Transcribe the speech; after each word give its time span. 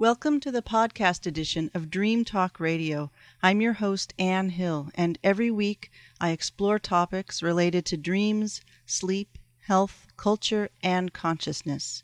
Welcome 0.00 0.40
to 0.40 0.50
the 0.50 0.62
podcast 0.62 1.26
edition 1.26 1.70
of 1.74 1.90
Dream 1.90 2.24
Talk 2.24 2.58
Radio. 2.58 3.10
I'm 3.42 3.60
your 3.60 3.74
host, 3.74 4.14
Anne 4.18 4.48
Hill, 4.48 4.88
and 4.94 5.18
every 5.22 5.50
week 5.50 5.90
I 6.18 6.30
explore 6.30 6.78
topics 6.78 7.42
related 7.42 7.84
to 7.84 7.98
dreams, 7.98 8.62
sleep, 8.86 9.36
health, 9.66 10.06
culture, 10.16 10.70
and 10.82 11.12
consciousness. 11.12 12.02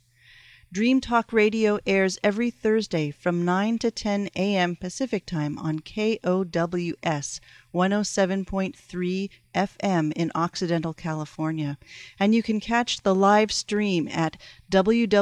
Dream 0.72 1.00
Talk 1.00 1.32
Radio 1.32 1.79
airs 1.86 2.18
every 2.24 2.50
Thursday 2.50 3.12
from 3.12 3.45
9 3.45 3.79
to 3.79 3.91
10 3.91 4.30
a.m. 4.34 4.74
Pacific 4.74 5.24
Time 5.24 5.59
on 5.59 5.79
KOWS 5.79 7.41
107.3 7.73 9.30
FM 9.55 10.12
in 10.14 10.32
Occidental 10.34 10.92
California. 10.92 11.79
And 12.18 12.34
you 12.34 12.42
can 12.42 12.59
catch 12.59 13.02
the 13.02 13.14
live 13.14 13.52
stream 13.52 14.09
at 14.09 14.37
www.kows.fm. 14.70 15.16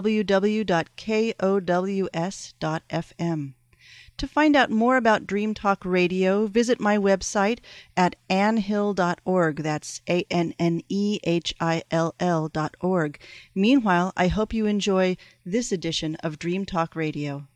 To 4.19 4.29
find 4.29 4.55
out 4.55 4.71
more 4.71 4.97
about 4.97 5.27
Dream 5.27 5.55
Talk 5.55 5.85
Radio, 5.85 6.47
visit 6.47 6.79
my 6.79 6.97
website 6.97 7.59
at 7.97 8.15
annehill.org. 8.31 9.57
That's 9.57 10.01
A 10.09 10.25
N 10.31 10.55
N 10.59 10.83
E 10.89 11.19
H 11.25 11.55
I 11.61 11.83
L 11.91 12.15
L.org. 12.21 13.19
Meanwhile, 13.55 14.13
I 14.17 14.29
hope 14.29 14.55
you 14.55 14.67
enjoy 14.67 15.17
this 15.45 15.73
edition 15.73 16.15
of 16.17 16.39
Dream 16.39 16.65
Talk 16.65 16.95
Radio. 16.95 17.49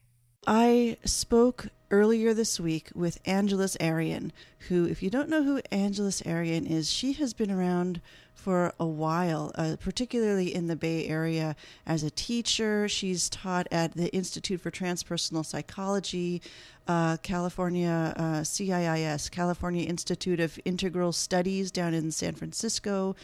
I 0.46 0.96
spoke 1.04 1.68
earlier 1.90 2.34
this 2.34 2.58
week 2.58 2.90
with 2.94 3.20
Angeles 3.24 3.76
Arrien, 3.80 4.32
who, 4.68 4.84
if 4.84 5.02
you 5.02 5.10
don't 5.10 5.28
know 5.28 5.44
who 5.44 5.60
Angeles 5.70 6.22
Arrien 6.22 6.68
is, 6.68 6.90
she 6.90 7.12
has 7.14 7.34
been 7.34 7.50
around 7.50 8.00
for 8.38 8.72
a 8.78 8.86
while, 8.86 9.50
uh, 9.56 9.76
particularly 9.80 10.54
in 10.54 10.68
the 10.68 10.76
Bay 10.76 11.08
Area 11.08 11.56
as 11.84 12.04
a 12.04 12.10
teacher. 12.10 12.88
She's 12.88 13.28
taught 13.28 13.66
at 13.72 13.94
the 13.94 14.14
Institute 14.14 14.60
for 14.60 14.70
Transpersonal 14.70 15.44
Psychology, 15.44 16.40
uh, 16.88 17.18
California 17.18 18.14
uh, 18.16 18.40
CIIS, 18.40 19.30
California 19.30 19.86
Institute 19.86 20.40
of 20.40 20.58
Integral 20.64 21.12
Studies 21.12 21.70
down 21.70 21.92
in 21.92 22.10
San 22.10 22.34
Francisco. 22.34 23.14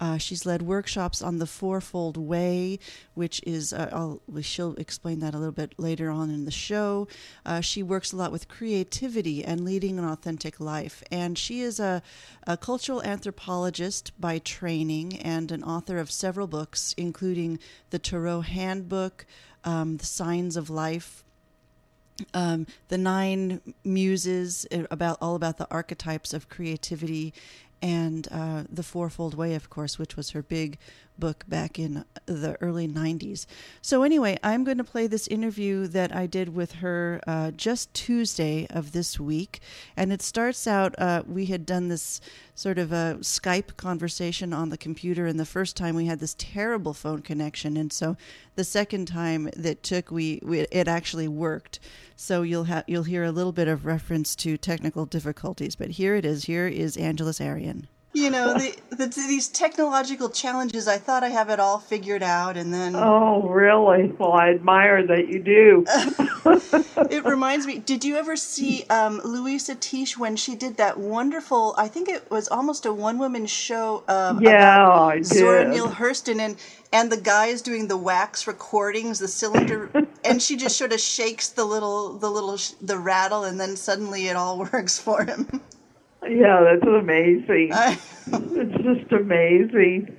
Uh, 0.00 0.16
she's 0.16 0.46
led 0.46 0.62
workshops 0.62 1.20
on 1.20 1.38
the 1.38 1.46
Fourfold 1.46 2.16
Way, 2.16 2.78
which 3.12 3.42
is, 3.46 3.74
uh, 3.74 3.90
I'll, 3.92 4.22
she'll 4.40 4.74
explain 4.76 5.20
that 5.20 5.34
a 5.34 5.38
little 5.38 5.52
bit 5.52 5.74
later 5.76 6.10
on 6.10 6.30
in 6.30 6.46
the 6.46 6.50
show. 6.50 7.06
Uh, 7.44 7.60
she 7.60 7.82
works 7.82 8.12
a 8.12 8.16
lot 8.16 8.32
with 8.32 8.48
creativity 8.48 9.44
and 9.44 9.66
leading 9.66 9.98
an 9.98 10.06
authentic 10.06 10.58
life. 10.58 11.02
And 11.12 11.36
she 11.36 11.60
is 11.60 11.78
a, 11.78 12.02
a 12.46 12.56
cultural 12.56 13.02
anthropologist 13.02 14.18
by 14.18 14.38
training 14.38 15.18
and 15.18 15.52
an 15.52 15.62
author 15.62 15.98
of 15.98 16.10
several 16.10 16.46
books, 16.46 16.94
including 16.96 17.58
the 17.90 17.98
Tarot 17.98 18.40
Handbook, 18.40 19.26
um, 19.64 19.98
The 19.98 20.06
Signs 20.06 20.56
of 20.56 20.70
Life, 20.70 21.22
um, 22.34 22.66
the 22.88 22.98
nine 22.98 23.60
muses 23.84 24.66
uh, 24.72 24.84
about 24.90 25.18
all 25.20 25.34
about 25.34 25.58
the 25.58 25.68
archetypes 25.70 26.32
of 26.32 26.48
creativity 26.48 27.32
and 27.82 28.28
uh, 28.30 28.64
the 28.70 28.82
fourfold 28.82 29.34
way 29.34 29.54
of 29.54 29.70
course 29.70 29.98
which 29.98 30.16
was 30.16 30.30
her 30.30 30.42
big 30.42 30.78
book 31.18 31.44
back 31.48 31.78
in 31.78 32.04
the 32.26 32.56
early 32.60 32.88
90s 32.88 33.46
so 33.82 34.02
anyway 34.02 34.38
i'm 34.42 34.64
going 34.64 34.78
to 34.78 34.84
play 34.84 35.06
this 35.06 35.28
interview 35.28 35.86
that 35.86 36.14
i 36.14 36.26
did 36.26 36.54
with 36.54 36.72
her 36.72 37.20
uh, 37.26 37.50
just 37.50 37.92
tuesday 37.94 38.66
of 38.70 38.92
this 38.92 39.20
week. 39.20 39.60
And 39.96 40.12
it 40.12 40.22
starts 40.22 40.66
out 40.66 40.94
uh, 40.98 41.22
we 41.26 41.46
had 41.46 41.66
done 41.66 41.88
this 41.88 42.20
sort 42.54 42.78
of 42.78 42.92
a 42.92 43.18
skype 43.20 43.76
conversation 43.76 44.52
on 44.52 44.68
the 44.68 44.76
computer 44.76 45.26
and 45.26 45.38
the 45.38 45.46
first 45.46 45.76
time 45.76 45.94
we 45.94 46.06
had 46.06 46.20
this 46.20 46.34
terrible 46.38 46.92
phone 46.92 47.22
connection. 47.22 47.76
And 47.76 47.92
so 47.92 48.16
the 48.56 48.64
second 48.64 49.06
time 49.06 49.48
that 49.56 49.82
took 49.82 50.10
we, 50.10 50.40
we 50.42 50.60
it 50.60 50.88
actually 50.88 51.28
worked. 51.28 51.80
So 52.16 52.42
you'll 52.42 52.64
have 52.64 52.84
you'll 52.86 53.04
hear 53.04 53.24
a 53.24 53.32
little 53.32 53.52
bit 53.52 53.68
of 53.68 53.86
reference 53.86 54.36
to 54.36 54.58
technical 54.58 55.06
difficulties. 55.06 55.76
But 55.76 55.90
here 55.90 56.16
it 56.16 56.24
is. 56.24 56.44
Here 56.44 56.66
is 56.68 56.96
Angeles 56.96 57.38
Arrien 57.38 57.69
you 58.12 58.28
know 58.28 58.54
the, 58.54 58.76
the, 58.90 59.06
these 59.06 59.48
technological 59.48 60.28
challenges 60.28 60.88
i 60.88 60.98
thought 60.98 61.22
i 61.22 61.28
have 61.28 61.48
it 61.48 61.60
all 61.60 61.78
figured 61.78 62.22
out 62.22 62.56
and 62.56 62.74
then 62.74 62.94
oh 62.96 63.42
really? 63.42 64.12
Well 64.18 64.32
i 64.32 64.50
admire 64.50 65.06
that 65.06 65.28
you 65.28 65.40
do. 65.42 65.84
It 67.10 67.24
reminds 67.24 67.66
me 67.66 67.78
did 67.78 68.04
you 68.04 68.16
ever 68.16 68.36
see 68.36 68.84
um, 68.88 69.20
louisa 69.24 69.74
tiche 69.74 70.16
when 70.16 70.36
she 70.36 70.54
did 70.54 70.76
that 70.76 70.98
wonderful 70.98 71.74
i 71.76 71.88
think 71.88 72.08
it 72.08 72.30
was 72.30 72.48
almost 72.48 72.86
a 72.86 72.92
one-woman 72.92 73.46
show 73.46 74.04
um, 74.08 74.40
yeah 74.40 74.88
I 74.88 75.16
did. 75.16 75.26
zora 75.26 75.68
neale 75.68 75.88
hurston 75.88 76.38
and 76.40 76.56
and 76.92 77.10
the 77.10 77.16
guy 77.16 77.46
is 77.46 77.62
doing 77.62 77.88
the 77.88 77.96
wax 77.96 78.46
recordings 78.46 79.18
the 79.18 79.28
cylinder 79.28 79.90
and 80.24 80.40
she 80.40 80.56
just 80.56 80.76
sort 80.76 80.92
of 80.92 81.00
shakes 81.00 81.48
the 81.48 81.64
little 81.64 82.16
the 82.18 82.30
little 82.30 82.58
the 82.80 82.98
rattle 82.98 83.44
and 83.44 83.60
then 83.60 83.76
suddenly 83.76 84.28
it 84.28 84.36
all 84.36 84.58
works 84.72 84.98
for 84.98 85.24
him 85.24 85.60
yeah, 86.28 86.62
that's 86.62 86.86
amazing. 86.86 87.70
it's 87.72 88.82
just 88.82 89.12
amazing. 89.12 90.16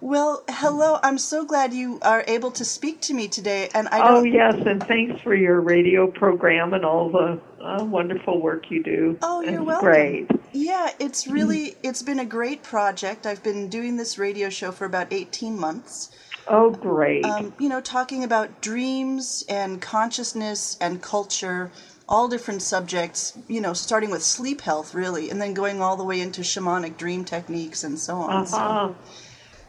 Well, 0.00 0.44
hello. 0.48 0.98
I'm 1.02 1.16
so 1.16 1.44
glad 1.44 1.72
you 1.72 1.98
are 2.02 2.22
able 2.26 2.50
to 2.52 2.64
speak 2.64 3.00
to 3.02 3.14
me 3.14 3.28
today. 3.28 3.70
And 3.74 3.88
I 3.88 4.00
oh 4.02 4.24
yes, 4.24 4.54
and 4.66 4.82
thanks 4.82 5.20
for 5.22 5.34
your 5.34 5.60
radio 5.60 6.06
program 6.06 6.74
and 6.74 6.84
all 6.84 7.10
the 7.10 7.40
uh, 7.62 7.82
wonderful 7.84 8.40
work 8.40 8.70
you 8.70 8.82
do. 8.82 9.18
Oh, 9.22 9.40
you're 9.40 9.54
it's 9.54 9.62
welcome. 9.62 9.88
Great. 9.88 10.30
Yeah, 10.52 10.90
it's 10.98 11.26
really 11.26 11.76
it's 11.82 12.02
been 12.02 12.18
a 12.18 12.26
great 12.26 12.62
project. 12.62 13.26
I've 13.26 13.42
been 13.42 13.68
doing 13.68 13.96
this 13.96 14.18
radio 14.18 14.50
show 14.50 14.70
for 14.70 14.84
about 14.84 15.12
18 15.12 15.58
months. 15.58 16.10
Oh, 16.48 16.70
great. 16.70 17.24
Um, 17.24 17.54
you 17.58 17.68
know, 17.68 17.80
talking 17.80 18.22
about 18.22 18.60
dreams 18.60 19.44
and 19.48 19.80
consciousness 19.80 20.76
and 20.80 21.02
culture 21.02 21.72
all 22.08 22.28
different 22.28 22.62
subjects, 22.62 23.36
you 23.48 23.60
know, 23.60 23.72
starting 23.72 24.10
with 24.10 24.22
sleep 24.22 24.60
health, 24.60 24.94
really, 24.94 25.28
and 25.30 25.40
then 25.40 25.54
going 25.54 25.82
all 25.82 25.96
the 25.96 26.04
way 26.04 26.20
into 26.20 26.42
shamanic 26.42 26.96
dream 26.96 27.24
techniques 27.24 27.82
and 27.82 27.98
so 27.98 28.16
on. 28.16 28.30
Uh-huh. 28.30 28.44
So, 28.46 28.96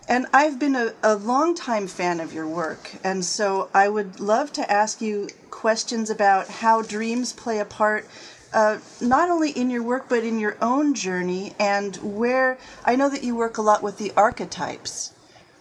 and 0.08 0.28
I've 0.34 0.60
been 0.60 0.76
a, 0.76 0.94
a 1.04 1.16
long 1.16 1.56
time 1.56 1.88
fan 1.88 2.20
of 2.20 2.34
your 2.34 2.48
work, 2.48 2.92
and 3.04 3.26
so 3.26 3.70
I 3.74 3.90
would 3.90 4.20
love 4.20 4.54
to 4.54 4.72
ask 4.72 5.02
you 5.02 5.30
questions 5.50 6.10
about 6.10 6.48
how 6.48 6.82
dreams 6.82 7.34
play 7.34 7.60
a 7.60 7.66
part. 7.66 8.08
Uh, 8.54 8.80
not 9.02 9.30
only 9.30 9.52
in 9.52 9.70
your 9.70 9.84
work 9.84 10.08
but 10.08 10.24
in 10.24 10.40
your 10.40 10.56
own 10.62 10.94
journey 10.94 11.54
and 11.60 11.98
where 11.98 12.58
I 12.86 12.96
know 12.96 13.10
that 13.10 13.22
you 13.22 13.36
work 13.36 13.58
a 13.58 13.62
lot 13.62 13.84
with 13.84 13.98
the 13.98 14.14
archetypes 14.16 15.12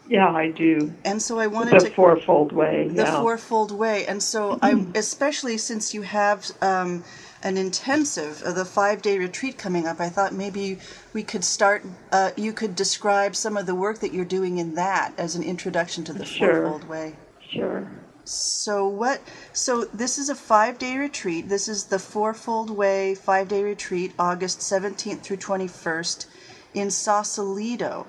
yeah, 0.09 0.31
I 0.31 0.51
do. 0.51 0.93
And 1.05 1.21
so 1.21 1.39
I 1.39 1.47
wanted 1.47 1.81
the 1.81 1.89
to 1.89 1.95
fourfold 1.95 2.53
way. 2.53 2.89
The 2.89 3.03
yeah. 3.03 3.21
fourfold 3.21 3.73
way, 3.73 4.07
and 4.07 4.23
so 4.23 4.59
I, 4.63 4.87
especially 4.95 5.59
since 5.59 5.93
you 5.95 6.03
have 6.03 6.51
um, 6.63 7.05
an 7.43 7.57
intensive, 7.57 8.43
uh, 8.43 8.53
the 8.53 8.65
five 8.65 9.03
day 9.03 9.19
retreat 9.19 9.59
coming 9.59 9.87
up, 9.87 10.01
I 10.01 10.09
thought 10.09 10.33
maybe 10.33 10.79
we 11.13 11.23
could 11.23 11.45
start. 11.45 11.85
Uh, 12.13 12.31
you 12.37 12.53
could 12.53 12.75
describe 12.77 13.35
some 13.35 13.57
of 13.57 13.67
the 13.67 13.75
work 13.75 13.99
that 14.01 14.13
you're 14.13 14.25
doing 14.25 14.59
in 14.59 14.75
that 14.75 15.13
as 15.19 15.35
an 15.35 15.43
introduction 15.43 16.05
to 16.05 16.13
the 16.13 16.25
sure. 16.25 16.63
fourfold 16.63 16.89
way. 16.89 17.17
Sure. 17.51 17.91
So 18.25 18.89
what? 18.89 19.21
So 19.53 19.85
this 19.85 20.19
is 20.19 20.29
a 20.29 20.35
five 20.35 20.79
day 20.79 20.99
retreat. 20.99 21.49
This 21.49 21.69
is 21.69 21.85
the 21.85 21.99
fourfold 21.99 22.71
way 22.71 23.15
five 23.15 23.49
day 23.49 23.63
retreat, 23.63 24.13
August 24.19 24.61
17th 24.61 25.23
through 25.23 25.39
21st, 25.39 26.27
in 26.75 26.91
Sausalito. 26.91 28.07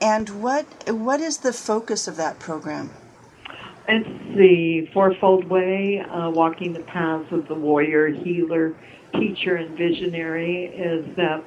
And 0.00 0.42
what 0.42 0.66
what 0.88 1.20
is 1.20 1.38
the 1.38 1.52
focus 1.52 2.06
of 2.06 2.16
that 2.16 2.38
program? 2.38 2.90
It's 3.88 4.36
the 4.36 4.86
Fourfold 4.92 5.48
Way, 5.48 6.00
uh, 6.00 6.30
walking 6.30 6.72
the 6.72 6.80
paths 6.80 7.32
of 7.32 7.48
the 7.48 7.54
warrior, 7.54 8.08
healer, 8.08 8.74
teacher, 9.14 9.56
and 9.56 9.76
visionary. 9.76 10.66
Is 10.66 11.16
that 11.16 11.42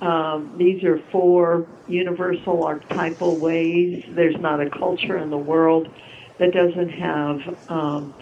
um, 0.00 0.54
these 0.58 0.84
are 0.84 0.98
four 1.10 1.66
universal 1.88 2.64
archetypal 2.64 3.36
ways. 3.36 4.04
There's 4.08 4.36
not 4.36 4.60
a 4.60 4.70
culture 4.70 5.16
in 5.16 5.30
the 5.30 5.38
world 5.38 5.88
that 6.38 6.52
doesn't 6.52 6.90
have 6.90 7.70
um, 7.70 8.14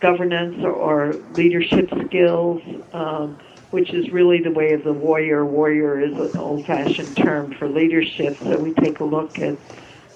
governance 0.00 0.64
or, 0.64 0.72
or, 0.72 1.12
leadership 1.34 1.90
skills. 2.06 2.62
Um, 2.92 3.38
which 3.72 3.92
is 3.92 4.10
really 4.10 4.40
the 4.40 4.50
way 4.50 4.72
of 4.74 4.84
the 4.84 4.92
warrior. 4.92 5.44
Warrior 5.44 6.00
is 6.00 6.12
an 6.12 6.38
old 6.38 6.66
fashioned 6.66 7.16
term 7.16 7.54
for 7.54 7.66
leadership. 7.68 8.36
So 8.36 8.58
we 8.58 8.74
take 8.74 9.00
a 9.00 9.04
look 9.04 9.38
at 9.38 9.56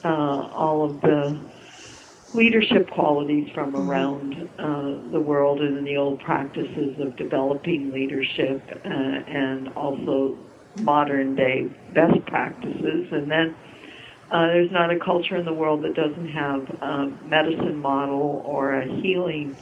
uh, 0.04 0.08
all 0.08 0.84
of 0.84 1.00
the 1.00 1.40
leadership 2.34 2.90
qualities 2.90 3.50
from 3.54 3.72
mm-hmm. 3.72 3.90
around 3.90 4.50
uh, 4.58 5.10
the 5.10 5.20
world 5.20 5.60
and 5.60 5.78
in 5.78 5.84
the 5.84 5.96
old 5.96 6.20
practices 6.20 7.00
of 7.00 7.16
developing 7.16 7.92
leadership 7.92 8.62
uh, 8.84 8.88
and 8.88 9.68
also 9.70 10.36
modern 10.80 11.34
day 11.34 11.66
best 11.94 12.24
practices. 12.26 13.10
And 13.10 13.30
then 13.30 13.56
uh, 14.30 14.48
there's 14.48 14.70
not 14.70 14.90
a 14.90 14.98
culture 14.98 15.36
in 15.36 15.46
the 15.46 15.54
world 15.54 15.82
that 15.82 15.94
doesn't 15.94 16.28
have 16.28 16.68
a 16.82 17.06
medicine 17.24 17.78
model 17.78 18.42
or 18.44 18.74
a 18.74 18.86
healing 19.00 19.56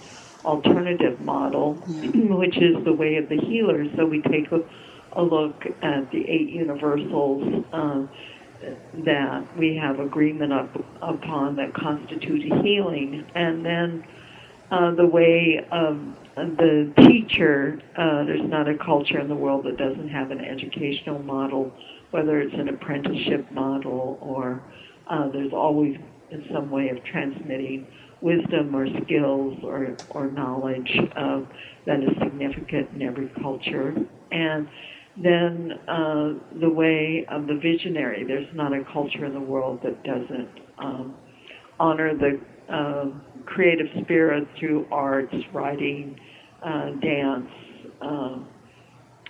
alternative 0.44 1.20
model, 1.20 1.74
which 2.14 2.56
is 2.58 2.84
the 2.84 2.92
way 2.92 3.16
of 3.16 3.28
the 3.28 3.36
healer. 3.36 3.84
So 3.96 4.06
we 4.06 4.22
take 4.22 4.50
a, 4.52 4.62
a 5.12 5.22
look 5.22 5.64
at 5.82 6.10
the 6.10 6.28
eight 6.28 6.50
universals 6.50 7.64
um, 7.72 8.08
that 9.04 9.56
we 9.58 9.76
have 9.76 10.00
agreement 10.00 10.52
up, 10.52 10.74
upon 11.02 11.56
that 11.56 11.74
constitute 11.74 12.42
healing, 12.62 13.24
and 13.34 13.64
then 13.64 14.04
uh, 14.70 14.94
the 14.94 15.06
way 15.06 15.64
of 15.70 16.00
the 16.36 16.92
teacher, 16.96 17.80
uh, 17.96 18.24
there's 18.24 18.48
not 18.48 18.68
a 18.68 18.76
culture 18.76 19.20
in 19.20 19.28
the 19.28 19.34
world 19.34 19.64
that 19.64 19.76
doesn't 19.76 20.08
have 20.08 20.30
an 20.30 20.40
educational 20.40 21.18
model, 21.20 21.72
whether 22.10 22.40
it's 22.40 22.54
an 22.54 22.68
apprenticeship 22.68 23.50
model 23.52 24.18
or 24.20 24.62
uh, 25.06 25.28
there's 25.28 25.52
always 25.52 25.98
in 26.30 26.44
some 26.52 26.70
way 26.70 26.88
of 26.88 27.04
transmitting 27.04 27.86
wisdom 28.24 28.74
or 28.74 28.86
skills 29.04 29.54
or, 29.62 29.98
or 30.10 30.30
knowledge 30.30 30.90
uh, 31.14 31.42
that 31.86 32.02
is 32.02 32.08
significant 32.22 32.88
in 32.94 33.02
every 33.02 33.30
culture. 33.42 33.94
And 34.32 34.66
then 35.22 35.72
uh, 35.86 36.32
the 36.58 36.70
way 36.70 37.26
of 37.30 37.46
the 37.46 37.60
visionary, 37.62 38.24
there's 38.26 38.48
not 38.54 38.72
a 38.72 38.82
culture 38.90 39.26
in 39.26 39.34
the 39.34 39.40
world 39.40 39.80
that 39.84 40.02
doesn't 40.04 40.48
um, 40.78 41.14
honor 41.78 42.12
the 42.16 42.40
uh, 42.72 43.04
creative 43.44 43.88
spirit 44.02 44.48
through 44.58 44.86
arts, 44.90 45.34
writing, 45.52 46.18
uh, 46.64 46.92
dance, 47.02 47.50
uh, 48.00 48.38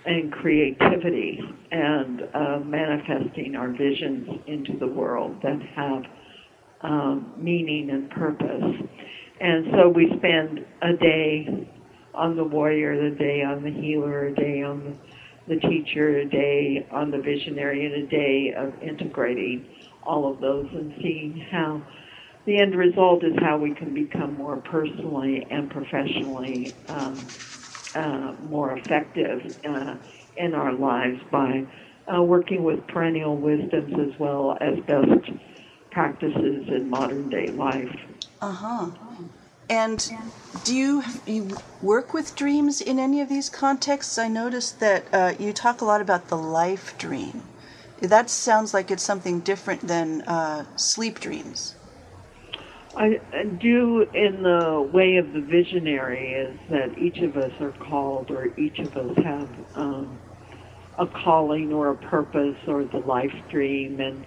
and 0.05 0.31
creativity, 0.31 1.41
and 1.71 2.21
uh, 2.33 2.59
manifesting 2.63 3.55
our 3.57 3.71
visions 3.71 4.39
into 4.47 4.77
the 4.79 4.87
world 4.87 5.35
that 5.43 5.59
have 5.75 6.03
um, 6.85 7.33
meaning 7.37 7.89
and 7.89 8.09
purpose. 8.11 8.63
And 9.41 9.65
so 9.73 9.89
we 9.89 10.11
spend 10.17 10.59
a 10.81 10.93
day 10.93 11.67
on 12.13 12.37
the 12.37 12.43
warrior, 12.43 12.93
a 12.93 13.11
day 13.11 13.43
on 13.43 13.63
the 13.63 13.71
healer, 13.71 14.27
a 14.27 14.35
day 14.35 14.61
on 14.63 14.97
the, 15.47 15.57
teacher, 15.57 16.19
a 16.19 16.25
day 16.29 16.87
on 16.91 17.11
the 17.11 17.17
visionary, 17.17 17.85
and 17.85 18.03
a 18.03 18.07
day 18.07 18.53
of 18.57 18.73
integrating 18.81 19.65
all 20.03 20.31
of 20.31 20.39
those 20.39 20.67
and 20.73 20.93
seeing 21.01 21.45
how 21.51 21.81
the 22.45 22.59
end 22.59 22.75
result 22.75 23.23
is 23.23 23.33
how 23.41 23.57
we 23.57 23.73
can 23.73 23.93
become 23.93 24.35
more 24.35 24.57
personally 24.57 25.45
and 25.49 25.69
professionally 25.71 26.75
um, 26.89 27.33
uh, 27.95 28.33
more 28.43 28.77
effective 28.77 29.39
uh, 29.67 29.95
in 30.37 30.53
our 30.53 30.73
lives 30.73 31.17
by 31.31 31.63
uh, 32.15 32.21
working 32.21 32.63
with 32.63 32.79
perennial 32.87 33.35
wisdoms 33.35 33.93
as 33.99 34.19
well 34.19 34.55
as 34.61 34.75
best 34.85 35.31
practices 35.95 36.67
in 36.67 36.89
modern 36.89 37.29
day 37.29 37.47
life. 37.51 37.97
Uh 38.41 38.51
huh. 38.51 38.87
And 39.69 40.11
do 40.65 40.75
you, 40.75 41.03
you 41.25 41.57
work 41.81 42.13
with 42.13 42.35
dreams 42.35 42.81
in 42.81 42.99
any 42.99 43.21
of 43.21 43.29
these 43.29 43.49
contexts? 43.49 44.17
I 44.17 44.27
noticed 44.27 44.81
that 44.81 45.05
uh, 45.13 45.33
you 45.39 45.53
talk 45.53 45.79
a 45.79 45.85
lot 45.85 46.01
about 46.01 46.27
the 46.27 46.35
life 46.35 46.97
dream. 46.97 47.43
That 48.01 48.29
sounds 48.29 48.73
like 48.73 48.91
it's 48.91 49.03
something 49.03 49.39
different 49.39 49.87
than 49.87 50.21
uh, 50.23 50.65
sleep 50.75 51.21
dreams. 51.21 51.75
I 52.97 53.19
do 53.59 54.05
in 54.13 54.43
the 54.43 54.89
way 54.93 55.15
of 55.15 55.31
the 55.31 55.41
visionary 55.41 56.33
is 56.33 56.57
that 56.69 56.97
each 56.97 57.19
of 57.19 57.37
us 57.37 57.51
are 57.61 57.71
called 57.71 58.31
or 58.31 58.47
each 58.59 58.79
of 58.79 58.95
us 58.97 59.17
have 59.23 59.49
um, 59.75 60.19
a 60.99 61.07
calling 61.07 61.71
or 61.71 61.91
a 61.91 61.95
purpose 61.95 62.57
or 62.67 62.83
the 62.83 62.99
life 62.99 63.35
dream 63.49 63.99
and 64.01 64.25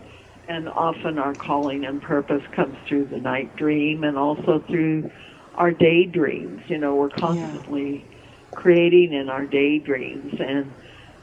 and 0.48 0.68
often 0.68 1.18
our 1.18 1.34
calling 1.34 1.84
and 1.84 2.00
purpose 2.02 2.42
comes 2.56 2.76
through 2.88 3.06
the 3.06 3.18
night 3.18 3.56
dream 3.56 4.04
and 4.04 4.18
also 4.18 4.62
through 4.68 5.10
our 5.54 5.72
daydreams. 5.72 6.60
You 6.68 6.78
know, 6.78 6.96
we're 6.96 7.10
constantly 7.10 8.08
yeah. 8.08 8.54
creating 8.54 9.12
in 9.12 9.28
our 9.28 9.46
daydreams 9.46 10.32
and 10.40 10.74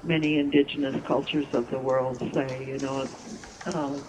many 0.03 0.37
indigenous 0.37 0.95
cultures 1.07 1.47
of 1.53 1.67
the 1.71 1.79
world 1.79 2.21
say, 2.33 2.65
you 2.67 2.79
know, 2.79 3.09
uh, 3.65 3.99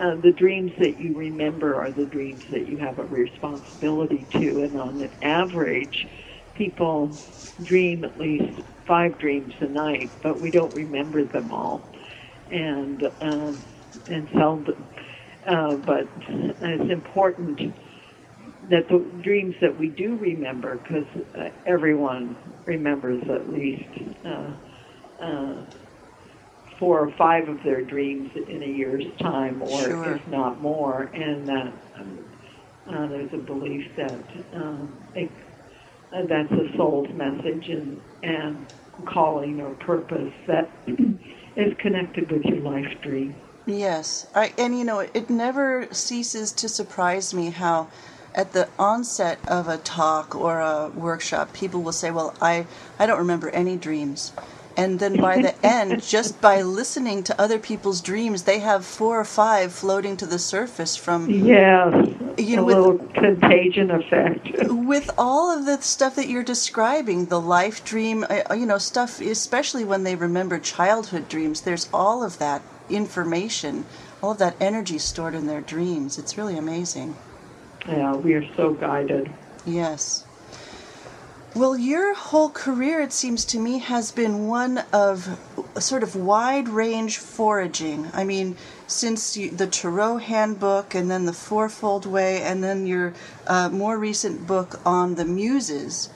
uh, 0.00 0.16
the 0.22 0.32
dreams 0.36 0.72
that 0.78 0.98
you 0.98 1.16
remember 1.16 1.74
are 1.74 1.92
the 1.92 2.06
dreams 2.06 2.44
that 2.52 2.66
you 2.66 2.78
have 2.78 2.98
a 2.98 3.04
responsibility 3.04 4.28
to. 4.32 4.62
And 4.62 4.76
on 4.78 5.00
an 5.00 5.14
average, 5.22 6.06
people 6.54 7.18
dream 7.62 8.04
at 8.04 8.18
least 8.18 8.60
five 8.86 9.18
dreams 9.18 9.52
a 9.60 9.66
night, 9.68 10.12
but 10.22 10.40
we 10.40 10.50
don't 10.50 10.74
remember 10.74 11.24
them 11.24 11.52
all. 11.52 11.92
And 12.50 13.02
um, 13.20 13.64
and 14.08 14.28
seldom, 14.34 14.84
uh, 15.48 15.74
but 15.86 16.08
it's 16.60 16.90
important 16.90 17.58
that 18.68 18.88
the 18.88 18.98
dreams 19.22 19.54
that 19.60 19.78
we 19.78 19.88
do 19.88 20.16
remember, 20.16 20.76
because 20.76 21.06
uh, 21.38 21.48
everyone 21.66 22.36
remembers 22.66 23.22
at 23.28 23.48
least 23.48 23.84
uh, 24.24 24.52
uh 25.22 25.64
four 26.78 27.00
or 27.00 27.14
five 27.18 27.46
of 27.46 27.58
their 27.62 27.84
dreams 27.84 28.30
in 28.48 28.62
a 28.62 28.66
year's 28.66 29.04
time, 29.20 29.60
or 29.60 29.82
sure. 29.82 30.16
if 30.16 30.28
not 30.28 30.62
more, 30.62 31.02
and 31.02 31.46
that 31.46 31.72
uh, 32.88 33.06
there's 33.08 33.30
a 33.34 33.38
belief 33.38 33.84
that 33.96 34.24
um, 34.54 34.96
it, 35.14 35.30
uh, 36.12 36.22
that's 36.28 36.50
a 36.52 36.76
soul's 36.76 37.08
message 37.14 37.68
and, 37.68 38.00
and 38.22 38.66
calling 39.12 39.60
or 39.60 39.74
purpose 39.74 40.32
that 40.46 40.70
is 41.56 41.72
connected 41.80 42.30
with 42.30 42.42
your 42.44 42.60
life 42.60 42.86
dream. 43.02 43.34
Yes, 43.66 44.26
I, 44.34 44.52
and 44.58 44.76
you 44.78 44.84
know, 44.84 45.00
it 45.00 45.30
never 45.30 45.88
ceases 45.92 46.52
to 46.52 46.68
surprise 46.68 47.34
me 47.34 47.50
how 47.50 47.88
at 48.34 48.52
the 48.52 48.68
onset 48.78 49.38
of 49.48 49.68
a 49.68 49.78
talk 49.78 50.34
or 50.34 50.60
a 50.60 50.90
workshop, 50.94 51.52
people 51.52 51.82
will 51.82 51.92
say, 51.92 52.10
"Well, 52.10 52.34
I 52.40 52.66
I 52.98 53.06
don't 53.06 53.18
remember 53.18 53.50
any 53.50 53.76
dreams." 53.76 54.32
and 54.76 54.98
then 54.98 55.16
by 55.16 55.40
the 55.42 55.54
end 55.66 56.02
just 56.02 56.40
by 56.40 56.62
listening 56.62 57.22
to 57.24 57.40
other 57.40 57.58
people's 57.58 58.00
dreams 58.00 58.44
they 58.44 58.60
have 58.60 58.84
four 58.84 59.20
or 59.20 59.24
five 59.24 59.72
floating 59.72 60.16
to 60.16 60.26
the 60.26 60.38
surface 60.38 60.96
from 60.96 61.28
yeah 61.28 62.04
you 62.38 62.56
know 62.56 62.62
a 62.62 62.64
with, 62.64 62.76
little 62.76 62.98
contagion 63.14 63.90
effect. 63.90 64.48
with 64.68 65.10
all 65.18 65.56
of 65.56 65.66
the 65.66 65.80
stuff 65.82 66.14
that 66.16 66.28
you're 66.28 66.42
describing 66.42 67.26
the 67.26 67.40
life 67.40 67.84
dream 67.84 68.24
uh, 68.30 68.54
you 68.54 68.66
know 68.66 68.78
stuff 68.78 69.20
especially 69.20 69.84
when 69.84 70.04
they 70.04 70.14
remember 70.14 70.58
childhood 70.58 71.28
dreams 71.28 71.62
there's 71.62 71.88
all 71.92 72.22
of 72.22 72.38
that 72.38 72.62
information 72.90 73.84
all 74.22 74.32
of 74.32 74.38
that 74.38 74.56
energy 74.60 74.98
stored 74.98 75.34
in 75.34 75.46
their 75.46 75.60
dreams 75.60 76.18
it's 76.18 76.36
really 76.36 76.56
amazing 76.56 77.16
yeah 77.86 78.14
we 78.14 78.34
are 78.34 78.54
so 78.54 78.72
guided 78.74 79.32
yes 79.64 80.24
well, 81.52 81.76
your 81.76 82.14
whole 82.14 82.48
career, 82.48 83.00
it 83.00 83.12
seems 83.12 83.44
to 83.46 83.58
me, 83.58 83.78
has 83.78 84.12
been 84.12 84.46
one 84.46 84.84
of 84.92 85.36
sort 85.80 86.04
of 86.04 86.14
wide 86.14 86.68
range 86.68 87.18
foraging. 87.18 88.08
I 88.12 88.22
mean, 88.22 88.56
since 88.86 89.36
you, 89.36 89.50
the 89.50 89.66
Tarot 89.66 90.18
Handbook, 90.18 90.94
and 90.94 91.10
then 91.10 91.24
the 91.24 91.32
Fourfold 91.32 92.06
Way, 92.06 92.40
and 92.42 92.62
then 92.62 92.86
your 92.86 93.14
uh, 93.48 93.68
more 93.68 93.98
recent 93.98 94.46
book 94.46 94.80
on 94.86 95.16
the 95.16 95.24
Muses. 95.24 96.08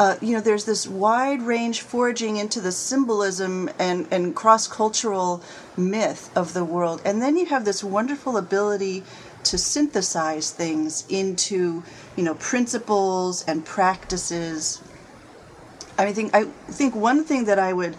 Uh, 0.00 0.16
you 0.22 0.32
know, 0.32 0.40
there's 0.40 0.64
this 0.64 0.88
wide 0.88 1.42
range 1.42 1.82
foraging 1.82 2.38
into 2.38 2.58
the 2.58 2.72
symbolism 2.72 3.68
and, 3.78 4.08
and 4.10 4.34
cross 4.34 4.66
cultural 4.66 5.42
myth 5.76 6.30
of 6.34 6.54
the 6.54 6.64
world. 6.64 7.02
And 7.04 7.20
then 7.20 7.36
you 7.36 7.44
have 7.44 7.66
this 7.66 7.84
wonderful 7.84 8.38
ability 8.38 9.02
to 9.44 9.58
synthesize 9.58 10.52
things 10.52 11.04
into 11.10 11.82
you 12.16 12.24
know 12.24 12.34
principles 12.36 13.44
and 13.46 13.62
practices. 13.62 14.80
I 15.98 16.14
think 16.14 16.34
I 16.34 16.44
think 16.44 16.94
one 16.94 17.22
thing 17.22 17.44
that 17.44 17.58
I 17.58 17.74
would 17.74 17.94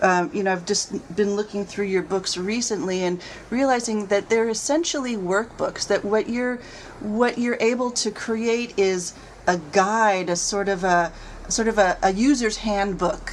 um, 0.00 0.30
you 0.34 0.42
know, 0.42 0.50
I've 0.52 0.66
just 0.66 1.14
been 1.14 1.36
looking 1.36 1.64
through 1.64 1.86
your 1.86 2.02
books 2.02 2.36
recently 2.36 3.04
and 3.04 3.22
realizing 3.48 4.06
that 4.06 4.28
they're 4.28 4.48
essentially 4.48 5.16
workbooks. 5.16 5.86
That 5.86 6.04
what 6.04 6.28
you're 6.28 6.56
what 6.98 7.38
you're 7.38 7.58
able 7.60 7.92
to 7.92 8.10
create 8.10 8.76
is 8.76 9.14
a 9.46 9.58
guide, 9.72 10.28
a 10.30 10.36
sort 10.36 10.68
of 10.68 10.84
a 10.84 11.12
sort 11.48 11.68
of 11.68 11.78
a, 11.78 11.98
a 12.02 12.12
user's 12.12 12.58
handbook. 12.58 13.32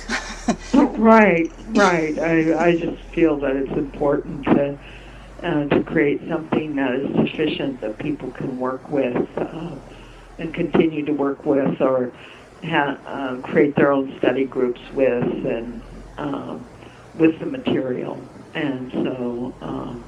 right, 0.73 1.51
right. 1.69 2.19
I 2.19 2.67
I 2.67 2.77
just 2.77 3.01
feel 3.13 3.37
that 3.39 3.55
it's 3.55 3.71
important 3.71 4.45
to 4.45 4.77
uh, 5.43 5.65
to 5.65 5.83
create 5.83 6.21
something 6.29 6.75
that 6.75 6.95
is 6.95 7.15
sufficient 7.15 7.81
that 7.81 7.97
people 7.97 8.31
can 8.31 8.59
work 8.59 8.89
with 8.89 9.27
uh, 9.37 9.75
and 10.37 10.53
continue 10.53 11.05
to 11.05 11.13
work 11.13 11.45
with 11.45 11.81
or 11.81 12.11
ha- 12.63 12.97
uh, 13.05 13.35
create 13.41 13.75
their 13.75 13.91
own 13.91 14.17
study 14.19 14.45
groups 14.45 14.81
with 14.93 15.45
and 15.45 15.81
um, 16.17 16.65
with 17.15 17.39
the 17.39 17.45
material. 17.45 18.21
And 18.53 18.91
so 18.91 19.53
um, 19.61 20.03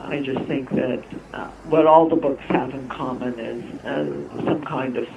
I 0.00 0.20
just 0.20 0.40
think 0.46 0.70
that 0.70 1.04
uh, 1.32 1.48
what 1.64 1.86
all 1.86 2.08
the 2.08 2.16
books 2.16 2.42
have 2.48 2.74
in 2.74 2.88
common 2.88 3.38
is 3.38 3.84
uh, 3.84 4.44
some 4.44 4.64
kind 4.64 4.96
of 4.96 5.08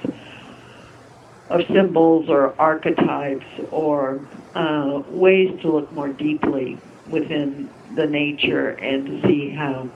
of 1.50 1.60
symbols 1.72 2.26
or 2.28 2.60
archetypes 2.60 3.46
or 3.70 4.20
uh, 4.54 5.00
ways 5.08 5.50
to 5.62 5.70
look 5.70 5.92
more 5.92 6.08
deeply 6.08 6.80
within 7.08 7.70
the 7.94 8.06
nature 8.06 8.70
and 8.70 9.06
to 9.06 9.28
see 9.28 9.54
how 9.56 9.88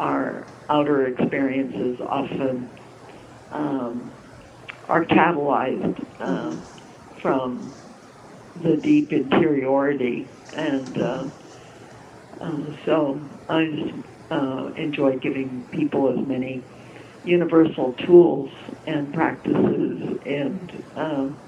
our 0.00 0.46
outer 0.68 1.06
experiences 1.06 1.98
often 2.00 2.70
um, 3.52 4.12
are 4.88 5.04
catalyzed 5.04 6.04
um, 6.20 6.66
from 7.22 7.74
the 8.62 8.76
deep 8.82 9.12
interiority. 9.12 10.28
And 10.52 11.00
uh, 11.00 11.24
uh, 12.40 12.60
so 12.84 13.20
I 13.48 13.66
just 13.66 14.06
uh, 14.30 14.72
enjoy 14.76 15.18
giving 15.18 15.64
people 15.72 16.10
as 16.10 16.26
many 16.26 16.64
universal 17.24 17.92
tools 18.06 18.50
and 18.86 19.12
practices, 19.12 20.18
and 20.24 20.84
um, 20.96 21.38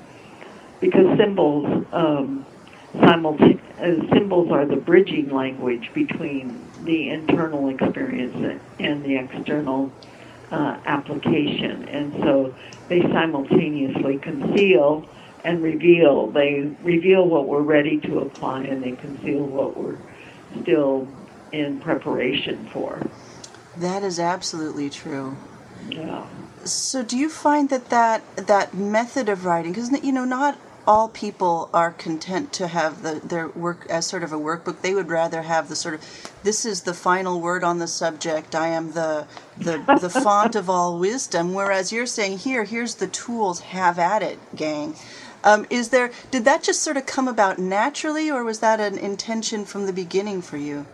because 0.81 1.07
symbols 1.19 1.87
um, 1.93 2.45
uh, 2.95 3.35
symbols 4.13 4.51
are 4.51 4.67
the 4.67 4.77
bridging 4.77 5.31
language 5.31 5.91
between 5.95 6.67
the 6.85 7.09
internal 7.09 7.69
experience 7.69 8.61
and 8.79 9.05
the 9.05 9.17
external 9.17 9.91
uh, 10.51 10.77
application, 10.87 11.89
and 11.89 12.13
so 12.23 12.55
they 12.89 13.01
simultaneously 13.03 14.19
conceal 14.19 15.07
and 15.45 15.63
reveal. 15.63 16.31
They 16.31 16.71
reveal 16.83 17.27
what 17.27 17.47
we're 17.47 17.63
ready 17.63 17.99
to 18.01 18.21
apply, 18.21 18.65
and 18.65 18.83
they 18.83 18.93
conceal 18.93 19.45
what 19.45 19.77
we're 19.77 19.99
still 20.63 21.07
in 21.53 21.81
preparation 21.81 22.69
for. 22.73 23.01
That 23.77 24.03
is 24.03 24.19
absolutely 24.19 24.91
true. 24.91 25.37
Yeah. 25.89 26.27
So, 26.65 27.03
do 27.03 27.17
you 27.17 27.31
find 27.31 27.71
that 27.71 27.89
that, 27.89 28.23
that 28.37 28.75
method 28.75 29.29
of 29.29 29.45
writing, 29.45 29.73
because 29.73 29.91
you 30.03 30.13
know, 30.13 30.25
not 30.25 30.59
all 30.87 31.09
people 31.09 31.71
are 31.73 31.93
content 31.93 32.53
to 32.53 32.67
have 32.67 33.03
the, 33.03 33.21
their 33.25 33.49
work 33.49 33.87
as 33.89 34.07
sort 34.07 34.23
of 34.23 34.33
a 34.33 34.39
workbook. 34.39 34.81
They 34.81 34.95
would 34.95 35.09
rather 35.09 35.43
have 35.43 35.69
the 35.69 35.77
sort 35.77 35.95
of, 35.95 36.33
this 36.43 36.65
is 36.65 36.83
the 36.83 36.95
final 36.95 37.41
word 37.41 37.63
on 37.63 37.79
the 37.79 37.87
subject. 37.87 38.55
I 38.55 38.69
am 38.69 38.93
the 38.93 39.27
the, 39.59 39.79
the 40.01 40.11
font 40.25 40.57
of 40.57 40.71
all 40.71 40.99
wisdom. 40.99 41.55
Whereas 41.55 41.93
you're 41.93 42.07
saying 42.07 42.39
here, 42.39 42.65
here's 42.65 42.97
the 42.97 43.07
tools. 43.07 43.61
Have 43.61 43.99
at 43.99 44.23
it, 44.23 44.39
gang. 44.57 44.97
Um, 45.45 45.67
is 45.71 45.91
there? 45.91 46.11
Did 46.31 46.45
that 46.47 46.63
just 46.63 46.83
sort 46.83 46.97
of 46.97 47.07
come 47.07 47.29
about 47.29 47.59
naturally, 47.59 48.31
or 48.31 48.43
was 48.45 48.59
that 48.61 48.81
an 48.81 48.99
intention 48.99 49.65
from 49.65 49.87
the 49.87 49.93
beginning 49.93 50.43
for 50.43 50.57
you? 50.57 50.87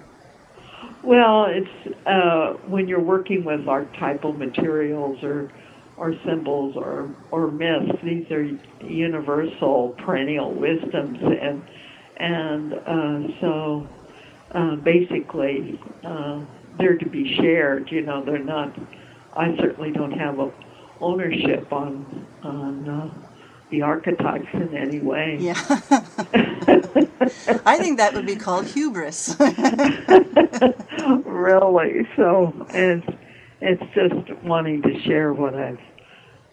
Well, 1.07 1.47
it's 1.49 1.97
uh, 2.07 2.55
when 2.69 2.89
you're 2.89 3.01
working 3.01 3.45
with 3.45 3.69
archetypal 3.69 4.33
materials 4.35 5.23
or 5.23 5.53
or 5.97 6.15
symbols 6.27 6.77
or 6.77 7.15
or 7.31 7.51
myths. 7.53 7.93
These 8.05 8.31
are 8.33 8.45
universal, 8.85 9.95
perennial 9.99 10.53
wisdoms, 10.55 11.21
and 11.23 11.63
and 12.19 12.75
uh, 12.75 13.41
so 13.41 13.89
uh, 14.53 14.77
basically 14.77 15.81
uh, 16.05 16.45
they're 16.79 16.99
to 16.99 17.09
be 17.09 17.37
shared. 17.37 17.93
You 17.93 18.03
know, 18.03 18.25
they're 18.25 18.39
not. 18.45 18.77
I 19.37 19.57
certainly 19.59 19.93
don't 19.93 20.13
have 20.19 20.41
a 20.41 20.53
ownership 21.01 21.73
on 21.73 22.27
on 22.43 22.89
uh, 22.89 23.15
the 23.70 23.82
archetypes 23.82 24.49
in 24.52 24.75
any 24.76 25.00
way. 25.00 25.38
Yeah. 25.40 25.54
I 27.64 27.78
think 27.78 27.99
that 27.99 28.12
would 28.14 28.26
be 28.26 28.37
called 28.37 28.66
hubris. 28.66 29.37
really. 31.25 32.06
So 32.16 32.66
it's 32.70 33.06
it's 33.61 33.82
just 33.94 34.42
wanting 34.44 34.82
to 34.82 35.02
share 35.02 35.32
what 35.32 35.54
I've 35.54 35.80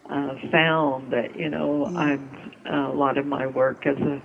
uh, 0.10 0.36
found 0.51 1.13
that 1.13 1.38
you 1.38 1.50
know 1.50 1.88
mm. 1.89 1.98
I'm 1.98 2.29
uh, 2.65 2.91
a 2.91 2.96
lot 2.96 3.17
of 3.17 3.25
my 3.25 3.46
work 3.48 3.86
as 3.86 3.98
a 3.98 4.22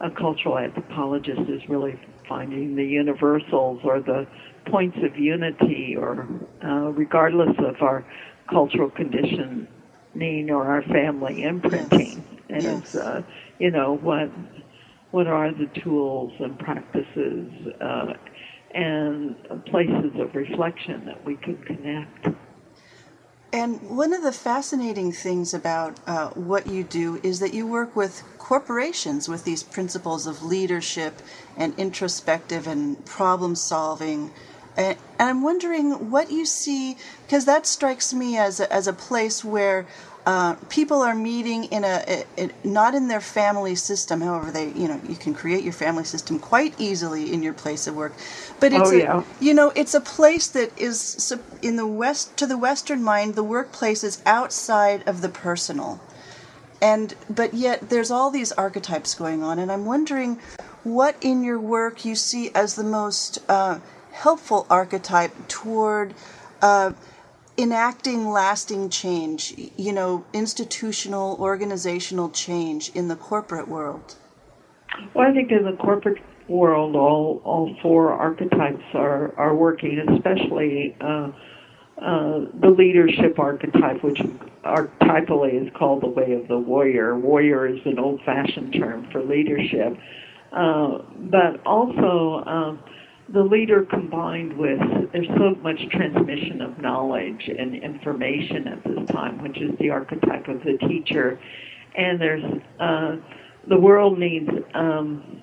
a 0.00 0.10
cultural 0.10 0.58
anthropologist 0.58 1.42
is 1.48 1.62
really 1.68 1.98
finding 2.28 2.74
the 2.74 2.84
universals 2.84 3.80
or 3.84 4.00
the 4.00 4.26
points 4.66 4.96
of 5.02 5.16
unity 5.16 5.96
or 5.96 6.26
uh, 6.64 6.90
regardless 6.90 7.56
of 7.58 7.80
our 7.82 8.04
cultural 8.50 8.90
condition 8.90 9.68
mean 10.14 10.50
or 10.50 10.64
our 10.64 10.82
family 10.82 11.42
imprinting. 11.42 12.24
Yes. 12.48 12.48
And 12.48 12.62
yes. 12.62 12.94
Uh, 12.94 13.22
you 13.58 13.70
know 13.70 13.96
what 13.96 14.30
what 15.10 15.26
are 15.26 15.52
the 15.52 15.66
tools 15.80 16.32
and 16.38 16.58
practices 16.58 17.50
uh, 17.80 18.14
and 18.74 19.36
places 19.66 20.12
of 20.18 20.34
reflection 20.34 21.04
that 21.06 21.24
we 21.24 21.36
can 21.36 21.56
connect. 21.58 22.28
And 23.54 23.82
one 23.82 24.14
of 24.14 24.22
the 24.22 24.32
fascinating 24.32 25.12
things 25.12 25.52
about 25.52 26.00
uh, 26.06 26.30
what 26.30 26.66
you 26.68 26.82
do 26.82 27.20
is 27.22 27.38
that 27.40 27.52
you 27.52 27.66
work 27.66 27.94
with 27.94 28.22
corporations 28.38 29.28
with 29.28 29.44
these 29.44 29.62
principles 29.62 30.26
of 30.26 30.42
leadership 30.42 31.20
and 31.54 31.78
introspective 31.78 32.66
and 32.66 33.04
problem 33.04 33.54
solving. 33.54 34.30
And 34.76 34.96
I'm 35.18 35.42
wondering 35.42 36.10
what 36.10 36.30
you 36.30 36.46
see, 36.46 36.96
because 37.26 37.44
that 37.44 37.66
strikes 37.66 38.14
me 38.14 38.38
as 38.38 38.60
a, 38.60 38.72
as 38.72 38.86
a 38.86 38.92
place 38.92 39.44
where 39.44 39.86
uh, 40.24 40.54
people 40.68 41.02
are 41.02 41.14
meeting 41.14 41.64
in 41.64 41.82
a, 41.84 42.04
a, 42.06 42.44
a, 42.44 42.50
not 42.64 42.94
in 42.94 43.08
their 43.08 43.20
family 43.20 43.74
system. 43.74 44.20
However, 44.20 44.50
they 44.50 44.68
you 44.72 44.86
know 44.86 45.00
you 45.08 45.16
can 45.16 45.34
create 45.34 45.64
your 45.64 45.72
family 45.72 46.04
system 46.04 46.38
quite 46.38 46.80
easily 46.80 47.32
in 47.32 47.42
your 47.42 47.52
place 47.52 47.86
of 47.86 47.96
work, 47.96 48.12
but 48.60 48.72
it's 48.72 48.90
oh, 48.90 48.92
yeah. 48.92 49.18
a, 49.20 49.44
you 49.44 49.52
know 49.52 49.72
it's 49.74 49.94
a 49.94 50.00
place 50.00 50.46
that 50.48 50.78
is 50.78 51.34
in 51.60 51.76
the 51.76 51.86
west 51.86 52.36
to 52.36 52.46
the 52.46 52.56
Western 52.56 53.02
mind. 53.02 53.34
The 53.34 53.42
workplace 53.42 54.04
is 54.04 54.22
outside 54.24 55.02
of 55.08 55.22
the 55.22 55.28
personal, 55.28 56.00
and 56.80 57.14
but 57.28 57.52
yet 57.52 57.90
there's 57.90 58.12
all 58.12 58.30
these 58.30 58.52
archetypes 58.52 59.14
going 59.14 59.42
on, 59.42 59.58
and 59.58 59.72
I'm 59.72 59.84
wondering 59.84 60.38
what 60.84 61.16
in 61.20 61.42
your 61.42 61.58
work 61.58 62.04
you 62.04 62.14
see 62.14 62.50
as 62.54 62.76
the 62.76 62.84
most 62.84 63.38
uh, 63.48 63.80
helpful 64.12 64.66
archetype 64.70 65.32
toward. 65.48 66.14
Uh, 66.60 66.92
enacting 67.58 68.28
lasting 68.28 68.88
change, 68.88 69.54
you 69.76 69.92
know, 69.92 70.24
institutional, 70.32 71.36
organizational 71.38 72.30
change 72.30 72.90
in 72.94 73.08
the 73.08 73.16
corporate 73.16 73.68
world? 73.68 74.16
Well, 75.14 75.28
I 75.28 75.32
think 75.32 75.50
in 75.50 75.64
the 75.64 75.76
corporate 75.76 76.22
world, 76.48 76.96
all 76.96 77.40
all 77.44 77.74
four 77.82 78.12
archetypes 78.12 78.84
are 78.94 79.34
are 79.36 79.54
working, 79.54 79.98
especially 80.08 80.96
uh, 81.00 81.30
uh, 82.00 82.40
the 82.60 82.74
leadership 82.76 83.38
archetype, 83.38 84.02
which 84.02 84.18
archetypally 84.64 85.66
is 85.66 85.72
called 85.74 86.02
the 86.02 86.08
way 86.08 86.32
of 86.32 86.48
the 86.48 86.58
warrior. 86.58 87.18
Warrior 87.18 87.66
is 87.66 87.80
an 87.84 87.98
old-fashioned 87.98 88.72
term 88.74 89.08
for 89.10 89.22
leadership, 89.22 89.96
uh, 90.52 90.98
but 91.18 91.64
also 91.66 92.42
um, 92.46 92.78
the 93.32 93.42
leader 93.42 93.84
combined 93.84 94.56
with 94.56 94.78
there's 95.12 95.28
so 95.38 95.54
much 95.62 95.80
transmission 95.90 96.60
of 96.60 96.78
knowledge 96.78 97.48
and 97.48 97.74
information 97.76 98.68
at 98.68 98.84
this 98.84 99.08
time, 99.10 99.42
which 99.42 99.58
is 99.58 99.70
the 99.78 99.90
archetype 99.90 100.48
of 100.48 100.62
the 100.62 100.76
teacher, 100.86 101.38
and 101.96 102.20
there's 102.20 102.44
uh, 102.78 103.16
the 103.68 103.78
world 103.78 104.18
needs 104.18 104.50
um, 104.74 105.40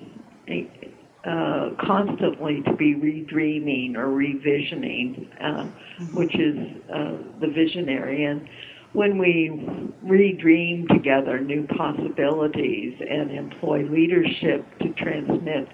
uh, 1.24 1.70
constantly 1.80 2.62
to 2.62 2.74
be 2.74 2.94
redreaming 2.94 3.96
or 3.96 4.06
revisioning, 4.06 5.28
uh, 5.40 5.64
mm-hmm. 5.64 6.16
which 6.16 6.34
is 6.34 6.56
uh, 6.92 7.16
the 7.40 7.48
visionary 7.48 8.24
and 8.24 8.48
when 8.92 9.18
we 9.18 9.50
redream 10.04 10.88
together 10.88 11.38
new 11.40 11.64
possibilities 11.76 12.94
and 13.08 13.30
employ 13.30 13.84
leadership 13.84 14.64
to 14.80 14.88
transmit 14.94 15.68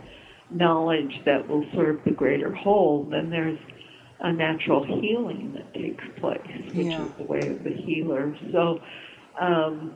knowledge 0.50 1.20
that 1.24 1.48
will 1.48 1.64
serve 1.74 2.00
the 2.04 2.10
greater 2.10 2.52
whole, 2.54 3.04
then 3.04 3.30
there's 3.30 3.58
a 4.20 4.32
natural 4.32 4.84
healing 4.84 5.52
that 5.54 5.74
takes 5.74 6.04
place, 6.18 6.40
which 6.72 6.86
yeah. 6.86 7.04
is 7.04 7.10
the 7.18 7.24
way 7.24 7.40
of 7.40 7.62
the 7.64 7.70
healer. 7.70 8.36
So 8.52 8.80
um, 9.40 9.94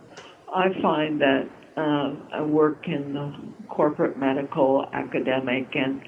I 0.53 0.69
find 0.83 1.21
that 1.21 1.49
uh, 1.77 2.15
I 2.33 2.43
work 2.43 2.87
in 2.89 3.15
the 3.15 3.35
corporate, 3.69 4.19
medical, 4.19 4.87
academic, 4.93 5.69
and 5.75 6.03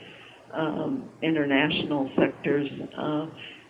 um, 0.53 1.09
international 1.23 2.11
sectors. 2.17 2.69
Uh, 2.97 3.27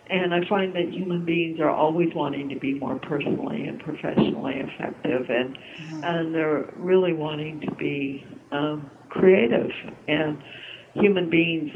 and 0.09 0.33
I 0.33 0.45
find 0.49 0.75
that 0.75 0.89
human 0.89 1.23
beings 1.23 1.61
are 1.61 1.69
always 1.69 2.13
wanting 2.13 2.49
to 2.49 2.59
be 2.59 2.73
more 2.73 2.99
personally 2.99 3.67
and 3.67 3.79
professionally 3.79 4.55
effective, 4.55 5.29
and 5.29 5.57
mm-hmm. 5.57 6.03
and 6.03 6.35
they're 6.35 6.73
really 6.75 7.13
wanting 7.13 7.61
to 7.61 7.71
be 7.75 8.25
um, 8.51 8.91
creative. 9.09 9.71
And 10.07 10.43
human 10.93 11.29
beings 11.29 11.71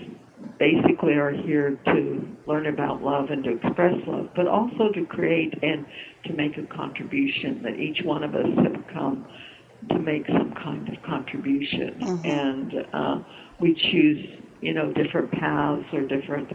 basically 0.59 1.13
are 1.13 1.31
here 1.31 1.79
to 1.85 2.27
learn 2.45 2.67
about 2.67 3.01
love 3.01 3.29
and 3.29 3.43
to 3.43 3.55
express 3.55 3.95
love, 4.07 4.29
but 4.35 4.47
also 4.47 4.91
to 4.93 5.05
create 5.05 5.53
and 5.61 5.85
to 6.25 6.33
make 6.33 6.57
a 6.57 6.63
contribution. 6.73 7.61
That 7.63 7.75
each 7.79 8.03
one 8.03 8.23
of 8.23 8.35
us 8.35 8.47
have 8.63 8.83
come 8.93 9.27
to 9.89 9.99
make 9.99 10.25
some 10.27 10.53
kind 10.53 10.87
of 10.89 11.01
contribution, 11.03 11.95
mm-hmm. 11.99 12.25
and 12.25 12.73
uh, 12.93 13.23
we 13.59 13.73
choose, 13.91 14.41
you 14.61 14.73
know, 14.73 14.91
different 14.93 15.31
paths 15.31 15.85
or 15.93 16.01
different 16.01 16.49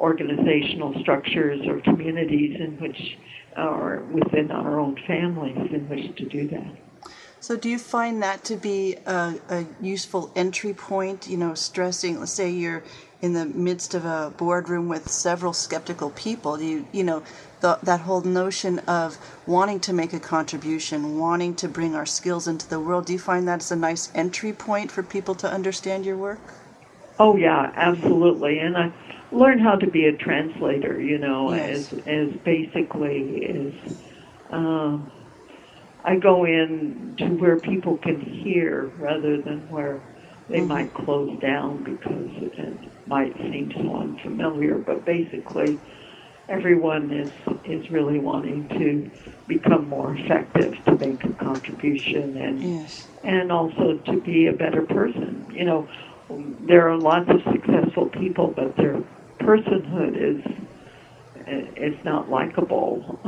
organizational 0.00 0.94
structures 1.00 1.60
or 1.66 1.80
communities 1.80 2.58
in 2.60 2.78
which, 2.80 3.18
or 3.56 4.02
within 4.12 4.50
our 4.50 4.80
own 4.80 4.96
families, 5.06 5.70
in 5.72 5.88
which 5.88 6.16
to 6.16 6.24
do 6.26 6.48
that. 6.48 6.76
So, 7.44 7.56
do 7.58 7.68
you 7.68 7.78
find 7.78 8.22
that 8.22 8.42
to 8.44 8.56
be 8.56 8.96
a, 9.04 9.34
a, 9.50 9.66
useful 9.78 10.32
entry 10.34 10.72
point? 10.72 11.28
You 11.28 11.36
know, 11.36 11.52
stressing, 11.52 12.18
let's 12.18 12.32
say 12.32 12.48
you're 12.48 12.82
in 13.20 13.34
the 13.34 13.44
midst 13.44 13.92
of 13.92 14.06
a 14.06 14.32
boardroom 14.34 14.88
with 14.88 15.10
several 15.10 15.52
skeptical 15.52 16.08
people. 16.08 16.56
Do 16.56 16.64
you, 16.64 16.86
you 16.90 17.04
know, 17.04 17.22
the, 17.60 17.78
that 17.82 18.00
whole 18.00 18.22
notion 18.22 18.78
of 18.88 19.18
wanting 19.46 19.80
to 19.80 19.92
make 19.92 20.14
a 20.14 20.20
contribution, 20.20 21.18
wanting 21.18 21.54
to 21.56 21.68
bring 21.68 21.94
our 21.94 22.06
skills 22.06 22.48
into 22.48 22.66
the 22.66 22.80
world, 22.80 23.04
do 23.04 23.12
you 23.12 23.18
find 23.18 23.46
that's 23.46 23.70
a 23.70 23.76
nice 23.76 24.10
entry 24.14 24.54
point 24.54 24.90
for 24.90 25.02
people 25.02 25.34
to 25.34 25.46
understand 25.46 26.06
your 26.06 26.16
work? 26.16 26.40
Oh 27.18 27.36
yeah, 27.36 27.70
absolutely. 27.76 28.58
And 28.60 28.74
I 28.74 28.90
learned 29.32 29.60
how 29.60 29.74
to 29.74 29.86
be 29.86 30.06
a 30.06 30.16
translator. 30.16 30.98
You 30.98 31.18
know, 31.18 31.52
Yes. 31.52 31.92
as 31.92 31.98
as 32.06 32.28
basically 32.42 33.44
is. 33.44 33.74
Um, 34.50 35.10
I 36.04 36.16
go 36.16 36.44
in 36.44 37.14
to 37.18 37.26
where 37.36 37.56
people 37.58 37.98
can 37.98 38.20
hear 38.20 38.92
rather 38.96 39.40
than 39.42 39.68
where 39.68 40.02
they 40.48 40.60
Mhm. 40.60 40.68
might 40.68 40.92
close 40.94 41.38
down 41.40 41.82
because 41.84 42.30
it 42.58 42.78
might 43.06 43.34
seem 43.36 43.70
so 43.76 43.96
unfamiliar. 43.96 44.78
But 44.78 45.04
basically, 45.04 45.80
everyone 46.48 47.10
is 47.10 47.32
is 47.64 47.90
really 47.90 48.18
wanting 48.18 48.68
to 48.68 49.10
become 49.46 49.88
more 49.88 50.14
effective 50.14 50.72
to 50.86 50.96
make 50.96 51.22
a 51.24 51.32
contribution 51.44 52.36
and 52.36 52.64
Yes. 52.64 52.90
and 53.22 53.50
also 53.52 53.98
to 54.06 54.20
be 54.20 54.46
a 54.46 54.52
better 54.52 54.82
person. 54.82 55.46
You 55.50 55.64
know, 55.64 55.86
there 56.60 56.88
are 56.88 56.96
lots 56.96 57.28
of 57.30 57.40
successful 57.52 58.08
people, 58.08 58.52
but 58.54 58.76
their 58.76 59.02
personhood 59.42 60.16
is 60.16 60.42
is 61.46 61.94
not 62.04 62.30
likable. 62.30 63.18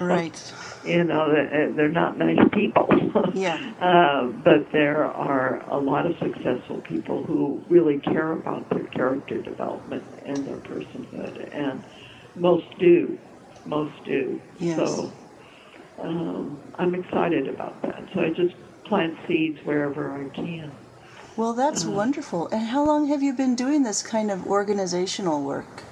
Right. 0.00 0.52
you 0.84 1.04
know, 1.04 1.32
they're 1.32 1.72
they're 1.72 1.88
not 1.88 2.18
nice 2.18 2.38
people. 2.52 2.88
Yeah. 3.34 3.56
Uh, 3.80 4.26
but 4.44 4.70
there 4.72 5.04
are 5.04 5.62
a 5.70 5.78
lot 5.78 6.04
of 6.04 6.12
successful 6.18 6.80
people 6.88 7.22
who 7.24 7.62
really 7.68 7.98
care 8.00 8.32
about 8.32 8.68
their 8.70 8.84
character 8.88 9.40
development 9.40 10.02
and 10.26 10.46
their 10.46 10.56
personhood, 10.56 11.56
and 11.56 11.82
most 12.36 12.66
do. 12.78 13.16
Most 13.66 13.94
do. 14.04 14.40
Yes. 14.58 14.76
So 14.78 15.12
um, 16.02 16.58
I'm 16.76 16.94
excited 16.94 17.48
about 17.48 17.80
that. 17.82 18.02
So 18.14 18.20
I 18.20 18.30
just 18.30 18.54
plant 18.84 19.14
seeds 19.28 19.58
wherever 19.64 20.12
I 20.12 20.28
can. 20.34 20.70
Well, 21.36 21.54
that's 21.54 21.84
Uh-huh. 21.84 21.92
wonderful. 21.92 22.48
And 22.48 22.66
how 22.66 22.84
long 22.84 23.06
have 23.08 23.22
you 23.22 23.32
been 23.32 23.54
doing 23.54 23.82
this 23.84 24.02
kind 24.02 24.30
of 24.30 24.46
organizational 24.46 25.42
work? 25.42 25.84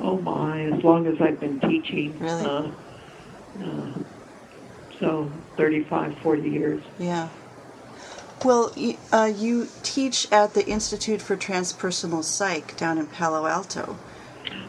Oh 0.00 0.20
my, 0.20 0.62
as 0.66 0.82
long 0.82 1.06
as 1.06 1.20
I've 1.20 1.38
been 1.40 1.60
teaching. 1.60 2.18
Really? 2.20 2.44
Uh, 2.44 2.70
uh, 3.64 3.92
so 4.98 5.30
35, 5.56 6.18
40 6.22 6.48
years. 6.50 6.82
Yeah. 6.98 7.28
Well, 8.44 8.72
uh, 9.12 9.32
you 9.34 9.68
teach 9.82 10.30
at 10.32 10.54
the 10.54 10.66
Institute 10.68 11.22
for 11.22 11.36
Transpersonal 11.36 12.22
Psych 12.24 12.76
down 12.76 12.98
in 12.98 13.06
Palo 13.06 13.46
Alto. 13.46 13.96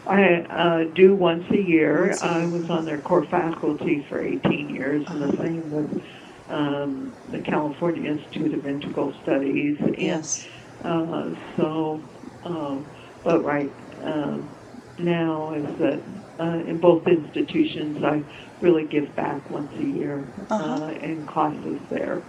I 0.06 0.46
uh, 0.48 0.84
do 0.94 1.14
once 1.14 1.44
a 1.50 1.60
year. 1.60 2.06
Once 2.08 2.22
a 2.22 2.26
I 2.26 2.38
year. 2.38 2.48
was 2.48 2.70
on 2.70 2.84
their 2.84 2.98
core 2.98 3.26
faculty 3.26 4.06
for 4.08 4.22
18 4.22 4.70
years, 4.70 5.04
and 5.08 5.20
the 5.20 5.26
Uh-huh. 5.26 5.42
same 5.42 5.70
with 5.70 6.02
um, 6.48 7.12
the 7.32 7.40
California 7.40 8.10
Institute 8.10 8.54
of 8.54 8.64
Integral 8.66 9.12
Studies. 9.22 9.76
And, 9.80 9.98
Yes. 9.98 10.46
Uh, 10.84 11.30
so, 11.56 12.00
um, 12.44 12.86
but 13.24 13.42
right 13.44 13.72
um, 14.04 14.48
now 14.98 15.52
is 15.54 15.78
that 15.78 16.00
uh, 16.38 16.58
in 16.68 16.78
both 16.78 17.06
institutions, 17.06 18.02
I 18.04 18.22
really 18.60 18.84
give 18.84 19.14
back 19.16 19.48
once 19.50 19.72
a 19.74 19.82
year 19.84 20.22
Uh-huh. 20.50 20.84
uh, 20.84 20.90
in 20.90 21.26
classes 21.26 21.78
there. 21.90 22.22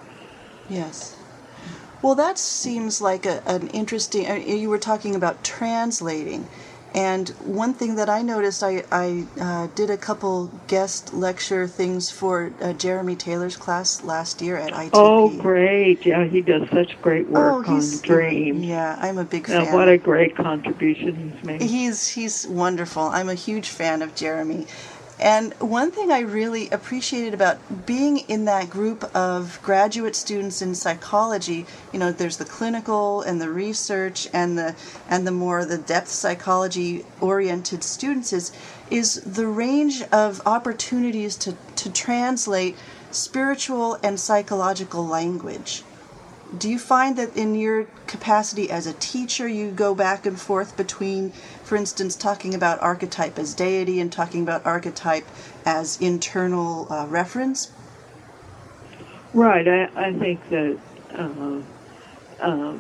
Yes. 0.70 1.16
Well, 2.02 2.16
that 2.16 2.38
seems 2.38 3.02
like 3.02 3.26
a, 3.26 3.42
an 3.48 3.68
interesting. 3.70 4.28
Uh, 4.30 4.36
you 4.36 4.70
were 4.70 4.78
talking 4.78 5.16
about 5.16 5.44
translating, 5.44 6.48
and 6.96 7.30
one 7.46 7.74
thing 7.74 7.96
that 7.96 8.10
I 8.10 8.22
noticed, 8.22 8.64
I, 8.64 8.84
I 8.92 9.26
uh, 9.40 9.68
did 9.76 9.90
a 9.90 9.98
couple 9.98 10.48
guest 10.68 11.14
lecture 11.14 11.68
things 11.68 12.10
for 12.10 12.52
uh, 12.62 12.74
Jeremy 12.74 13.16
Taylor's 13.16 13.56
class 13.58 14.04
last 14.04 14.42
year 14.42 14.58
at 14.58 14.72
ITP. 14.74 14.90
Oh, 14.94 15.30
great! 15.30 16.06
Yeah, 16.06 16.26
he 16.26 16.42
does 16.42 16.68
such 16.70 17.00
great 17.02 17.30
work 17.30 17.68
Oh, 17.68 17.74
on 17.74 17.82
Dream. 18.02 18.64
Yeah, 18.64 18.98
I'm 19.00 19.18
a 19.18 19.26
big 19.26 19.50
Uh, 19.50 19.66
fan. 19.66 19.74
what 19.74 19.88
a 19.90 19.98
great 19.98 20.36
contribution 20.36 21.34
he's 21.36 21.44
made. 21.44 21.62
He's 21.62 22.08
he's 22.10 22.48
wonderful. 22.48 23.04
I'm 23.04 23.30
a 23.30 23.36
huge 23.36 23.70
fan 23.70 24.02
of 24.02 24.16
Jeremy. 24.16 24.66
And 25.20 25.54
one 25.56 25.90
thing 25.90 26.12
I 26.12 26.20
really 26.20 26.70
appreciated 26.70 27.34
about 27.34 27.88
being 27.88 28.18
in 28.30 28.46
that 28.46 28.70
group 28.70 29.04
of 29.16 29.60
graduate 29.64 30.16
students 30.16 30.62
in 30.62 30.76
psychology, 30.76 31.66
you 31.92 31.98
know, 31.98 32.12
there's 32.12 32.38
the 32.38 32.46
clinical 32.46 33.24
and 33.24 33.42
the 33.42 33.50
research 33.50 34.28
and 34.32 34.58
the 34.58 34.76
and 35.10 35.26
the 35.26 35.32
more 35.32 35.66
the 35.66 35.80
depth 35.80 36.10
psychology 36.10 37.04
oriented 37.20 37.84
students 37.84 38.32
is 38.32 38.52
is 38.92 39.16
the 39.22 39.48
range 39.48 40.04
of 40.12 40.42
opportunities 40.46 41.36
to, 41.38 41.56
to 41.76 41.92
translate 41.92 42.78
spiritual 43.10 43.98
and 44.04 44.20
psychological 44.20 45.06
language. 45.06 45.84
Do 46.58 46.70
you 46.70 46.80
find 46.80 47.18
that 47.18 47.36
in 47.36 47.56
your 47.56 47.88
capacity 48.06 48.70
as 48.70 48.88
a 48.88 48.94
teacher, 48.94 49.48
you 49.48 49.70
go 49.70 49.94
back 49.94 50.26
and 50.26 50.40
forth 50.40 50.78
between, 50.78 51.34
for 51.68 51.76
instance, 51.76 52.16
talking 52.16 52.56
about 52.56 52.82
archetype 52.82 53.38
as 53.38 53.54
deity 53.54 54.00
and 54.00 54.10
talking 54.10 54.42
about 54.42 54.66
archetype 54.66 55.26
as 55.66 56.00
internal 56.00 56.88
uh, 56.90 57.06
reference? 57.08 57.70
Right. 59.34 59.68
I, 59.68 59.90
I 59.96 60.14
think 60.14 60.40
that 60.50 60.80
uh, 61.14 61.60
uh, 62.40 62.78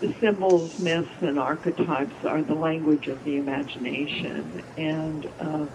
the 0.00 0.14
symbols, 0.20 0.78
myths, 0.78 1.08
and 1.22 1.38
archetypes 1.38 2.14
are 2.26 2.42
the 2.42 2.54
language 2.54 3.08
of 3.08 3.24
the 3.24 3.36
imagination, 3.36 4.62
and 4.76 5.26
uh, 5.40 5.66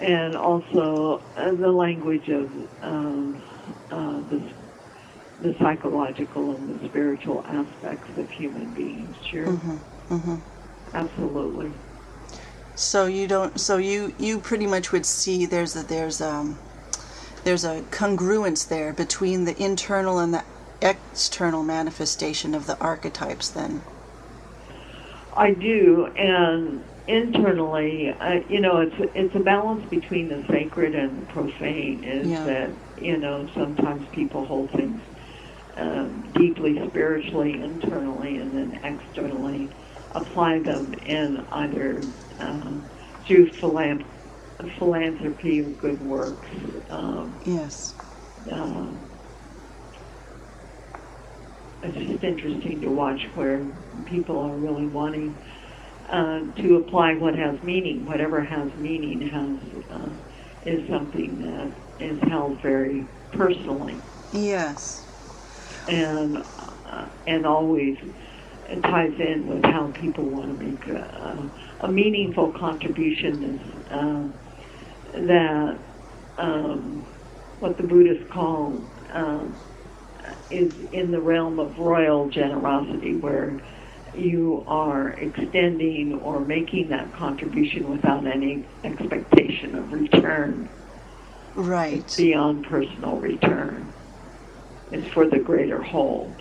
and 0.00 0.36
also 0.36 1.22
uh, 1.36 1.54
the 1.54 1.70
language 1.70 2.28
of 2.28 2.50
um, 2.80 3.42
uh, 3.90 4.20
the 4.30 4.52
the 5.42 5.54
psychological 5.60 6.56
and 6.56 6.80
the 6.80 6.88
spiritual 6.88 7.44
aspects 7.46 8.10
of 8.16 8.30
human 8.30 8.72
beings. 8.72 9.14
Sure, 9.30 9.50
hmm 9.50 10.36
absolutely. 10.92 11.72
So 12.74 13.06
you 13.06 13.26
don't. 13.28 13.58
So 13.60 13.76
you 13.76 14.12
you 14.18 14.40
pretty 14.40 14.66
much 14.66 14.92
would 14.92 15.06
see 15.06 15.46
there's 15.46 15.76
a 15.76 15.82
there's 15.82 16.20
um 16.20 16.58
there's 17.44 17.64
a 17.64 17.82
congruence 17.90 18.68
there 18.68 18.92
between 18.92 19.44
the 19.44 19.60
internal 19.62 20.18
and 20.18 20.34
the 20.34 20.44
external 20.82 21.62
manifestation 21.62 22.54
of 22.54 22.66
the 22.66 22.78
archetypes. 22.80 23.48
Then. 23.50 23.82
I 25.36 25.52
do, 25.52 26.06
and 26.16 26.84
internally, 27.06 28.14
uh, 28.20 28.40
you 28.48 28.60
know, 28.60 28.78
it's 28.80 28.94
it's 29.14 29.34
a 29.34 29.40
balance 29.40 29.84
between 29.90 30.28
the 30.28 30.44
sacred 30.50 30.94
and 30.94 31.22
the 31.22 31.26
profane. 31.26 32.04
Is 32.04 32.28
Yeah. 32.30 32.44
that 32.44 32.70
you 32.98 33.18
know 33.18 33.48
sometimes 33.54 34.06
people 34.12 34.44
hold 34.46 34.70
things 34.72 35.00
um, 35.76 36.22
deeply 36.34 36.80
spiritually 36.88 37.60
internally, 37.60 38.36
and 38.36 38.52
then 38.54 38.80
externally 38.82 39.70
apply 40.14 40.60
them 40.60 40.94
in 40.94 41.46
either 41.52 42.02
um, 42.38 42.88
through 43.26 43.50
philan- 43.60 44.06
philanthropy 44.78 45.60
or 45.60 45.70
good 45.70 46.00
works. 46.00 46.48
Um, 46.90 47.40
Yes. 47.44 47.94
um, 48.50 49.08
it's 51.82 51.96
just 52.10 52.24
interesting 52.24 52.80
to 52.80 52.88
watch 52.88 53.20
where 53.34 53.66
people 54.06 54.38
are 54.40 54.56
really 54.56 54.86
wanting 54.86 55.38
uh, 56.10 56.40
to 56.56 56.76
apply 56.76 57.14
what 57.14 57.34
has 57.34 57.62
meaning. 57.62 58.06
Whatever 58.06 58.42
has 58.42 58.70
meaning 58.76 59.28
has 59.28 59.84
uh, 59.90 60.10
is 60.62 60.88
something 60.88 61.38
that 61.38 61.74
is 62.04 62.18
held 62.28 62.60
very 62.62 63.08
personally 63.32 64.02
Yes. 64.32 65.06
and 65.88 66.36
uh, 66.58 67.06
and 67.26 67.46
always 67.46 67.96
ties 68.82 69.12
in 69.18 69.46
with 69.46 69.64
how 69.64 69.92
people 70.00 70.24
want 70.30 70.58
to 70.58 70.64
make 70.64 70.86
a, 70.86 71.50
a 71.80 71.90
meaningful 71.90 72.52
contribution. 72.58 73.42
Is 73.54 73.84
uh, 73.90 74.28
that 75.14 75.78
um, 76.38 77.06
what 77.58 77.76
the 77.76 77.84
Buddhists 77.84 78.24
call 78.32 78.82
um, 79.14 79.60
is 80.50 80.72
in 80.92 81.10
the 81.10 81.20
realm 81.20 81.58
of 81.58 81.78
royal 81.78 82.28
generosity, 82.30 83.18
where 83.20 83.58
you 84.14 84.64
are 84.66 85.10
extending 85.10 86.18
or 86.22 86.44
making 86.44 86.88
that 86.90 87.12
contribution 87.14 87.88
without 87.90 88.26
any 88.26 88.68
expectation 88.84 89.74
of 89.76 89.92
return 89.92 90.70
Right. 91.54 92.10
beyond 92.16 92.64
personal 92.68 93.16
return. 93.18 93.94
It's 94.90 95.12
for 95.14 95.28
the 95.28 95.38
greater 95.38 95.82
whole. 95.82 96.36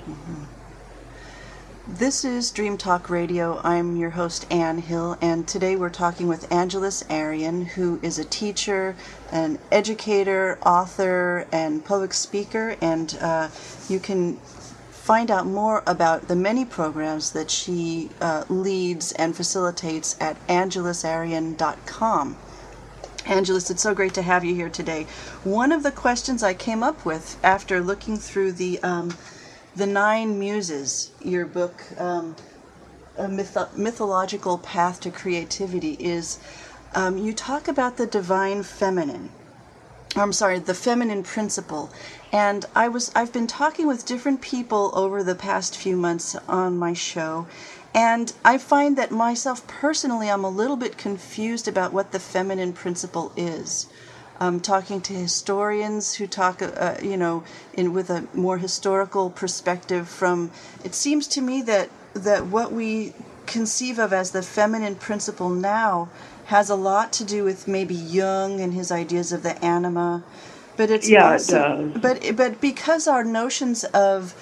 This 1.86 2.24
is 2.24 2.50
Dream 2.50 2.78
Talk 2.78 3.10
Radio. 3.10 3.60
I'm 3.62 3.98
your 3.98 4.12
host, 4.12 4.48
Anne 4.50 4.78
Hill, 4.78 5.18
and 5.20 5.46
today 5.46 5.76
we're 5.76 5.90
talking 5.90 6.30
with 6.30 6.50
Angeles 6.50 7.04
Arrien, 7.10 7.66
who 7.66 8.00
is 8.02 8.18
a 8.18 8.24
teacher, 8.24 8.96
an 9.34 9.60
educator, 9.70 10.58
author, 10.66 11.46
and 11.52 11.84
public 11.84 12.14
speaker. 12.14 12.78
And 12.80 13.18
uh, 13.20 13.50
you 13.90 14.00
can 14.00 14.38
find 14.92 15.30
out 15.30 15.46
more 15.46 15.84
about 15.86 16.30
the 16.30 16.38
many 16.38 16.64
programs 16.64 17.32
that 17.32 17.52
she 17.52 18.10
uh, 18.22 18.46
leads 18.48 19.12
and 19.12 19.36
facilitates 19.36 20.16
at 20.22 20.38
angelesarrien.com. 20.48 22.38
Angelus, 23.26 23.70
it's 23.70 23.82
so 23.84 23.94
great 23.94 24.14
to 24.14 24.22
have 24.22 24.46
you 24.46 24.56
here 24.56 24.70
today. 24.70 25.06
One 25.44 25.74
of 25.74 25.84
the 25.84 25.92
questions 25.92 26.44
I 26.44 26.54
came 26.54 26.82
up 26.82 27.04
with 27.04 27.38
after 27.44 27.82
looking 27.82 28.16
through 28.16 28.54
the 28.54 28.82
um, 28.84 29.14
the 29.76 29.88
Nine 29.88 30.38
Muses, 30.40 31.12
your 31.22 31.46
book, 31.46 31.84
um, 32.00 32.36
a 33.18 33.28
myth- 33.28 33.76
mythological 33.78 34.58
path 34.58 35.00
to 35.02 35.12
creativity 35.12 35.94
is 35.94 36.40
um, 36.96 37.18
you 37.18 37.34
talk 37.34 37.68
about 37.68 37.98
the 37.98 38.06
divine 38.06 38.64
feminine. 38.64 39.30
I'm 40.16 40.34
sorry, 40.34 40.60
the 40.60 40.76
feminine 40.76 41.24
principle. 41.24 41.92
And 42.32 42.66
I 42.76 42.88
was 42.88 43.12
I've 43.16 43.34
been 43.34 43.48
talking 43.48 43.88
with 43.88 44.06
different 44.06 44.42
people 44.42 44.92
over 44.94 45.24
the 45.24 45.36
past 45.36 45.76
few 45.76 45.96
months 45.96 46.36
on 46.48 46.78
my 46.78 46.94
show, 46.94 47.48
and 47.96 48.32
I 48.46 48.60
find 48.60 48.96
that 48.98 49.12
myself 49.12 49.66
personally 49.68 50.30
I'm 50.30 50.44
a 50.44 50.50
little 50.50 50.76
bit 50.76 50.98
confused 50.98 51.68
about 51.68 51.94
what 51.94 52.12
the 52.12 52.20
feminine 52.20 52.74
principle 52.74 53.32
is. 53.36 53.88
Um, 54.44 54.60
talking 54.60 55.00
to 55.04 55.14
historians 55.14 56.16
who 56.16 56.28
talk, 56.28 56.62
uh, 56.62 56.66
uh, 56.66 56.98
you 57.02 57.16
know, 57.16 57.46
in 57.74 57.94
with 57.94 58.10
a 58.10 58.28
more 58.34 58.58
historical 58.58 59.30
perspective. 59.30 60.10
From 60.10 60.52
it 60.84 60.94
seems 60.94 61.28
to 61.28 61.42
me 61.42 61.62
that 61.62 61.90
that 62.14 62.48
what 62.48 62.74
we 62.74 63.14
conceive 63.46 64.00
of 64.00 64.12
as 64.12 64.32
the 64.32 64.42
feminine 64.42 64.96
principle 64.96 65.50
now 65.50 66.10
has 66.48 66.70
a 66.70 66.76
lot 66.76 67.14
to 67.14 67.24
do 67.24 67.46
with 67.46 67.70
maybe 67.70 67.96
Jung 67.96 68.60
and 68.60 68.74
his 68.74 68.92
ideas 68.92 69.32
of 69.32 69.44
the 69.44 69.56
anima, 69.64 70.26
but 70.76 70.92
it's 70.92 71.10
yeah, 71.10 71.32
also, 71.32 71.80
it 71.80 71.94
does. 71.94 72.02
but 72.02 72.36
but 72.36 72.60
because 72.60 73.08
our 73.08 73.24
notions 73.24 73.86
of 73.86 74.36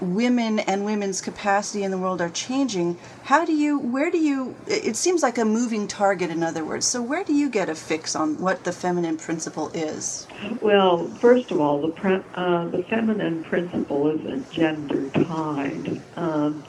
women 0.00 0.58
and 0.60 0.84
women's 0.84 1.20
capacity 1.20 1.82
in 1.82 1.90
the 1.90 1.98
world 1.98 2.20
are 2.20 2.28
changing, 2.28 2.98
how 3.24 3.44
do 3.44 3.52
you 3.52 3.78
where 3.78 4.10
do 4.10 4.18
you 4.18 4.54
it 4.66 4.96
seems 4.96 5.22
like 5.22 5.38
a 5.38 5.44
moving 5.44 5.88
target 5.88 6.30
in 6.30 6.42
other 6.42 6.64
words. 6.64 6.86
So 6.86 7.02
where 7.02 7.24
do 7.24 7.34
you 7.34 7.48
get 7.48 7.68
a 7.68 7.74
fix 7.74 8.14
on 8.14 8.38
what 8.38 8.64
the 8.64 8.72
feminine 8.72 9.16
principle 9.16 9.70
is? 9.74 10.26
Well, 10.60 11.08
first 11.20 11.50
of 11.50 11.60
all, 11.60 11.80
the 11.80 11.88
pre- 11.88 12.24
uh, 12.34 12.68
the 12.68 12.82
feminine 12.84 13.42
principle 13.44 14.08
isn't 14.08 14.50
gender 14.50 15.08
tied. 15.10 16.00
Um, 16.16 16.64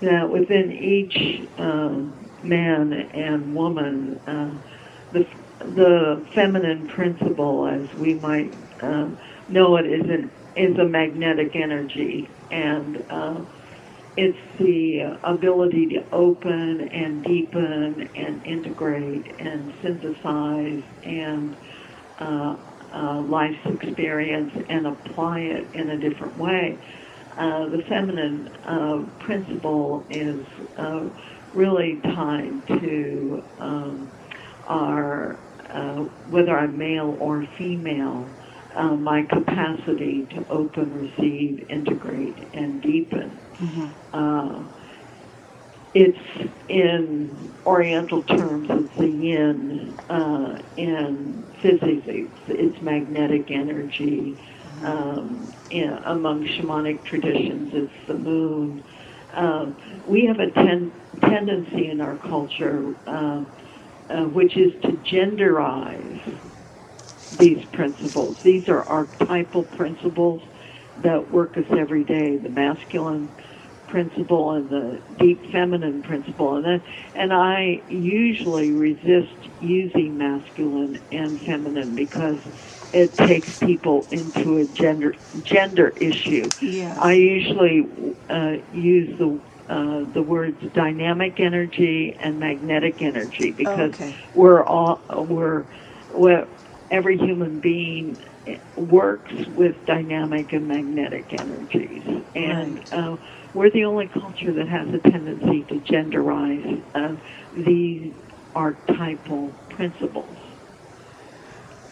that 0.00 0.28
within 0.30 0.72
each 0.72 1.48
um, 1.58 2.12
man 2.42 2.92
and 2.92 3.54
woman, 3.54 4.20
uh, 4.26 4.50
the 5.12 5.26
the 5.60 6.26
feminine 6.34 6.86
principle, 6.88 7.66
as 7.66 7.92
we 7.94 8.14
might 8.14 8.52
um, 8.82 9.18
know 9.48 9.76
it, 9.76 9.86
is 9.86 10.08
an 10.08 10.30
is 10.56 10.78
a 10.78 10.84
magnetic 10.84 11.54
energy, 11.54 12.28
and 12.50 13.04
uh, 13.10 13.44
it's 14.16 14.38
the 14.58 15.18
ability 15.22 15.86
to 15.88 16.04
open 16.12 16.88
and 16.88 17.22
deepen 17.22 18.08
and 18.14 18.46
integrate 18.46 19.26
and 19.38 19.74
synthesize 19.82 20.82
and 21.04 21.56
uh, 22.18 22.56
uh, 22.92 23.20
life's 23.20 23.58
experience 23.66 24.52
and 24.70 24.86
apply 24.86 25.40
it 25.40 25.66
in 25.74 25.90
a 25.90 25.98
different 25.98 26.38
way. 26.38 26.78
Uh, 27.36 27.68
the 27.68 27.82
feminine 27.88 28.48
uh, 28.64 29.02
principle 29.18 30.06
is 30.08 30.46
uh, 30.78 31.04
really 31.52 32.00
tied 32.02 32.66
to 32.66 33.44
um, 33.58 34.10
our, 34.66 35.34
whether 36.30 36.56
I'm 36.58 36.78
male 36.78 37.16
or 37.20 37.46
female, 37.58 38.26
uh, 38.76 38.94
my 38.96 39.22
capacity 39.30 40.26
to 40.30 40.44
open, 40.50 40.92
receive, 40.92 41.66
integrate, 41.70 42.48
and 42.54 42.82
deepen. 42.82 43.40
Uh, 44.12 44.64
it's 45.94 46.52
in 46.68 47.54
Oriental 47.64 48.22
terms, 48.24 48.68
it's 48.70 48.94
the 48.98 49.08
yin. 49.08 49.96
Uh, 50.10 50.58
in 50.76 51.44
physics, 51.62 52.04
it's, 52.06 52.40
it's 52.48 52.82
magnetic 52.82 53.50
energy. 53.50 54.38
Um, 54.84 55.52
in, 55.70 55.90
among 56.04 56.44
shamanic 56.44 57.04
traditions, 57.06 57.70
it's 57.74 57.92
the 58.08 58.14
moon. 58.14 58.84
Um, 59.34 59.76
we 60.06 60.26
have 60.26 60.38
a 60.38 60.50
ten, 60.52 60.92
tendency 61.22 61.88
in 61.90 62.00
our 62.00 62.18
culture, 62.18 62.94
uh, 63.06 63.44
uh, 64.10 64.24
which 64.28 64.56
is 64.56 64.72
to 64.82 64.92
genderize 64.92 66.20
these 67.38 67.64
principles. 67.72 68.36
These 68.44 68.68
are 68.68 68.82
archetypal 68.84 69.64
principles 69.64 70.42
that 70.98 71.30
work 71.30 71.56
us 71.56 71.64
every 71.78 72.04
day. 72.04 72.38
The 72.38 72.50
masculine 72.50 73.30
principle 73.88 74.52
and 74.52 74.68
the 74.68 75.02
deep 75.18 75.42
feminine 75.52 76.02
principle, 76.02 76.56
and 76.56 76.64
then, 76.64 76.82
and 77.14 77.32
I 77.32 77.82
usually 77.88 78.72
resist 78.72 79.48
using 79.60 80.16
masculine 80.18 80.98
and 81.12 81.40
feminine 81.42 81.94
because 81.94 82.38
it 82.92 83.16
takes 83.18 83.48
people 83.60 84.08
into 84.10 84.58
a 84.58 84.66
gender 84.66 85.14
gender 85.42 85.90
issue. 85.96 86.52
Yeah. 86.60 86.96
I 87.00 87.12
usually 87.14 88.16
uh, 88.30 88.54
use 88.70 89.18
the 89.18 89.40
uh, 89.68 90.04
the 90.12 90.22
words 90.22 90.60
dynamic 90.72 91.40
energy 91.40 92.16
and 92.18 92.38
magnetic 92.38 93.02
energy 93.02 93.52
because 93.52 93.92
Okay. 93.94 94.16
we're 94.34 94.64
all 94.64 95.02
we're, 95.28 95.66
we're 96.10 96.46
every 96.90 97.18
human 97.18 97.60
being 97.60 98.18
works 98.76 99.32
with 99.48 99.84
dynamic 99.86 100.52
and 100.52 100.68
magnetic 100.68 101.32
energies, 101.32 102.04
and 102.34 102.78
Right. 102.78 102.92
uh, 102.92 103.16
we're 103.54 103.70
the 103.70 103.84
only 103.84 104.08
culture 104.08 104.52
that 104.52 104.68
has 104.68 104.88
a 104.94 104.98
tendency 104.98 105.62
to 105.64 105.80
genderize 105.80 106.82
uh, 106.94 107.16
these 107.54 108.12
archetypal 108.54 109.52
principles. 109.70 110.36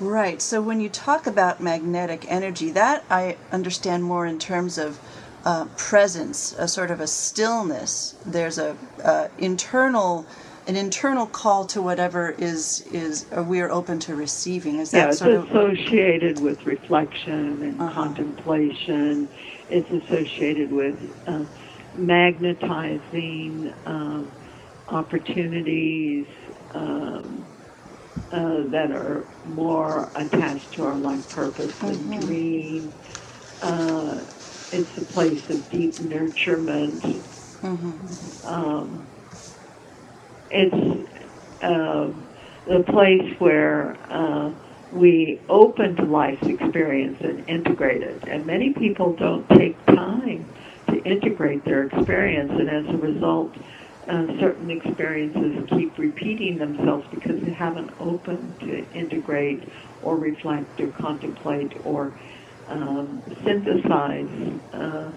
Right. 0.01 0.43
So 0.43 0.61
when 0.61 0.81
you 0.81 0.89
talk 0.89 1.27
about 1.27 1.61
magnetic 1.61 2.27
energy, 2.29 2.71
that 2.73 3.05
I 3.09 3.37
understand 3.53 4.05
more 4.05 4.27
in 4.27 4.39
terms 4.39 4.77
of 4.77 4.99
uh, 5.45 5.67
presence, 5.77 6.55
a 6.59 6.67
sort 6.67 6.91
of 6.91 7.01
a 7.01 7.07
stillness. 7.07 8.15
There's 8.27 8.59
a 8.59 8.77
uh, 9.03 9.29
internal, 9.39 10.27
an 10.67 10.77
internal 10.77 11.27
call 11.27 11.67
to 11.67 11.83
whatever 11.83 12.31
is 12.31 12.83
is 12.91 13.27
uh, 13.37 13.43
we 13.43 13.61
are 13.61 13.71
open 13.71 13.99
to 14.01 14.15
receiving. 14.15 14.79
Is 14.79 14.91
that 14.93 14.99
Yeah, 14.99 15.09
it's 15.09 15.19
sort 15.19 15.35
of 15.35 15.45
associated 15.51 16.39
with 16.41 16.65
reflection 16.65 17.63
and 17.63 17.81
Uh-huh. 17.81 17.93
contemplation. 18.05 19.29
It's 19.69 19.91
associated 19.91 20.73
with 20.73 20.99
uh, 21.27 21.45
magnetizing 21.95 23.73
um, 23.87 24.33
opportunities 24.89 26.27
um, 26.75 27.47
uh, 28.33 28.63
that 28.71 28.91
are 28.91 29.29
more 29.45 30.11
attached 30.17 30.73
to 30.75 30.83
our 30.83 30.99
life 30.99 31.29
purpose 31.31 31.75
than 31.81 32.09
Mhm. 32.09 32.25
dream. 32.25 32.95
Uh, 33.61 34.25
it's 34.73 34.91
a 34.97 35.05
place 35.05 35.43
of 35.51 35.69
deep 35.69 35.99
nurturement. 36.01 37.25
Mhm. 37.63 38.45
Um, 38.45 39.09
it's 40.55 41.11
uh, 41.63 42.13
the 42.67 42.85
place 42.93 43.35
where 43.41 43.99
uh, 44.11 44.53
we 44.91 45.45
open 45.51 45.97
to 45.97 46.05
life's 46.05 46.43
experience 46.47 47.19
and 47.21 47.49
integrate 47.49 48.03
it. 48.03 48.25
And 48.31 48.47
many 48.47 48.75
people 48.75 49.17
don't 49.17 49.49
take 49.51 49.85
time 49.87 50.53
to 50.91 50.99
integrate 51.05 51.65
their 51.67 51.85
experience, 51.85 52.53
and 52.55 52.71
as 52.71 52.95
a 52.95 52.99
result, 52.99 53.57
uh, 54.09 54.27
certain 54.41 54.71
experiences 54.71 55.67
keep 55.71 55.99
repeating 55.99 56.59
themselves 56.59 57.07
because 57.11 57.37
they 57.45 57.53
haven't 57.55 57.91
opened 58.01 58.61
to 58.61 58.91
integrate 58.93 59.65
or 60.03 60.19
reflect 60.19 60.81
or 60.81 60.93
contemplate 61.01 61.73
or 61.85 62.15
um, 62.69 63.25
synthesize 63.45 64.61
uh, 64.75 65.13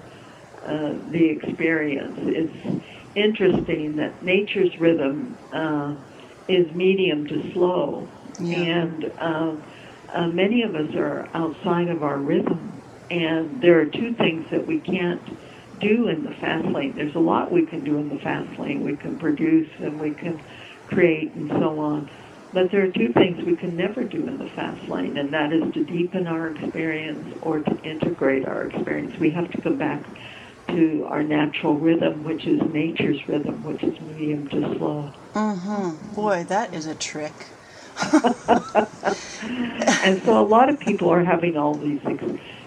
uh, 0.63 0.93
the 1.11 1.29
experience. 1.41 2.17
It's 2.23 2.83
interesting 3.17 3.97
that 3.97 4.21
nature's 4.23 4.71
rhythm 4.79 5.39
uh, 5.53 5.95
is 6.49 6.67
medium 6.75 7.25
to 7.27 7.51
slow, 7.53 8.11
Yeah. 8.39 8.57
and 8.63 9.05
um, 9.19 9.65
uh, 10.15 10.27
many 10.29 10.63
of 10.63 10.75
us 10.75 10.95
are 10.95 11.29
outside 11.35 11.89
of 11.89 12.03
our 12.03 12.19
rhythm. 12.19 12.83
And 13.11 13.61
there 13.61 13.81
are 13.81 13.87
two 13.87 14.15
things 14.17 14.45
that 14.51 14.67
we 14.67 14.81
can't 14.81 15.27
do 15.79 16.09
in 16.09 16.23
the 16.23 16.35
fast 16.41 16.67
lane. 16.75 16.95
There's 16.95 17.15
a 17.15 17.19
lot 17.19 17.51
we 17.51 17.67
can 17.67 17.83
do 17.83 17.99
in 17.99 18.09
the 18.09 18.19
fast 18.23 18.59
lane. 18.59 18.83
We 18.83 18.97
can 18.97 19.19
produce 19.19 19.69
and 19.79 19.99
we 19.99 20.15
can 20.15 20.41
create 20.87 21.35
and 21.35 21.49
so 21.51 21.79
on. 21.79 22.09
But 22.53 22.71
there 22.71 22.83
are 22.85 22.91
two 22.91 23.13
things 23.15 23.39
we 23.45 23.57
can 23.57 23.75
never 23.77 24.05
do 24.05 24.27
in 24.27 24.37
the 24.39 24.49
fast 24.55 24.89
lane, 24.89 25.17
and 25.17 25.33
that 25.33 25.53
is 25.53 25.73
to 25.73 25.85
deepen 25.85 26.27
our 26.27 26.51
experience 26.51 27.27
or 27.43 27.61
to 27.61 27.71
integrate 27.83 28.47
our 28.47 28.67
experience. 28.67 29.13
We 29.19 29.31
have 29.31 29.51
to 29.51 29.61
come 29.61 29.77
back 29.77 30.05
to 30.69 31.05
our 31.09 31.23
natural 31.23 31.79
rhythm, 31.79 32.23
which 32.23 32.45
is 32.45 32.59
nature's 32.71 33.19
rhythm, 33.27 33.63
which 33.63 33.83
is 33.83 33.99
medium 34.01 34.47
to 34.47 34.75
slow. 34.77 35.11
Mm-hmm. 35.35 36.13
Boy, 36.13 36.45
that 36.47 36.73
is 36.73 36.85
a 36.85 36.95
trick. 36.95 37.53
and 39.41 40.21
so 40.25 40.39
a 40.39 40.47
lot 40.47 40.69
of 40.69 40.79
people 40.79 41.09
are 41.09 41.23
having 41.23 41.57
all 41.57 41.79
these 41.79 42.01
ex- 42.05 42.23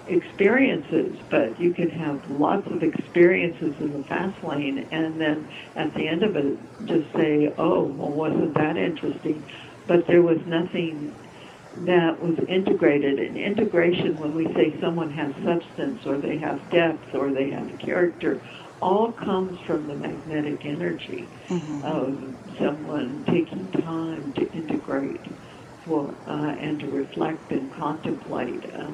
experiences, 0.07 1.17
but 1.31 1.59
you 1.59 1.73
can 1.73 1.89
have 1.91 2.21
lots 2.29 2.67
of 2.67 2.83
experiences 2.83 3.75
in 3.81 3.93
the 3.93 4.05
fast 4.09 4.43
lane, 4.43 4.89
and 4.91 5.21
then 5.21 5.49
at 5.77 5.95
the 5.95 6.09
end 6.09 6.23
of 6.23 6.37
it, 6.37 6.59
just 6.85 7.13
say, 7.17 7.49
"Oh, 7.59 7.85
well, 7.85 8.13
wasn't 8.13 8.55
that 8.55 8.77
interesting?" 8.77 9.47
But 9.87 10.07
there 10.09 10.23
was 10.23 10.39
nothing 10.47 11.17
that 11.77 12.21
was 12.21 12.37
integrated. 12.49 13.19
And 13.19 13.37
integration, 13.37 14.19
when 14.19 14.35
we 14.35 14.47
say 14.55 14.77
someone 14.81 15.11
has 15.11 15.33
substance, 15.45 16.01
or 16.07 16.19
they 16.19 16.39
have 16.39 16.69
depth, 16.71 17.15
or 17.15 17.33
they 17.33 17.51
have 17.51 17.69
character, 17.85 18.43
all 18.81 19.13
comes 19.13 19.59
from 19.67 19.87
the 19.87 19.95
magnetic 19.95 20.65
energy 20.65 21.31
Mhm. 21.51 21.85
of 21.85 22.35
someone 22.59 23.25
taking 23.29 23.71
time 23.73 24.33
to 24.35 24.51
integrate 24.53 25.27
for 25.85 26.17
uh, 26.27 26.55
and 26.61 26.81
to 26.81 26.89
reflect 26.91 27.51
and 27.53 27.73
contemplate 27.73 28.65
uh, 28.75 28.93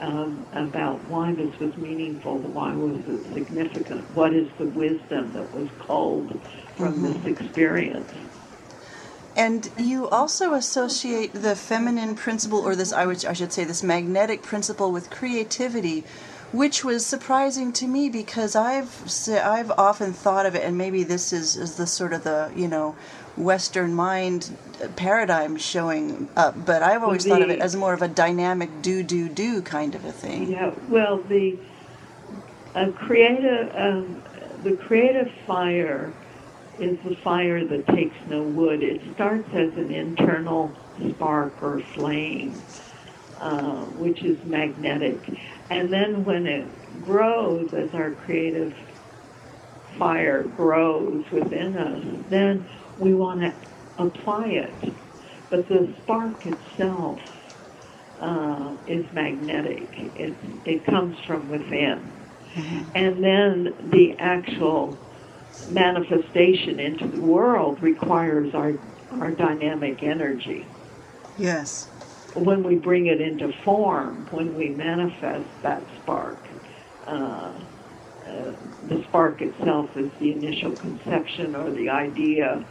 um, 0.00 0.46
about 0.52 1.04
why 1.04 1.34
this 1.34 1.58
was 1.60 1.76
meaningful, 1.76 2.40
why 2.40 2.74
was 2.74 3.02
it 3.06 3.26
significant, 3.34 4.10
what 4.10 4.34
is 4.34 4.48
the 4.58 4.66
wisdom 4.66 5.32
that 5.34 5.52
was 5.52 5.68
culled 5.86 6.32
from 6.76 7.00
Mhm. 7.00 7.14
this 7.24 7.26
experience. 7.26 8.10
And 9.36 9.70
you 9.78 10.08
also 10.08 10.52
associate 10.54 11.32
the 11.32 11.56
feminine 11.56 12.14
principle, 12.14 12.58
or 12.58 12.76
this, 12.76 12.92
I, 12.92 13.06
would, 13.06 13.24
I 13.24 13.32
should 13.32 13.52
say, 13.52 13.64
this 13.64 13.82
magnetic 13.82 14.42
principle 14.42 14.92
with 14.92 15.08
creativity, 15.10 16.04
which 16.52 16.84
was 16.84 17.06
surprising 17.06 17.72
to 17.72 17.86
me 17.86 18.10
because 18.10 18.54
I've 18.54 19.10
I've 19.28 19.70
often 19.70 20.12
thought 20.12 20.44
of 20.44 20.54
it, 20.54 20.62
and 20.62 20.76
maybe 20.76 21.02
this 21.02 21.32
is, 21.32 21.56
is 21.56 21.76
the 21.76 21.86
sort 21.86 22.12
of 22.12 22.24
the 22.24 22.52
you 22.54 22.68
know 22.68 22.94
Western 23.36 23.94
mind 23.94 24.54
paradigm 24.96 25.56
showing 25.56 26.28
up, 26.36 26.66
but 26.66 26.82
I've 26.82 27.02
always 27.02 27.24
thought 27.24 27.40
of 27.40 27.48
it 27.48 27.60
as 27.60 27.74
more 27.74 27.94
of 27.94 28.02
a 28.02 28.08
dynamic 28.08 28.82
do 28.82 29.02
do 29.02 29.30
do 29.30 29.62
kind 29.62 29.94
of 29.94 30.04
a 30.04 30.12
thing. 30.12 30.50
Yeah, 30.50 30.74
well, 30.88 31.18
the 31.18 31.58
uh, 32.74 32.90
creative, 32.92 33.72
um, 33.74 34.22
the 34.62 34.76
creative 34.76 35.32
fire 35.46 36.12
is 36.82 36.98
the 37.04 37.16
fire 37.22 37.66
that 37.66 37.86
takes 37.94 38.16
no 38.28 38.42
wood. 38.42 38.82
It 38.82 39.00
starts 39.14 39.48
as 39.50 39.72
an 39.76 39.90
internal 39.92 40.74
spark 41.14 41.62
or 41.62 41.80
flame, 41.94 42.62
uh, 43.40 43.84
which 43.86 44.22
is 44.24 44.38
magnetic, 44.44 45.22
and 45.70 45.92
then 45.92 46.24
when 46.24 46.46
it 46.46 47.02
grows, 47.04 47.68
as 47.72 47.88
our 47.94 48.12
creative 48.12 48.72
fire 49.98 50.44
grows 50.44 51.24
within 51.32 51.76
us, 51.76 52.24
then 52.30 52.66
we 52.98 53.14
want 53.14 53.40
to 53.40 53.52
apply 54.02 54.46
it. 54.46 54.94
But 55.50 55.68
the 55.68 55.94
spark 56.02 56.44
itself 56.46 57.18
uh, 58.20 58.76
is 58.86 59.04
magnetic. 59.12 59.88
It, 59.94 60.36
it 60.64 60.86
comes 60.86 61.16
from 61.26 61.48
within. 61.48 62.12
And 62.94 63.22
then 63.24 63.90
the 63.90 64.14
actual 64.18 64.98
manifestation 65.60 66.80
into 66.80 67.08
the 67.08 67.20
world 67.20 67.82
requires 67.82 68.54
our, 68.54 68.72
our 69.10 69.30
dynamic 69.30 70.02
energy. 70.02 70.68
Yes. 71.36 71.88
When 72.34 72.62
we 72.62 72.76
bring 72.76 73.06
it 73.06 73.20
into 73.20 73.52
form, 73.64 74.26
when 74.30 74.54
we 74.54 74.70
manifest 74.70 75.50
that 75.62 75.84
spark, 76.00 76.48
uh, 77.06 77.58
uh, 78.26 78.52
the 78.86 79.02
spark 79.08 79.42
itself 79.42 79.90
is 79.96 80.10
the 80.20 80.32
initial 80.32 80.76
conception 80.76 81.54
or 81.54 81.72
the 81.72 81.88
idea 81.88 82.64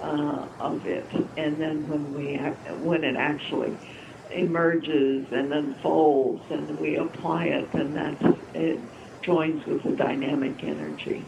uh, 0.00 0.48
of 0.60 0.84
it, 0.84 1.10
and 1.36 1.60
then 1.60 1.88
when 1.88 2.12
we 2.12 2.38
when 2.76 3.02
it 3.02 3.16
actually 3.16 3.80
emerges 4.30 5.26
and 5.32 5.52
unfolds, 5.52 6.44
and 6.50 6.78
we 6.78 6.96
apply 6.96 7.44
it, 7.46 7.70
then 7.72 7.94
that's 7.94 8.38
it 8.54 8.80
joins 9.24 9.64
with 9.66 9.82
the 9.82 9.96
dynamic 9.96 10.62
energy. 10.62 11.26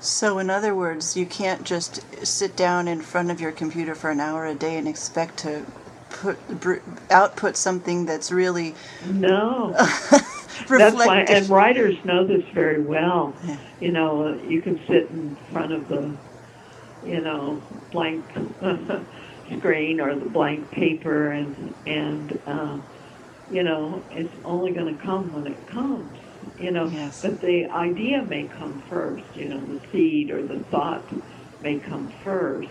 So, 0.00 0.38
in 0.38 0.50
other 0.50 0.74
words, 0.74 1.16
you 1.16 1.26
can't 1.26 1.64
just 1.64 2.26
sit 2.26 2.56
down 2.56 2.88
in 2.88 3.02
front 3.02 3.30
of 3.30 3.40
your 3.40 3.52
computer 3.52 3.94
for 3.94 4.10
an 4.10 4.20
hour 4.20 4.46
a 4.46 4.54
day 4.54 4.76
and 4.78 4.88
expect 4.88 5.38
to 5.40 5.66
put 6.10 6.48
br- 6.48 6.78
output 7.10 7.56
something 7.56 8.06
that's 8.06 8.32
really 8.32 8.74
No, 9.00 9.78
that's 10.76 11.04
why, 11.04 11.20
and 11.20 11.50
writers 11.50 11.96
know 12.04 12.26
this 12.26 12.44
very 12.54 12.82
well. 12.82 13.38
Yeah. 13.42 13.58
You 13.80 13.92
know, 13.92 14.26
uh, 14.26 14.36
you 14.42 14.62
can 14.62 14.78
sit 14.88 15.10
in 15.10 15.38
front 15.52 15.72
of 15.72 15.88
the, 15.88 16.18
you 17.02 17.20
know, 17.22 17.64
blank 17.92 18.30
screen 19.58 20.00
or 20.00 20.18
the 20.18 20.26
blank 20.30 20.70
paper, 20.72 21.32
and 21.32 21.74
and 21.86 22.32
uh, 22.46 22.78
you 23.48 23.64
know, 23.64 24.06
it's 24.10 24.34
only 24.44 24.72
going 24.74 24.96
to 24.96 25.02
come 25.04 25.32
when 25.32 25.46
it 25.46 25.66
comes. 25.66 26.18
You 26.58 26.70
know, 26.70 26.88
Yes. 26.90 27.20
but 27.22 27.40
the 27.40 27.66
idea 27.72 28.24
may 28.28 28.48
come 28.58 28.82
first. 28.88 29.24
You 29.34 29.48
know, 29.48 29.60
the 29.60 29.80
seed 29.92 30.30
or 30.30 30.42
the 30.46 30.64
thought 30.70 31.04
may 31.60 31.78
come 31.80 32.12
first, 32.24 32.68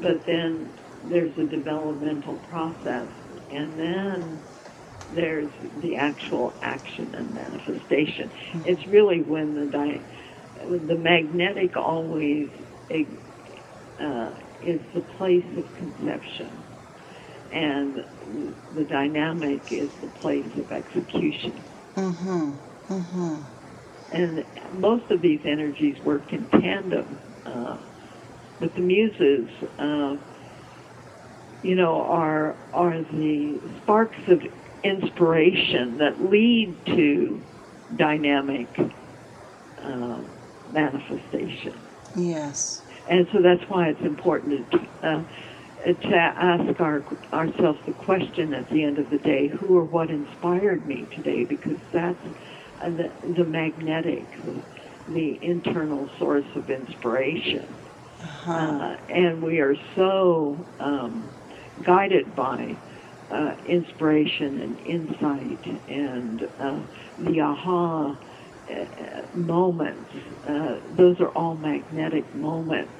but 0.00 0.24
then 0.26 0.70
there's 1.04 1.36
a 1.38 1.44
developmental 1.44 2.36
process, 2.48 3.08
and 3.50 3.78
then 3.78 4.42
there's 5.14 5.50
the 5.82 5.96
actual 5.96 6.54
action 6.62 7.14
and 7.14 7.34
manifestation. 7.34 8.30
It's 8.64 8.86
really 8.88 9.22
when 9.22 9.54
the 9.54 9.66
di- 9.66 10.04
the 10.86 10.96
magnetic 10.96 11.76
always 11.76 12.50
uh, 12.90 14.30
is 14.62 14.80
the 14.94 15.00
place 15.16 15.46
of 15.56 15.64
conception, 15.76 16.62
and 17.52 18.54
the 18.74 18.84
dynamic 18.84 19.62
is 19.70 19.90
the 20.02 20.08
place 20.20 20.50
of 20.58 20.70
execution. 20.70 21.64
Mm-hmm. 21.96 22.50
Mm-hmm. 22.88 23.36
And 24.12 24.44
most 24.80 25.10
of 25.10 25.20
these 25.20 25.40
energies 25.44 25.98
work 26.04 26.32
in 26.32 26.46
tandem. 26.46 27.18
Uh, 27.44 27.76
but 28.60 28.74
the 28.74 28.80
muses, 28.80 29.48
uh, 29.78 30.16
you 31.62 31.74
know, 31.74 32.02
are 32.02 32.56
are 32.72 33.02
the 33.02 33.58
sparks 33.82 34.18
of 34.28 34.42
inspiration 34.82 35.98
that 35.98 36.30
lead 36.30 36.74
to 36.86 37.40
dynamic 37.96 38.68
uh, 39.82 40.20
manifestation. 40.72 41.74
Yes. 42.16 42.82
And 43.08 43.26
so 43.32 43.40
that's 43.40 43.62
why 43.70 43.88
it's 43.88 44.02
important 44.02 44.70
to, 44.70 44.88
uh, 45.02 45.24
to 45.86 46.14
ask 46.14 46.80
our, 46.80 47.02
ourselves 47.32 47.78
the 47.86 47.92
question 47.92 48.52
at 48.52 48.68
the 48.70 48.84
end 48.84 48.98
of 48.98 49.08
the 49.10 49.18
day, 49.18 49.48
who 49.48 49.78
or 49.78 49.84
what 49.84 50.10
inspired 50.10 50.86
me 50.86 51.06
today? 51.14 51.44
Because 51.44 51.78
that's 51.92 52.18
the, 52.84 53.10
the 53.36 53.44
magnetic, 53.44 54.24
the, 54.44 54.62
the 55.12 55.38
internal 55.42 56.08
source 56.18 56.46
of 56.54 56.70
inspiration. 56.70 57.66
Uh-huh. 58.20 58.52
Uh, 58.52 58.96
and 59.08 59.42
we 59.42 59.60
are 59.60 59.76
so 59.94 60.58
um, 60.80 61.28
guided 61.82 62.34
by 62.34 62.76
uh, 63.30 63.54
inspiration 63.66 64.60
and 64.60 64.86
insight 64.86 65.66
and 65.88 66.48
uh, 66.58 66.80
the 67.18 67.40
aha 67.40 68.16
uh, 68.70 68.84
moments. 69.34 70.10
Uh, 70.46 70.80
those 70.96 71.20
are 71.20 71.28
all 71.28 71.54
magnetic 71.56 72.34
moments. 72.34 72.92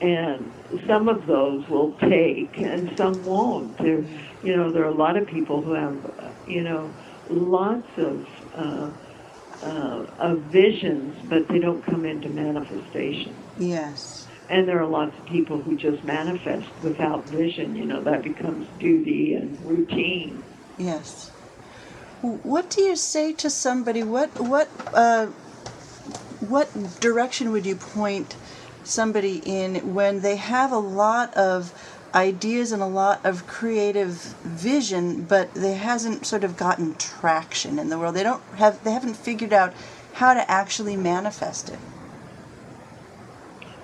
And 0.00 0.52
some 0.86 1.08
of 1.08 1.26
those 1.26 1.68
will 1.68 1.92
take 1.92 2.56
and 2.58 2.96
some 2.96 3.24
won't. 3.24 3.76
There, 3.78 4.04
you 4.44 4.56
know, 4.56 4.70
there 4.70 4.84
are 4.84 4.88
a 4.88 4.94
lot 4.94 5.16
of 5.16 5.26
people 5.26 5.60
who 5.60 5.72
have, 5.72 5.96
you 6.46 6.62
know, 6.62 6.88
lots 7.28 7.88
of, 7.96 8.26
uh, 8.58 8.90
uh, 9.62 10.06
of 10.18 10.38
visions, 10.42 11.14
but 11.28 11.48
they 11.48 11.58
don't 11.58 11.84
come 11.84 12.04
into 12.04 12.28
manifestation. 12.28 13.34
yes. 13.58 14.26
And 14.50 14.66
there 14.66 14.80
are 14.80 14.86
lots 14.86 15.14
of 15.18 15.26
people 15.26 15.60
who 15.60 15.76
just 15.76 16.02
manifest 16.04 16.66
without 16.82 17.22
vision. 17.26 17.76
You 17.76 17.84
know, 17.84 18.02
that 18.04 18.22
becomes 18.22 18.66
duty 18.78 19.34
and 19.34 19.60
routine. 19.62 20.42
Yes. 20.78 21.28
What 22.22 22.70
do 22.70 22.80
you 22.80 22.96
say 22.96 23.34
to 23.34 23.50
somebody? 23.50 24.02
What 24.02 24.40
what 24.40 24.70
uh, 24.94 25.26
what 26.40 26.72
direction 26.98 27.52
would 27.52 27.66
you 27.66 27.76
point 27.76 28.36
somebody 28.84 29.42
in 29.44 29.94
when 29.94 30.22
they 30.22 30.36
have 30.36 30.72
a 30.72 30.78
lot 30.78 31.34
of 31.34 31.72
ideas 32.14 32.72
and 32.72 32.82
a 32.82 32.86
lot 32.86 33.24
of 33.24 33.46
creative 33.46 34.12
vision, 34.44 35.24
but 35.24 35.52
they 35.54 35.74
hasn't 35.74 36.26
sort 36.26 36.44
of 36.44 36.56
gotten 36.56 36.94
traction 36.94 37.78
in 37.78 37.88
the 37.88 37.98
world? 37.98 38.14
They 38.14 38.22
don't 38.22 38.42
have 38.56 38.82
they 38.84 38.92
haven't 38.92 39.14
figured 39.14 39.52
out 39.52 39.74
how 40.14 40.34
to 40.34 40.50
actually 40.50 40.96
manifest 40.96 41.68
it. 41.68 41.78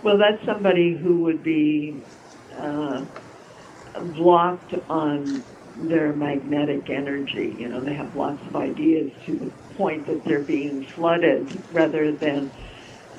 Well, 0.03 0.19
that's 0.19 0.45
somebody 0.45 0.97
who 0.97 1.23
would 1.23 1.43
be 1.43 2.03
uh, 2.59 3.05
blocked 4.17 4.75
on 4.91 5.45
their 5.77 6.13
magnetic 6.13 6.91
energy. 6.91 7.57
You 7.59 7.69
know, 7.69 7.81
they 7.81 7.95
have 7.95 8.15
lots 8.15 8.41
of 8.47 8.55
ideas 8.57 9.11
to 9.27 9.39
the 9.39 9.51
point 9.77 10.07
that 10.07 10.25
they're 10.25 10.41
being 10.41 10.87
flooded 10.95 11.63
rather 11.73 12.13
than 12.13 12.53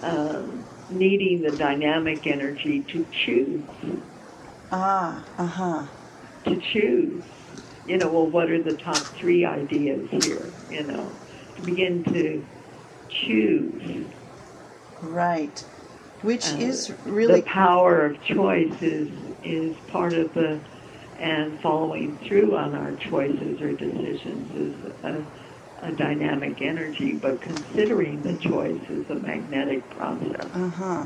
um, 0.02 0.64
needing 0.90 1.42
the 1.42 1.58
dynamic 1.58 2.28
energy 2.28 2.86
to 2.92 3.06
choose. 3.26 3.64
Ah, 4.72 5.24
uh 5.38 5.46
huh. 5.48 5.84
To 6.46 6.60
choose. 6.74 7.24
You 7.86 7.98
know, 7.98 8.08
well, 8.08 8.28
what 8.28 8.50
are 8.50 8.62
the 8.62 8.78
top 8.78 9.08
three 9.20 9.46
ideas 9.46 10.08
here? 10.12 10.52
You 10.70 10.84
know, 10.84 11.12
to 11.56 11.62
begin 11.62 12.04
to 12.06 12.46
choose. 13.10 14.08
Right. 15.02 15.64
Which 16.22 16.46
Uh, 16.46 16.58
is 16.58 16.92
really 17.06 17.42
the 17.42 17.46
power 17.48 18.06
of 18.06 18.22
choice 18.24 18.74
is 18.82 19.10
is 19.44 19.76
part 19.92 20.14
of 20.14 20.34
the 20.34 20.60
and 21.20 21.60
following 21.62 22.18
through 22.28 22.56
on 22.56 22.76
our 22.76 22.94
choices 23.10 23.62
or 23.62 23.74
decisions 23.74 24.52
is 24.56 24.94
a 25.04 25.26
a 25.82 25.92
dynamic 25.92 26.62
energy, 26.62 27.14
but 27.14 27.42
considering 27.42 28.22
the 28.24 28.34
choice 28.38 28.82
is 28.90 29.10
a 29.10 29.16
magnetic 29.16 29.88
process. 29.92 30.50
Uh 30.54 30.70
huh. 30.70 31.06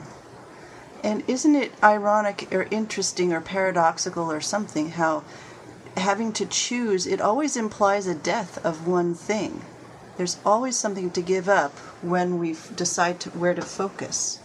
And 1.04 1.24
isn't 1.28 1.56
it 1.56 1.72
ironic 1.84 2.48
or 2.52 2.68
interesting 2.72 3.32
or 3.34 3.42
paradoxical 3.42 4.32
or 4.32 4.42
something 4.42 4.92
how 4.92 5.24
having 5.98 6.32
to 6.34 6.46
choose, 6.46 7.06
it 7.06 7.22
always 7.22 7.56
implies 7.56 8.08
a 8.08 8.16
death 8.16 8.64
of 8.66 8.88
one 8.88 9.14
thing. 9.14 9.64
There's 10.18 10.38
always 10.46 10.78
something 10.78 11.12
to 11.12 11.22
give 11.22 11.48
up 11.48 11.72
when 12.02 12.40
we 12.40 12.58
decide 12.76 13.20
to, 13.22 13.30
where 13.32 13.54
to 13.54 13.62
focus. 13.62 14.40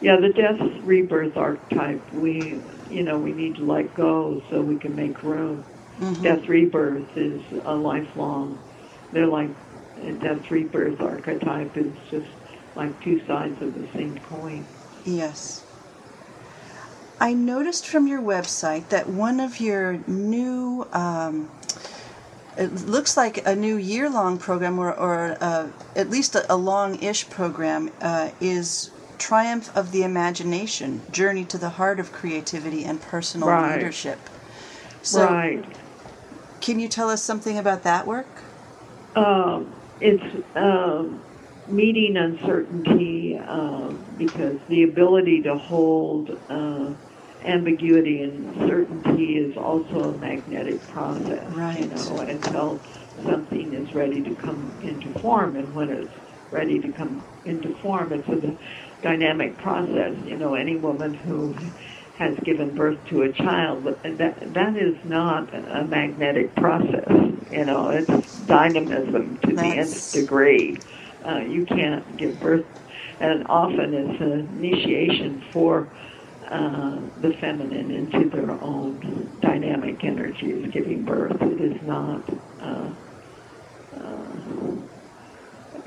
Yeah, 0.00 0.16
the 0.16 0.30
death 0.30 0.58
rebirth 0.84 1.36
archetype, 1.36 2.02
we, 2.12 2.60
you 2.88 3.04
know, 3.04 3.18
we 3.18 3.32
need 3.32 3.56
to 3.56 3.64
let 3.64 3.94
go 3.94 4.40
so 4.50 4.60
we 4.60 4.76
can 4.78 4.96
make 4.96 5.22
room. 5.22 5.64
Mm-hmm. 6.00 6.22
Death 6.22 6.48
rebirth 6.48 7.08
is 7.14 7.42
a 7.64 7.74
lifelong. 7.74 8.58
They're 9.12 9.26
like 9.26 9.50
death 10.20 10.50
rebirth 10.50 11.00
archetype 11.00 11.76
is 11.76 11.92
just 12.10 12.26
like 12.74 13.00
two 13.04 13.20
sides 13.26 13.60
of 13.62 13.74
the 13.74 13.88
same 13.94 14.18
coin. 14.28 14.66
Yes. 15.04 15.61
I 17.22 17.34
noticed 17.34 17.86
from 17.86 18.08
your 18.08 18.20
website 18.20 18.88
that 18.88 19.08
one 19.08 19.38
of 19.38 19.60
your 19.60 20.00
new, 20.08 20.88
um, 20.92 21.48
it 22.58 22.72
looks 22.84 23.16
like 23.16 23.46
a 23.46 23.54
new 23.54 23.76
year 23.76 24.10
long 24.10 24.38
program 24.38 24.76
or, 24.80 24.92
or 24.92 25.38
uh, 25.40 25.68
at 25.94 26.10
least 26.10 26.34
a, 26.34 26.52
a 26.52 26.56
long 26.56 27.00
ish 27.00 27.30
program, 27.30 27.92
uh, 28.00 28.30
is 28.40 28.90
Triumph 29.18 29.70
of 29.76 29.92
the 29.92 30.02
Imagination 30.02 31.00
Journey 31.12 31.44
to 31.44 31.58
the 31.58 31.68
Heart 31.68 32.00
of 32.00 32.10
Creativity 32.10 32.84
and 32.84 33.00
Personal 33.00 33.46
right. 33.46 33.76
Leadership. 33.76 34.18
So, 35.02 35.24
right. 35.24 35.64
Can 36.60 36.80
you 36.80 36.88
tell 36.88 37.08
us 37.08 37.22
something 37.22 37.56
about 37.56 37.84
that 37.84 38.04
work? 38.04 38.26
Um, 39.14 39.72
it's 40.00 40.44
um, 40.56 41.22
meeting 41.68 42.16
uncertainty 42.16 43.38
uh, 43.38 43.92
because 44.18 44.58
the 44.68 44.82
ability 44.82 45.42
to 45.42 45.56
hold 45.56 46.36
uh, 46.48 46.92
ambiguity 47.44 48.22
and 48.22 48.56
certainty 48.68 49.38
is 49.38 49.56
also 49.56 50.14
a 50.14 50.18
magnetic 50.18 50.80
process. 50.88 51.44
Right. 51.52 51.80
You 51.80 51.86
know, 51.86 52.20
until 52.20 52.80
something 53.24 53.72
is 53.74 53.94
ready 53.94 54.22
to 54.22 54.34
come 54.34 54.72
into 54.82 55.08
form, 55.20 55.56
and 55.56 55.74
when 55.74 55.90
it's 55.90 56.12
ready 56.50 56.78
to 56.80 56.92
come 56.92 57.22
into 57.44 57.74
form, 57.76 58.12
it's 58.12 58.28
a 58.28 58.56
dynamic 59.02 59.56
process. 59.58 60.16
You 60.26 60.36
know, 60.36 60.54
any 60.54 60.76
woman 60.76 61.14
who 61.14 61.54
has 62.16 62.38
given 62.40 62.74
birth 62.74 62.98
to 63.08 63.22
a 63.22 63.32
child, 63.32 63.84
that 63.84 64.54
that 64.54 64.76
is 64.76 64.96
not 65.04 65.52
a 65.54 65.84
magnetic 65.84 66.54
process. 66.54 67.10
You 67.50 67.64
know, 67.64 67.90
it's 67.90 68.40
dynamism 68.46 69.38
to 69.38 69.54
That's... 69.54 69.62
the 69.62 69.78
nth 69.78 70.12
degree. 70.12 70.78
Uh, 71.24 71.38
you 71.38 71.64
can't 71.64 72.16
give 72.16 72.38
birth, 72.40 72.66
and 73.20 73.46
often 73.48 73.94
it's 73.94 74.20
an 74.20 74.32
initiation 74.56 75.42
for 75.52 75.88
uh, 76.52 76.98
the 77.22 77.32
feminine 77.40 77.90
into 77.90 78.28
their 78.28 78.50
own 78.50 79.38
dynamic 79.40 80.04
energies, 80.04 80.70
giving 80.70 81.02
birth. 81.02 81.40
It 81.40 81.60
is 81.62 81.82
not, 81.82 82.28
uh, 82.60 82.90
uh, 83.96 84.36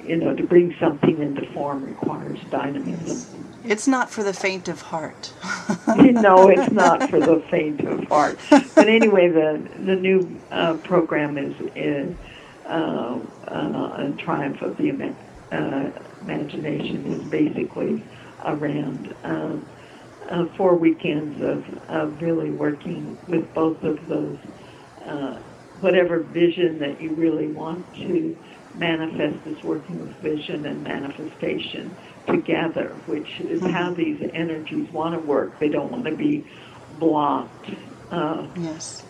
you 0.04 0.15
know, 0.15 0.36
to 0.36 0.43
bring 0.43 0.75
something 0.80 1.21
into 1.21 1.45
form 1.54 1.84
requires 1.86 2.39
dynamism. 2.49 3.54
It's 3.63 3.88
not 3.88 4.10
for 4.10 4.23
the 4.23 4.34
faint 4.34 4.67
of 4.67 4.82
heart. 4.82 5.34
you 5.97 6.12
no, 6.13 6.49
it's 6.49 6.71
not 6.84 7.12
for 7.12 7.19
the 7.19 7.43
faint 7.51 7.82
of 7.82 8.04
heart. 8.06 8.39
But 8.49 8.88
anyway, 8.88 9.28
the 9.30 9.62
the 9.86 9.95
new 9.95 10.41
uh, 10.49 10.78
program 10.78 11.38
is 11.38 11.54
is 11.75 12.15
uh, 12.65 13.19
uh, 13.47 13.95
a 13.97 14.13
triumph 14.17 14.63
of 14.63 14.78
the 14.78 15.13
uh, 15.51 15.91
imagination 16.21 17.06
is 17.13 17.23
basically 17.30 18.04
around 18.43 19.15
um, 19.23 19.65
uh, 20.29 20.45
four 20.57 20.75
weekends 20.75 21.41
of, 21.41 21.65
of 21.89 22.21
really 22.21 22.51
working 22.51 23.17
with 23.27 23.51
both 23.53 23.83
of 23.83 24.07
those, 24.07 24.38
uh, 25.05 25.38
whatever 25.81 26.19
vision 26.19 26.79
that 26.79 27.01
you 27.01 27.11
really 27.11 27.47
want 27.47 27.93
to 27.95 28.38
manifest 28.75 29.45
is 29.45 29.63
working 29.63 29.99
with 30.01 30.15
vision 30.17 30.65
and 30.65 30.83
manifestation 30.83 31.95
together, 32.27 32.89
which 33.05 33.39
is 33.39 33.61
mm-hmm. 33.61 33.71
how 33.71 33.93
these 33.93 34.21
energies 34.33 34.91
want 34.91 35.13
to 35.13 35.19
work. 35.19 35.57
They 35.59 35.69
don't 35.69 35.91
want 35.91 36.05
to 36.05 36.15
be 36.15 36.45
blocked. 36.99 37.69
Uh, 38.11 38.47
yes. 38.57 39.03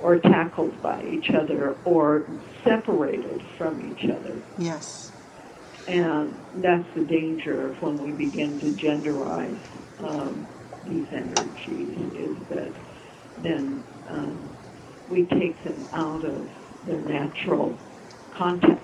Or 0.00 0.18
tackled 0.18 0.80
by 0.82 1.04
each 1.04 1.30
other 1.30 1.76
or 1.84 2.26
separated 2.64 3.42
from 3.56 3.92
each 3.92 4.10
other. 4.10 4.42
Yes. 4.58 5.10
And 5.86 6.34
that's 6.56 6.86
the 6.96 7.04
danger 7.04 7.70
of 7.70 7.80
when 7.80 7.98
we 7.98 8.10
begin 8.12 8.58
to 8.60 8.66
genderize 8.84 9.60
um, 10.00 10.46
these 10.84 11.06
energies 11.12 11.96
is 12.14 12.36
that 12.48 12.72
then 13.38 13.84
um, 14.08 14.56
we 15.08 15.26
take 15.26 15.62
them 15.62 15.88
out 15.92 16.24
of 16.24 16.48
their 16.86 17.00
natural 17.00 17.78
context. 18.36 18.82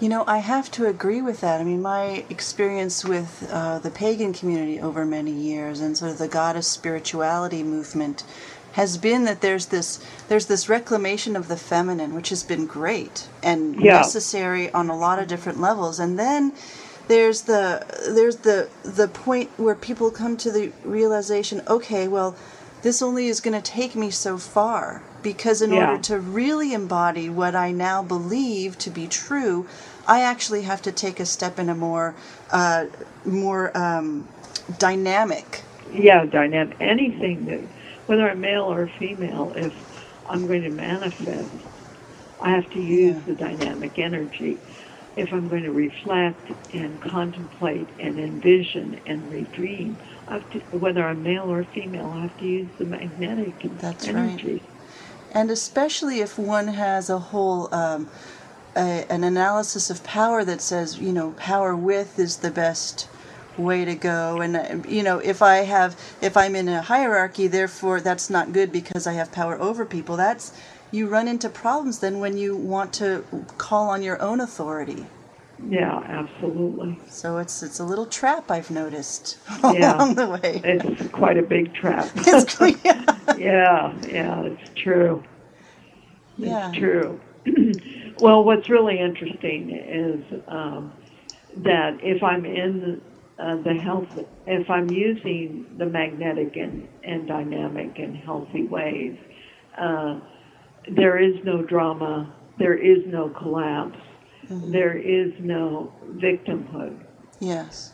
You 0.00 0.08
know, 0.08 0.24
I 0.26 0.38
have 0.38 0.70
to 0.72 0.86
agree 0.86 1.22
with 1.22 1.40
that. 1.40 1.60
I 1.60 1.64
mean, 1.64 1.80
my 1.80 2.24
experience 2.28 3.04
with 3.04 3.48
uh, 3.50 3.78
the 3.78 3.90
pagan 3.90 4.32
community 4.32 4.80
over 4.80 5.06
many 5.06 5.30
years 5.30 5.80
and 5.80 5.96
sort 5.96 6.10
of 6.10 6.18
the 6.18 6.28
goddess 6.28 6.66
spirituality 6.66 7.62
movement 7.62 8.24
has 8.74 8.98
been 8.98 9.24
that 9.24 9.40
there's 9.40 9.66
this 9.66 10.04
there's 10.28 10.46
this 10.46 10.68
reclamation 10.68 11.36
of 11.36 11.48
the 11.48 11.56
feminine, 11.56 12.14
which 12.14 12.28
has 12.28 12.42
been 12.42 12.66
great 12.66 13.28
and 13.42 13.80
yeah. 13.80 13.98
necessary 13.98 14.70
on 14.72 14.90
a 14.90 14.96
lot 14.96 15.18
of 15.18 15.28
different 15.28 15.60
levels. 15.60 15.98
And 15.98 16.18
then 16.18 16.52
there's 17.08 17.42
the 17.42 17.84
there's 18.14 18.36
the 18.38 18.68
the 18.82 19.08
point 19.08 19.50
where 19.56 19.74
people 19.74 20.10
come 20.10 20.36
to 20.36 20.50
the 20.50 20.72
realization 20.84 21.60
okay 21.68 22.08
well 22.08 22.34
this 22.82 23.00
only 23.02 23.28
is 23.28 23.40
going 23.40 23.60
to 23.60 23.70
take 23.70 23.94
me 23.94 24.10
so 24.10 24.36
far 24.36 25.02
because 25.22 25.62
in 25.62 25.72
yeah. 25.72 25.90
order 25.90 26.02
to 26.02 26.18
really 26.18 26.72
embody 26.72 27.28
what 27.28 27.54
i 27.54 27.70
now 27.70 28.02
believe 28.02 28.78
to 28.78 28.90
be 28.90 29.06
true 29.06 29.66
i 30.06 30.22
actually 30.22 30.62
have 30.62 30.80
to 30.80 30.90
take 30.90 31.20
a 31.20 31.26
step 31.26 31.58
in 31.58 31.68
a 31.68 31.74
more 31.74 32.14
uh, 32.52 32.86
more 33.24 33.76
um, 33.76 34.26
dynamic 34.78 35.62
yeah 35.92 36.24
dynamic 36.24 36.76
anything 36.80 37.44
that 37.44 37.60
whether 38.06 38.28
i'm 38.28 38.40
male 38.40 38.64
or 38.64 38.86
female 38.86 39.52
if 39.56 39.74
i'm 40.28 40.46
going 40.46 40.62
to 40.62 40.70
manifest 40.70 41.50
i 42.40 42.50
have 42.50 42.68
to 42.70 42.80
use 42.80 43.16
yeah. 43.16 43.22
the 43.26 43.34
dynamic 43.34 43.98
energy 43.98 44.58
if 45.16 45.32
I'm 45.32 45.48
going 45.48 45.62
to 45.62 45.72
reflect 45.72 46.50
and 46.74 47.00
contemplate 47.00 47.86
and 48.00 48.18
envision 48.18 49.00
and 49.06 49.22
redream, 49.30 49.94
I 50.26 50.34
have 50.34 50.50
to, 50.52 50.58
whether 50.76 51.04
I'm 51.04 51.22
male 51.22 51.50
or 51.50 51.64
female, 51.64 52.06
I 52.06 52.22
have 52.22 52.38
to 52.38 52.46
use 52.46 52.68
the 52.78 52.84
magnetic 52.84 53.54
That's 53.78 54.08
energy. 54.08 54.52
Right. 54.52 54.62
And 55.32 55.50
especially 55.50 56.20
if 56.20 56.38
one 56.38 56.68
has 56.68 57.10
a 57.10 57.18
whole 57.18 57.72
um, 57.74 58.08
a, 58.76 59.06
an 59.10 59.22
analysis 59.22 59.90
of 59.90 60.02
power 60.02 60.44
that 60.44 60.60
says, 60.60 60.98
you 60.98 61.12
know, 61.12 61.32
power 61.32 61.76
with 61.76 62.18
is 62.18 62.38
the 62.38 62.50
best 62.50 63.08
way 63.56 63.84
to 63.84 63.94
go 63.94 64.40
and 64.40 64.56
uh, 64.56 64.88
you 64.88 65.02
know 65.02 65.18
if 65.18 65.40
i 65.40 65.58
have 65.58 65.96
if 66.20 66.36
i'm 66.36 66.56
in 66.56 66.68
a 66.68 66.82
hierarchy 66.82 67.46
therefore 67.46 68.00
that's 68.00 68.28
not 68.28 68.52
good 68.52 68.72
because 68.72 69.06
i 69.06 69.12
have 69.12 69.30
power 69.30 69.60
over 69.60 69.84
people 69.84 70.16
that's 70.16 70.52
you 70.94 71.08
run 71.08 71.26
into 71.26 71.48
problems 71.48 71.98
then 71.98 72.20
when 72.20 72.36
you 72.38 72.56
want 72.56 72.92
to 72.94 73.24
call 73.58 73.88
on 73.88 74.02
your 74.02 74.20
own 74.22 74.40
authority. 74.40 75.06
Yeah, 75.68 75.98
absolutely. 75.98 77.00
So 77.08 77.38
it's 77.38 77.62
it's 77.62 77.80
a 77.80 77.84
little 77.84 78.06
trap 78.06 78.50
I've 78.50 78.70
noticed 78.70 79.38
yeah, 79.64 79.96
along 79.96 80.14
the 80.14 80.28
way. 80.28 80.60
It's 80.64 81.10
quite 81.12 81.36
a 81.38 81.42
big 81.42 81.74
trap. 81.74 82.10
it's, 82.16 82.60
yeah. 82.84 83.04
yeah, 83.36 83.94
yeah, 84.06 84.42
it's 84.42 84.70
true. 84.74 85.22
Yeah. 86.36 86.68
It's 86.68 86.78
true. 86.78 87.20
well, 88.18 88.44
what's 88.44 88.68
really 88.68 88.98
interesting 88.98 89.70
is 89.70 90.42
um, 90.48 90.92
that 91.58 91.98
if 92.02 92.22
I'm 92.22 92.44
in 92.44 93.00
uh, 93.38 93.56
the 93.56 93.74
health, 93.74 94.24
if 94.46 94.70
I'm 94.70 94.88
using 94.90 95.66
the 95.76 95.86
magnetic 95.86 96.56
and, 96.56 96.88
and 97.02 97.26
dynamic 97.26 97.98
in 97.98 98.14
healthy 98.14 98.64
ways, 98.64 99.16
uh, 99.76 100.20
there 100.88 101.18
is 101.18 101.42
no 101.44 101.62
drama, 101.62 102.32
there 102.58 102.74
is 102.74 102.98
no 103.06 103.28
collapse, 103.30 103.98
mm-hmm. 104.44 104.70
there 104.70 104.96
is 104.96 105.32
no 105.40 105.92
victimhood. 106.16 106.98
Yes. 107.40 107.92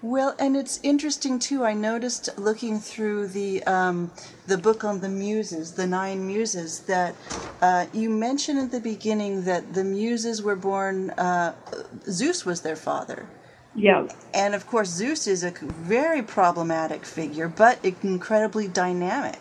Well, 0.00 0.36
and 0.38 0.56
it's 0.56 0.78
interesting 0.84 1.40
too. 1.40 1.64
I 1.64 1.74
noticed 1.74 2.28
looking 2.38 2.78
through 2.78 3.28
the 3.28 3.64
um, 3.64 4.12
the 4.46 4.56
book 4.56 4.84
on 4.84 5.00
the 5.00 5.08
muses, 5.08 5.72
the 5.72 5.88
nine 5.88 6.24
muses, 6.24 6.80
that 6.80 7.16
uh, 7.60 7.86
you 7.92 8.08
mentioned 8.08 8.60
at 8.60 8.70
the 8.70 8.78
beginning 8.78 9.42
that 9.42 9.74
the 9.74 9.82
muses 9.82 10.40
were 10.40 10.54
born. 10.54 11.10
Uh, 11.10 11.52
Zeus 12.08 12.46
was 12.46 12.60
their 12.60 12.76
father. 12.76 13.26
Yeah. 13.74 14.08
And 14.34 14.54
of 14.54 14.66
course, 14.66 14.88
Zeus 14.90 15.26
is 15.26 15.44
a 15.44 15.52
very 15.52 16.22
problematic 16.22 17.04
figure, 17.06 17.48
but 17.48 17.84
incredibly 17.84 18.68
dynamic. 18.68 19.40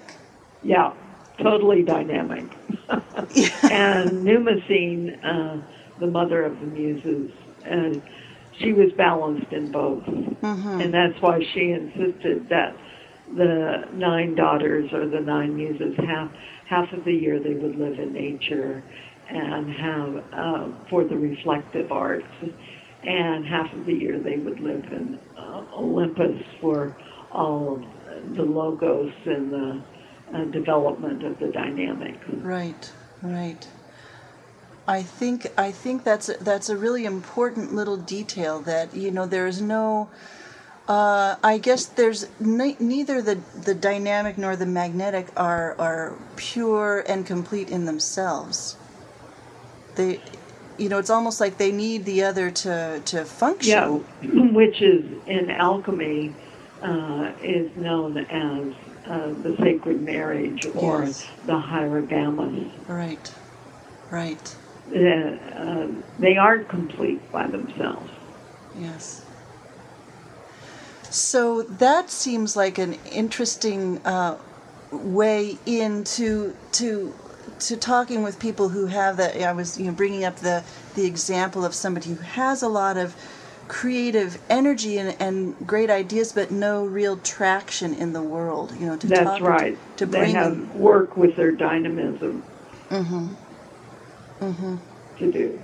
Yeah 0.64 0.94
totally 1.42 1.84
dynamic. 1.84 2.46
and 2.90 4.26
Mnemosyne, 4.26 5.18
uh, 5.24 5.62
the 6.00 6.08
mother 6.08 6.44
of 6.46 6.60
the 6.60 6.68
muses, 6.68 7.32
and 7.66 8.02
she 8.60 8.74
was 8.74 8.92
balanced 8.98 9.52
in 9.54 9.72
both, 9.72 10.04
Mm-hmm. 10.06 10.82
and 10.82 10.94
that's 10.94 11.22
why 11.22 11.40
she 11.54 11.72
insisted 11.72 12.48
that 12.50 12.76
the 13.36 13.86
nine 13.94 14.36
daughters 14.36 14.92
or 14.94 15.08
the 15.08 15.20
nine 15.20 15.56
muses 15.56 15.96
half 15.98 16.32
half 16.70 16.92
of 16.94 17.04
the 17.06 17.14
year 17.14 17.40
they 17.40 17.56
would 17.56 17.76
live 17.78 18.00
in 18.00 18.14
nature 18.14 18.84
and 19.30 19.70
have 19.72 20.24
uh, 20.34 20.68
for 20.90 21.04
the 21.06 21.18
reflective 21.18 21.92
arts, 21.92 22.26
and 23.08 23.46
half 23.46 23.72
of 23.74 23.86
the 23.86 23.94
year 23.94 24.20
they 24.20 24.38
would 24.38 24.60
live 24.60 24.84
in 24.92 25.18
uh, 25.38 25.64
Olympus 25.74 26.44
for 26.60 26.96
all 27.32 27.76
of 27.76 28.36
the 28.36 28.44
logos 28.44 29.14
and 29.26 29.52
the 29.52 29.82
uh, 30.34 30.44
development 30.46 31.24
of 31.24 31.40
the 31.40 31.48
dynamic. 31.48 32.16
Right, 32.42 32.92
right. 33.22 33.66
I 34.88 35.04
think 35.04 35.48
I 35.58 35.72
think 35.72 36.04
that's 36.04 36.30
a, 36.30 36.36
that's 36.42 36.70
a 36.70 36.78
really 36.78 37.06
important 37.06 37.74
little 37.74 37.98
detail 37.98 38.60
that 38.62 38.94
you 38.96 39.12
know 39.12 39.26
there's 39.26 39.62
no. 39.62 40.10
Uh, 40.88 41.36
I 41.44 41.58
guess 41.58 41.86
there's 41.86 42.28
ne- 42.40 42.78
neither 42.80 43.22
the 43.22 43.42
the 43.64 43.74
dynamic 43.74 44.38
nor 44.38 44.56
the 44.56 44.66
magnetic 44.66 45.28
are 45.36 45.76
are 45.80 46.16
pure 46.38 47.04
and 47.08 47.26
complete 47.26 47.70
in 47.70 47.86
themselves. 47.86 48.78
They, 49.96 50.22
you 50.78 50.90
know, 50.90 50.98
it's 51.00 51.10
almost 51.10 51.40
like 51.40 51.58
they 51.58 51.72
need 51.72 52.06
the 52.06 52.24
other 52.24 52.52
to 52.52 53.02
to 53.06 53.26
function. 53.26 53.72
Yeah, 53.72 53.88
which 54.54 54.82
is 54.82 55.06
in 55.28 55.50
alchemy 55.52 56.34
uh, 56.82 57.32
is 57.42 57.76
known 57.76 58.18
as 58.18 58.74
uh, 59.08 59.34
the 59.42 59.56
sacred 59.60 60.02
marriage 60.02 60.66
or 60.76 61.04
Yes. 61.04 61.28
the 61.46 61.54
hieros 61.54 62.08
gamos. 62.08 62.70
Right, 62.88 63.34
right. 64.12 64.56
Uh, 64.96 65.00
uh, 65.00 65.88
they 66.20 66.38
aren't 66.38 66.70
complete 66.70 67.30
by 67.32 67.48
themselves. 67.48 68.10
Yes. 68.78 69.26
So 71.10 71.64
that 71.64 72.10
seems 72.10 72.56
like 72.56 72.78
an 72.78 72.96
interesting 73.12 74.00
uh, 74.06 74.38
way 74.92 75.58
into 75.66 76.56
to 76.74 77.14
to 77.60 77.78
talking 77.78 78.24
with 78.24 78.40
people 78.40 78.70
who 78.70 78.88
have 78.88 79.18
that. 79.18 79.36
I 79.42 79.54
was 79.54 79.78
you 79.80 79.86
know 79.88 79.92
bringing 79.94 80.24
up 80.24 80.38
the 80.38 80.64
the 80.96 81.06
example 81.06 81.66
of 81.66 81.74
somebody 81.74 82.10
who 82.12 82.22
has 82.22 82.62
a 82.64 82.70
lot 82.70 82.98
of 82.98 83.16
creative 83.68 84.40
energy 84.50 84.98
and, 84.98 85.16
and 85.22 85.68
great 85.68 85.90
ideas, 85.90 86.32
but 86.32 86.52
no 86.52 86.86
real 86.86 87.18
traction 87.18 87.94
in 87.94 88.14
the 88.14 88.22
world. 88.24 88.74
You 88.80 88.88
know, 88.88 88.98
to 88.98 89.08
That's 89.08 89.24
talk 89.26 89.42
right. 89.42 89.78
To, 89.98 90.06
they 90.06 90.20
bring 90.20 90.36
have 90.36 90.52
them. 90.52 90.80
work 90.80 91.18
with 91.18 91.36
their 91.36 91.52
dynamism 91.52 92.44
Mm-hmm. 92.90 93.34
Mm-hmm. 94.40 94.76
to 95.18 95.32
do, 95.32 95.62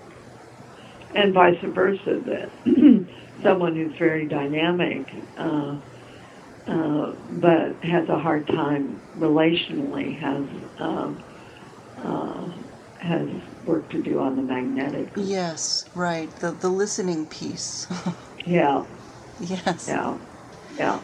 and 1.16 1.34
vice 1.34 1.60
versa. 1.62 2.20
That 2.26 2.52
someone 3.44 3.76
who's 3.76 3.96
very 3.98 4.28
dynamic. 4.28 5.14
Uh, 5.38 5.78
uh, 6.68 7.14
but 7.30 7.76
has 7.84 8.08
a 8.10 8.18
hard 8.18 8.48
time 8.48 9.02
relationally, 9.18 10.18
has 10.20 10.48
um, 10.80 11.22
uh, 12.04 12.50
has 13.00 13.28
work 13.66 13.90
to 13.90 14.02
do 14.02 14.20
on 14.20 14.36
the 14.36 14.42
magnetic. 14.42 15.10
Yes, 15.16 15.86
right. 15.96 16.34
The 16.38 16.52
the 16.52 16.70
listening 16.70 17.26
piece. 17.28 17.88
Yeah, 18.46 18.84
yes. 19.40 19.86
yeah, 19.88 20.18
yeah. 20.78 21.00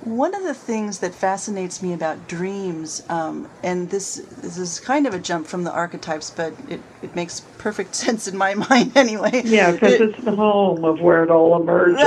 One 0.00 0.34
of 0.34 0.44
the 0.44 0.54
things 0.54 1.00
that 1.00 1.14
fascinates 1.14 1.82
me 1.82 1.92
about 1.92 2.26
dreams, 2.26 3.02
um, 3.10 3.48
and 3.62 3.90
this 3.90 4.14
this 4.40 4.56
is 4.56 4.80
kind 4.80 5.06
of 5.06 5.12
a 5.12 5.18
jump 5.18 5.46
from 5.46 5.64
the 5.64 5.70
archetypes, 5.72 6.30
but 6.30 6.54
it, 6.70 6.80
it 7.02 7.14
makes 7.14 7.40
perfect 7.58 7.94
sense 8.04 8.26
in 8.28 8.38
my 8.38 8.54
mind 8.54 8.96
anyway. 8.96 9.42
Yeah, 9.44 9.72
because 9.72 9.94
It- 9.94 10.00
it's 10.00 10.24
the 10.24 10.34
home 10.34 10.86
of 10.86 11.00
where 11.02 11.22
it 11.22 11.30
all 11.30 11.60
emerges. 11.60 11.98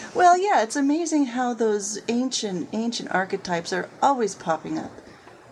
well, 0.14 0.38
yeah, 0.38 0.62
it's 0.62 0.76
amazing 0.76 1.26
how 1.26 1.52
those 1.52 1.98
ancient 2.08 2.68
ancient 2.72 3.10
archetypes 3.10 3.74
are 3.74 3.90
always 4.02 4.34
popping 4.34 4.78
up. 4.78 4.92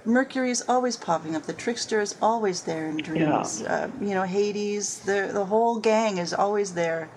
Mercury 0.04 0.50
is 0.50 0.62
always 0.68 0.96
popping 0.96 1.36
up. 1.36 1.44
The 1.44 1.52
trickster 1.52 2.00
is 2.00 2.16
always 2.22 2.62
there 2.62 2.86
in 2.88 3.00
dreams. 3.02 3.62
Uh, 3.62 3.90
you 4.00 4.14
know, 4.14 4.24
Hades, 4.24 5.00
the 5.00 5.30
the 5.32 5.46
whole 5.46 5.78
gang 5.78 6.18
is 6.18 6.32
always 6.34 6.74
there. 6.74 7.08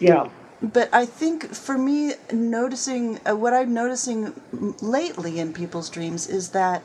yeah, 0.00 0.28
but 0.62 0.88
I 0.92 1.06
think 1.06 1.54
for 1.54 1.78
me, 1.78 2.14
noticing 2.32 3.20
uh, 3.28 3.36
what 3.36 3.54
I'm 3.54 3.72
noticing 3.74 4.34
lately 4.82 5.38
in 5.38 5.52
people's 5.52 5.88
dreams 5.90 6.26
is 6.28 6.50
that 6.50 6.82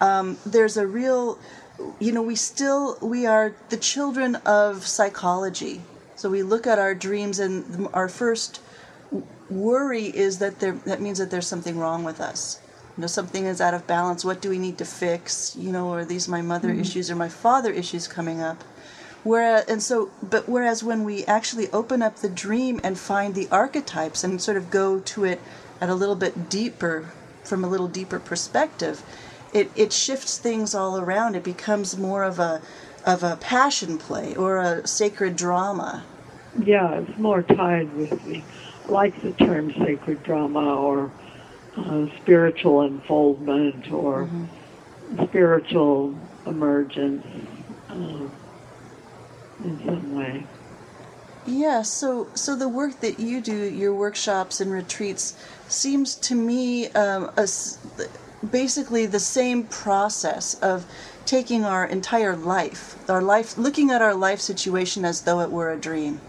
um, 0.00 0.38
there's 0.46 0.76
a 0.76 0.86
real, 0.86 1.38
you 1.98 2.12
know, 2.12 2.22
we 2.22 2.36
still 2.36 2.98
we 3.02 3.26
are 3.26 3.54
the 3.68 3.76
children 3.76 4.36
of 4.46 4.86
psychology. 4.86 5.82
So 6.16 6.30
we 6.30 6.42
look 6.42 6.66
at 6.66 6.78
our 6.78 6.94
dreams, 6.94 7.38
and 7.38 7.88
our 7.94 8.08
first 8.08 8.60
worry 9.50 10.06
is 10.06 10.38
that 10.38 10.60
there 10.60 10.74
that 10.86 11.00
means 11.00 11.18
that 11.18 11.30
there's 11.30 11.48
something 11.48 11.78
wrong 11.78 12.04
with 12.04 12.20
us. 12.20 12.59
You 13.00 13.04
know, 13.04 13.08
something 13.08 13.46
is 13.46 13.62
out 13.62 13.72
of 13.72 13.86
balance. 13.86 14.26
What 14.26 14.42
do 14.42 14.50
we 14.50 14.58
need 14.58 14.76
to 14.76 14.84
fix? 14.84 15.56
You 15.56 15.72
know, 15.72 15.90
are 15.94 16.04
these 16.04 16.28
my 16.28 16.42
mother 16.42 16.68
mm-hmm. 16.68 16.82
issues 16.82 17.10
or 17.10 17.16
my 17.16 17.30
father 17.30 17.72
issues 17.72 18.06
coming 18.06 18.42
up? 18.42 18.62
Whereas, 19.24 19.64
and 19.68 19.82
so, 19.82 20.10
but 20.22 20.46
whereas 20.50 20.84
when 20.84 21.04
we 21.04 21.24
actually 21.24 21.70
open 21.70 22.02
up 22.02 22.16
the 22.16 22.28
dream 22.28 22.78
and 22.84 22.98
find 22.98 23.34
the 23.34 23.48
archetypes 23.50 24.22
and 24.22 24.38
sort 24.38 24.58
of 24.58 24.68
go 24.70 25.00
to 25.00 25.24
it 25.24 25.40
at 25.80 25.88
a 25.88 25.94
little 25.94 26.14
bit 26.14 26.50
deeper, 26.50 27.10
from 27.42 27.64
a 27.64 27.68
little 27.68 27.88
deeper 27.88 28.18
perspective, 28.20 29.02
it, 29.54 29.70
it 29.74 29.94
shifts 29.94 30.36
things 30.36 30.74
all 30.74 31.00
around. 31.00 31.36
It 31.36 31.42
becomes 31.42 31.96
more 31.96 32.22
of 32.22 32.38
a 32.38 32.60
of 33.06 33.22
a 33.22 33.36
passion 33.36 33.96
play 33.96 34.36
or 34.36 34.58
a 34.58 34.86
sacred 34.86 35.36
drama. 35.36 36.04
yeah. 36.62 37.00
It's 37.00 37.18
more 37.18 37.42
tied 37.42 37.90
with 37.94 38.22
the, 38.26 38.42
like 38.88 39.22
the 39.22 39.32
term 39.32 39.72
sacred 39.72 40.22
drama 40.22 40.76
or 40.76 41.10
uh, 41.76 42.06
spiritual 42.22 42.82
unfoldment 42.82 43.90
or 43.92 44.28
spiritual 45.24 46.14
emergence 46.46 47.26
uh, 47.88 48.28
in 49.64 49.82
some 49.84 50.14
way. 50.14 50.46
Yeah, 51.46 51.82
so 51.82 52.28
so 52.34 52.54
the 52.54 52.68
work 52.68 53.00
that 53.00 53.18
you 53.18 53.40
do, 53.40 53.54
your 53.54 53.94
workshops 53.94 54.60
and 54.60 54.70
retreats, 54.70 55.36
seems 55.68 56.14
to 56.16 56.34
me 56.34 56.88
um, 56.88 57.30
a 57.36 57.48
basically 58.48 59.06
the 59.06 59.20
same 59.20 59.64
process 59.64 60.54
of 60.54 60.86
taking 61.24 61.64
our 61.64 61.84
entire 61.84 62.36
life, 62.36 63.08
our 63.08 63.22
life, 63.22 63.56
looking 63.56 63.90
at 63.90 64.02
our 64.02 64.14
life 64.14 64.40
situation 64.40 65.04
as 65.04 65.22
though 65.22 65.40
it 65.40 65.50
were 65.50 65.70
a 65.70 65.78
dream, 65.78 66.20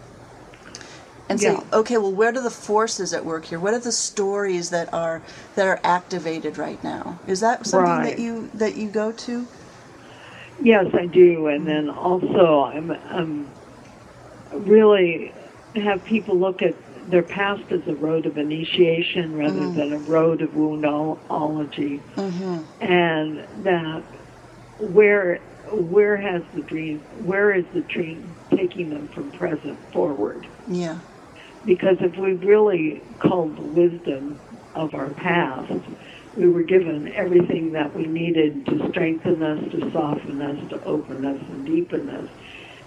and 1.32 1.42
Yeah. 1.42 1.60
okay, 1.74 1.98
well, 1.98 2.12
where 2.12 2.30
are 2.30 2.42
the 2.42 2.50
forces 2.50 3.14
at 3.14 3.26
work 3.26 3.46
here? 3.46 3.60
What 3.60 3.74
are 3.74 3.80
the 3.80 3.92
stories 3.92 4.70
that 4.70 4.94
are 4.94 5.22
that 5.56 5.68
are 5.68 5.80
activated 5.84 6.58
right 6.58 6.84
now? 6.84 7.20
Is 7.28 7.40
that 7.40 7.66
something 7.66 7.90
Right. 7.92 8.18
that 8.18 8.20
you 8.20 8.50
that 8.54 8.76
you 8.76 8.90
go 8.90 9.12
to? 9.12 9.46
Yes, 10.62 10.88
I 10.94 11.08
do, 11.08 11.48
and 11.48 11.66
then 11.68 11.90
also 11.90 12.64
I'm, 12.66 12.92
I'm 13.10 13.48
really 14.54 15.32
have 15.76 16.04
people 16.04 16.38
look 16.38 16.62
at 16.62 16.76
their 17.10 17.24
past 17.24 17.64
as 17.72 17.82
a 17.88 17.96
road 17.96 18.26
of 18.26 18.38
initiation 18.38 19.36
rather 19.38 19.70
than 19.72 19.94
a 19.94 19.98
road 19.98 20.42
of 20.42 20.52
woundology, 20.52 22.00
Mm-hmm. 22.16 22.84
and 22.84 23.40
that 23.64 24.04
where 24.80 25.40
where 25.72 26.18
has 26.18 26.44
the 26.54 26.62
dream 26.62 27.00
where 27.24 27.54
is 27.54 27.66
the 27.74 27.82
dream 27.82 28.36
taking 28.52 28.90
them 28.90 29.08
from 29.10 29.32
present 29.32 29.78
forward? 29.94 30.46
Yeah. 30.68 31.00
Because 31.66 31.97
if 31.99 32.18
we 32.18 32.34
really 32.34 33.01
culled 33.22 33.57
the 33.57 33.62
wisdom 33.62 34.39
of 34.76 34.93
our 34.93 35.09
past, 35.12 35.72
we 36.36 36.49
were 36.49 36.64
given 36.64 37.12
everything 37.16 37.74
that 37.74 37.95
we 37.95 38.05
needed 38.07 38.66
to 38.66 38.89
strengthen 38.89 39.43
us, 39.43 39.59
to 39.72 39.91
soften 39.91 40.41
us, 40.41 40.70
to 40.70 40.84
open 40.86 41.26
us, 41.26 41.39
and 41.49 41.66
deepen 41.66 42.09
us. 42.09 42.30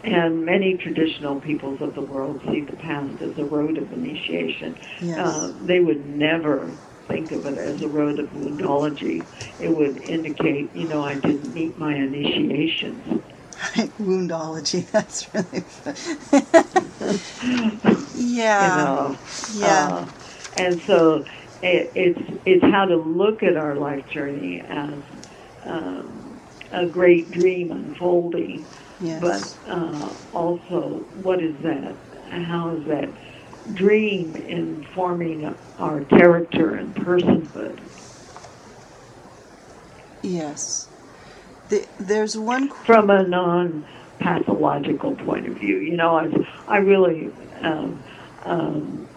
And 0.03 0.45
many 0.45 0.77
traditional 0.77 1.41
peoples 1.41 1.81
of 1.81 1.95
the 1.95 2.03
world 2.03 2.41
see 2.51 2.63
the 2.63 2.77
past 2.77 3.23
as 3.23 3.39
a 3.39 3.45
road 3.45 3.79
of 3.79 3.93
initiation. 3.93 4.77
Yes. 5.01 5.19
Uh, 5.19 5.53
they 5.63 5.81
would 5.81 6.07
never 6.07 6.71
think 7.09 7.33
of 7.33 7.47
it 7.47 7.59
as 7.59 7.81
a 7.83 7.89
road 7.89 8.19
of 8.19 8.27
woundology. 8.31 9.21
It 9.59 9.75
would 9.75 10.03
indicate, 10.03 10.75
you 10.75 10.89
know, 10.89 11.05
I 11.05 11.15
didn't 11.15 11.53
meet 11.53 11.79
my 11.79 11.95
initiations. 11.95 13.23
Woundology. 14.01 14.87
That's 14.91 15.33
really 15.35 15.61
fun. 15.61 15.95
yeah. 18.15 18.77
you 18.79 18.85
know. 18.85 19.19
Yeah. 19.47 19.89
Uh, 19.89 20.07
and 20.57 20.81
so 20.87 21.25
it, 21.63 21.93
it's 21.95 22.41
it's 22.45 22.65
how 22.65 22.85
to 22.87 22.97
look 22.97 23.43
at 23.43 23.57
our 23.57 23.77
life 23.77 24.07
journey 24.09 24.63
as 24.69 25.03
um, 25.65 26.41
a 26.73 26.87
great 26.87 27.31
dream 27.31 27.71
unfolding, 27.71 28.69
yes. 29.01 29.21
but 29.21 29.71
uh, 29.71 30.15
also 30.33 31.07
what 31.13 31.43
is 31.43 31.57
that? 31.63 31.97
How 32.31 32.77
is 32.77 32.87
that 32.87 33.13
dream 33.75 34.37
informing 34.37 35.55
our 35.79 36.05
character 36.05 36.75
and 36.75 36.95
personhood? 36.95 37.91
Yes. 40.23 40.94
The, 41.75 41.87
there's 41.99 42.37
one 42.37 42.69
from 42.69 43.11
a 43.11 43.27
non-pathological 43.27 45.17
point 45.17 45.49
of 45.49 45.55
view. 45.55 45.79
You 45.79 45.97
know, 45.97 46.17
I 46.17 46.31
I 46.69 46.77
really. 46.77 47.33
Um, 47.63 48.01
um, 48.45 49.09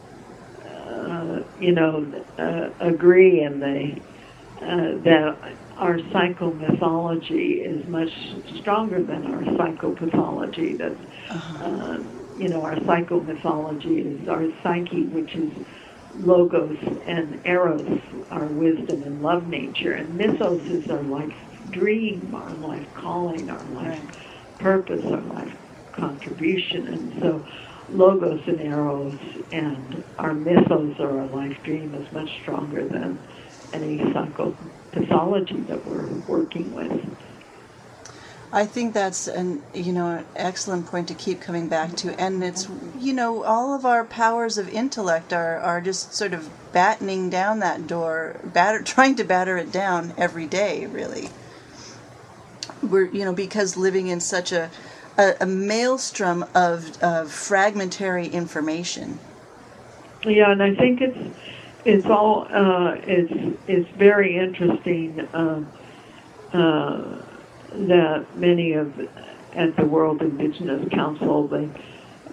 uh, 0.65 1.43
you 1.59 1.71
know, 1.73 2.03
uh, 2.39 2.69
agree 2.79 3.41
in 3.43 3.59
the 3.59 4.01
uh, 4.65 4.97
that 5.03 5.37
our 5.77 5.99
psychomythology 5.99 7.63
is 7.63 7.87
much 7.87 8.11
stronger 8.55 9.03
than 9.03 9.27
our 9.31 9.43
psychopathology. 9.55 10.75
That 10.79 10.93
uh-huh. 11.29 11.63
uh, 11.63 11.99
you 12.39 12.49
know, 12.49 12.63
our 12.63 12.77
psychomythology 12.77 14.21
is 14.21 14.27
our 14.27 14.47
psyche, 14.63 15.03
which 15.03 15.35
is 15.35 15.51
logos 16.21 16.79
and 17.05 17.39
eros, 17.45 18.01
our 18.31 18.45
wisdom 18.45 19.03
and 19.03 19.21
love 19.21 19.47
nature, 19.47 19.93
and 19.93 20.15
mythos 20.15 20.63
is 20.63 20.89
our 20.89 21.03
life 21.03 21.35
dream, 21.71 22.33
our 22.33 22.53
life 22.55 22.87
calling, 22.95 23.49
our 23.49 23.63
life 23.65 23.99
right. 23.99 24.59
purpose, 24.59 25.03
our 25.05 25.21
life 25.21 25.53
contribution, 25.93 26.87
and 26.87 27.21
so 27.21 27.45
logos 27.89 28.41
and 28.47 28.59
eros 28.61 29.17
and 29.51 30.03
our 30.19 30.33
mythos 30.33 30.95
or 30.99 31.21
our 31.21 31.27
life 31.27 31.57
dream 31.63 31.93
is 31.95 32.11
much 32.13 32.29
stronger 32.41 32.87
than 32.87 33.17
any 33.73 33.97
psychopathology 33.97 35.67
that 35.67 35.85
we're 35.85 36.07
working 36.27 36.73
with. 36.73 37.17
I 38.51 38.65
think 38.65 38.93
that's 38.93 39.27
an 39.27 39.61
you 39.73 39.91
know 39.91 40.07
an 40.07 40.25
excellent 40.35 40.87
point 40.87 41.09
to 41.09 41.13
keep 41.13 41.41
coming 41.41 41.67
back 41.67 41.95
to, 41.97 42.19
and 42.19 42.41
it's 42.43 42.69
you 42.97 43.11
know 43.11 43.43
all 43.43 43.75
of 43.75 43.85
our 43.85 44.05
powers 44.05 44.57
of 44.57 44.69
intellect 44.69 45.33
are 45.33 45.57
are 45.57 45.81
just 45.81 46.13
sort 46.13 46.33
of 46.33 46.49
battening 46.71 47.29
down 47.29 47.59
that 47.59 47.87
door, 47.87 48.39
batter 48.45 48.81
trying 48.81 49.15
to 49.15 49.25
batter 49.25 49.57
it 49.57 49.71
down 49.71 50.13
every 50.17 50.45
day. 50.45 50.85
Really, 50.85 51.29
we're 52.83 53.05
you 53.05 53.25
know 53.25 53.33
because 53.33 53.77
living 53.77 54.07
in 54.07 54.19
such 54.19 54.51
a 54.51 54.69
a, 55.17 55.35
a 55.41 55.45
maelstrom 55.45 56.45
of, 56.53 57.01
of 57.01 57.31
fragmentary 57.31 58.27
information. 58.27 59.19
Yeah, 60.23 60.51
and 60.51 60.61
I 60.61 60.75
think 60.75 61.01
it's 61.01 61.37
it's 61.85 62.05
all 62.05 62.47
uh, 62.51 62.95
it's 63.03 63.57
it's 63.67 63.89
very 63.97 64.37
interesting 64.37 65.19
uh, 65.19 65.63
uh, 66.53 67.21
that 67.71 68.25
many 68.35 68.73
of 68.73 68.93
at 69.53 69.75
the 69.75 69.85
World 69.85 70.21
Indigenous 70.21 70.87
Council 70.89 71.47
they 71.47 71.69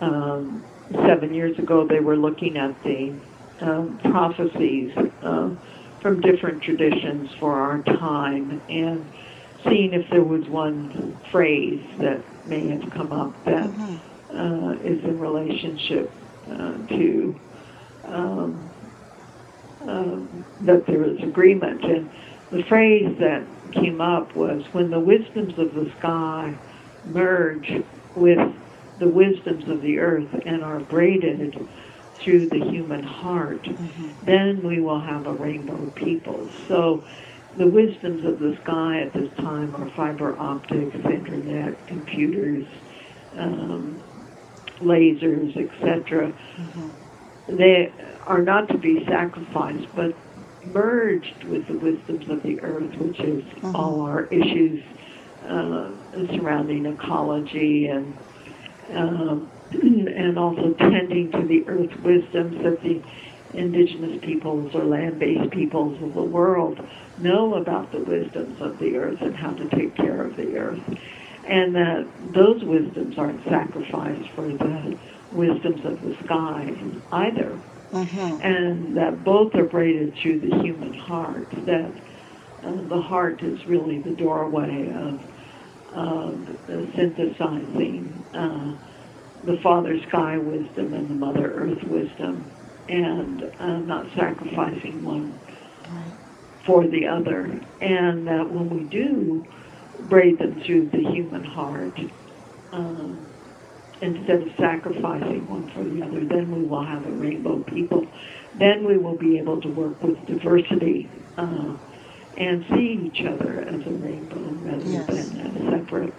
um, 0.01 0.64
seven 0.92 1.34
years 1.34 1.59
ago 1.59 1.86
they 1.86 2.01
were 2.01 2.16
looking 2.16 2.57
at 2.57 2.82
the 2.82 3.14
um, 3.61 3.99
prophecies 3.99 4.97
uh, 5.22 5.51
from 6.01 6.20
different 6.20 6.62
traditions 6.62 7.30
for 7.38 7.55
our 7.55 7.82
time 7.82 8.61
and 8.68 9.05
seeing 9.64 9.92
if 9.92 10.08
there 10.10 10.22
was 10.22 10.46
one 10.48 11.16
phrase 11.30 11.82
that 11.98 12.20
may 12.46 12.68
have 12.68 12.90
come 12.90 13.12
up 13.12 13.44
that 13.44 13.66
mm-hmm. 13.66 14.36
uh, 14.36 14.72
is 14.74 15.02
in 15.04 15.18
relationship 15.18 16.12
uh, 16.50 16.86
to 16.88 17.40
um, 18.04 18.70
um, 19.82 20.44
that 20.62 20.86
there 20.86 21.04
is 21.04 21.22
agreement. 21.22 21.84
And 21.84 22.10
the 22.50 22.62
phrase 22.64 23.16
that 23.18 23.44
came 23.72 24.00
up 24.00 24.34
was 24.34 24.64
when 24.72 24.90
the 24.90 25.00
wisdoms 25.00 25.58
of 25.58 25.74
the 25.74 25.90
sky 25.98 26.54
merge 27.06 27.82
with 28.14 28.54
the 28.98 29.08
wisdoms 29.08 29.68
of 29.68 29.82
the 29.82 29.98
earth 29.98 30.32
and 30.46 30.62
are 30.62 30.80
braided 30.80 31.68
through 32.16 32.48
the 32.48 32.64
human 32.64 33.02
heart, 33.02 33.62
mm-hmm. 33.62 34.10
then 34.24 34.62
we 34.62 34.80
will 34.80 35.00
have 35.00 35.26
a 35.26 35.32
rainbow 35.32 35.90
people. 35.90 36.48
So 36.68 37.04
the 37.57 37.66
wisdoms 37.66 38.24
of 38.24 38.38
the 38.38 38.57
sky 38.62 39.00
at 39.00 39.12
this 39.12 39.32
time 39.36 39.74
are 39.76 39.88
fiber 39.90 40.36
optics, 40.38 40.94
internet, 40.96 41.86
computers, 41.86 42.66
um, 43.36 44.02
lasers, 44.80 45.57
etc. 45.57 46.32
Mm-hmm. 46.32 47.57
They 47.57 47.92
are 48.26 48.42
not 48.42 48.68
to 48.68 48.78
be 48.78 49.05
sacrificed, 49.07 49.86
but 49.94 50.14
merged 50.66 51.44
with 51.44 51.66
the 51.68 51.78
wisdoms 51.78 52.28
of 52.28 52.42
the 52.42 52.61
earth, 52.61 52.94
which 52.96 53.20
is 53.20 53.44
mm-hmm. 53.44 53.76
all 53.76 54.00
our 54.00 54.24
issues 54.26 54.82
uh, 55.46 55.90
surrounding 56.34 56.86
ecology 56.86 57.86
and 57.86 58.16
um, 58.92 59.50
and 59.72 60.38
also 60.38 60.72
tending 60.74 61.30
to 61.32 61.42
the 61.42 61.66
earth 61.68 61.94
wisdoms 62.00 62.62
that 62.62 62.82
the 62.82 63.02
indigenous 63.52 64.20
peoples 64.24 64.74
or 64.74 64.84
land-based 64.84 65.50
peoples 65.50 66.02
of 66.02 66.14
the 66.14 66.22
world 66.22 66.80
know 67.18 67.54
about 67.54 67.92
the 67.92 68.00
wisdoms 68.00 68.60
of 68.60 68.78
the 68.78 68.96
earth 68.96 69.20
and 69.20 69.36
how 69.36 69.52
to 69.52 69.68
take 69.70 69.94
care 69.96 70.24
of 70.24 70.36
the 70.36 70.56
earth. 70.56 70.82
And 71.46 71.74
that 71.74 72.06
those 72.32 72.64
wisdoms 72.64 73.18
aren't 73.18 73.44
sacrificed 73.44 74.30
for 74.30 74.48
the 74.48 74.98
wisdoms 75.32 75.84
of 75.84 76.00
the 76.02 76.16
sky 76.24 76.74
either. 77.12 77.58
Mm-hmm. 77.92 78.42
And 78.42 78.96
that 78.96 79.22
both 79.22 79.54
are 79.54 79.64
braided 79.64 80.14
through 80.16 80.40
the 80.40 80.58
human 80.62 80.94
heart, 80.94 81.48
that 81.66 81.92
uh, 82.64 82.72
the 82.88 83.00
heart 83.00 83.42
is 83.42 83.64
really 83.66 84.00
the 84.00 84.10
doorway 84.10 84.90
of, 84.90 85.20
of 85.92 86.58
synthesizing 86.96 88.24
uh, 88.34 88.74
the 89.44 89.58
Father 89.58 90.00
Sky 90.08 90.38
wisdom 90.38 90.94
and 90.94 91.08
the 91.08 91.14
Mother 91.14 91.52
Earth 91.52 91.82
wisdom 91.84 92.50
and 92.88 93.42
uh, 93.58 93.78
not 93.78 94.06
sacrificing 94.16 95.04
one 95.04 95.38
for 96.64 96.86
the 96.86 97.06
other. 97.06 97.60
And 97.80 98.26
that 98.26 98.50
when 98.50 98.70
we 98.70 98.84
do 98.84 99.46
braid 100.08 100.38
them 100.38 100.60
through 100.62 100.86
the 100.90 100.98
human 101.10 101.44
heart, 101.44 101.98
um, 102.72 103.24
instead 104.00 104.42
of 104.42 104.52
sacrificing 104.56 105.46
one 105.48 105.70
for 105.70 105.84
the 105.84 106.02
other, 106.02 106.24
then 106.24 106.50
we 106.54 106.62
will 106.62 106.84
have 106.84 107.06
a 107.06 107.10
rainbow 107.10 107.58
people. 107.60 108.06
Then 108.54 108.84
we 108.84 108.96
will 108.96 109.16
be 109.16 109.38
able 109.38 109.60
to 109.60 109.68
work 109.68 110.02
with 110.02 110.24
diversity 110.26 111.08
uh, 111.36 111.76
and 112.36 112.64
see 112.70 113.10
each 113.12 113.24
other 113.24 113.60
as 113.60 113.74
a 113.86 113.90
rainbow 113.90 114.36
rather 114.36 114.84
yes. 114.84 115.06
than 115.06 115.40
as 115.40 115.70
separate. 115.70 116.14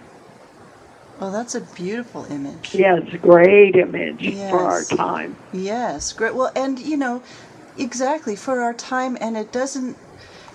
Well, 1.20 1.32
that's 1.32 1.54
a 1.54 1.62
beautiful 1.62 2.26
image. 2.26 2.74
Yes, 2.74 3.02
a 3.12 3.18
great 3.18 3.74
image 3.74 4.20
yes. 4.20 4.50
for 4.50 4.60
our 4.60 4.84
time. 4.84 5.36
Yes, 5.52 6.12
great. 6.12 6.34
Well, 6.34 6.52
and 6.54 6.78
you 6.78 6.98
know, 6.98 7.22
exactly 7.78 8.36
for 8.36 8.60
our 8.60 8.74
time, 8.74 9.16
and 9.20 9.36
it 9.36 9.50
doesn't 9.50 9.96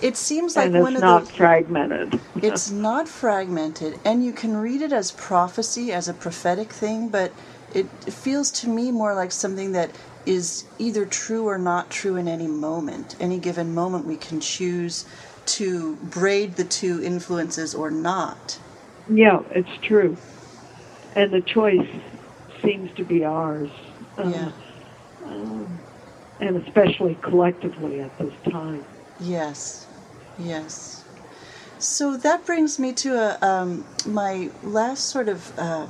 it 0.01 0.17
seems 0.17 0.55
like 0.55 0.73
one 0.73 0.95
of 0.95 1.01
not 1.01 1.25
the, 1.27 1.33
fragmented. 1.33 2.19
it's 2.41 2.71
not 2.71 3.07
fragmented, 3.07 3.99
and 4.05 4.23
you 4.23 4.33
can 4.33 4.57
read 4.57 4.81
it 4.81 4.93
as 4.93 5.11
prophecy, 5.11 5.91
as 5.91 6.07
a 6.07 6.13
prophetic 6.13 6.73
thing, 6.73 7.09
but 7.09 7.33
it 7.73 7.87
feels 8.05 8.51
to 8.51 8.69
me 8.69 8.91
more 8.91 9.15
like 9.15 9.31
something 9.31 9.73
that 9.73 9.91
is 10.25 10.65
either 10.79 11.05
true 11.05 11.45
or 11.47 11.57
not 11.57 11.89
true 11.89 12.15
in 12.17 12.27
any 12.27 12.47
moment. 12.47 13.15
Any 13.19 13.39
given 13.39 13.73
moment, 13.73 14.05
we 14.05 14.17
can 14.17 14.39
choose 14.41 15.05
to 15.47 15.97
braid 15.97 16.55
the 16.55 16.65
two 16.65 17.01
influences 17.03 17.75
or 17.75 17.91
not. 17.91 18.59
Yeah, 19.07 19.39
it's 19.51 19.69
true, 19.83 20.17
and 21.15 21.31
the 21.33 21.41
choice 21.41 21.89
seems 22.63 22.93
to 22.95 23.05
be 23.05 23.23
ours. 23.25 23.69
Um, 24.17 24.31
yeah. 24.31 24.51
Um, 25.25 25.81
and 26.39 26.57
especially 26.67 27.15
collectively 27.15 28.01
at 28.01 28.17
this 28.17 28.33
time. 28.51 28.85
Yes. 29.19 29.87
Yes. 30.43 31.03
So 31.79 32.15
that 32.17 32.45
brings 32.45 32.77
me 32.77 32.93
to 32.93 33.15
a, 33.15 33.47
um, 33.47 33.85
my 34.05 34.51
last 34.61 35.05
sort 35.05 35.29
of 35.29 35.57
uh, 35.57 35.87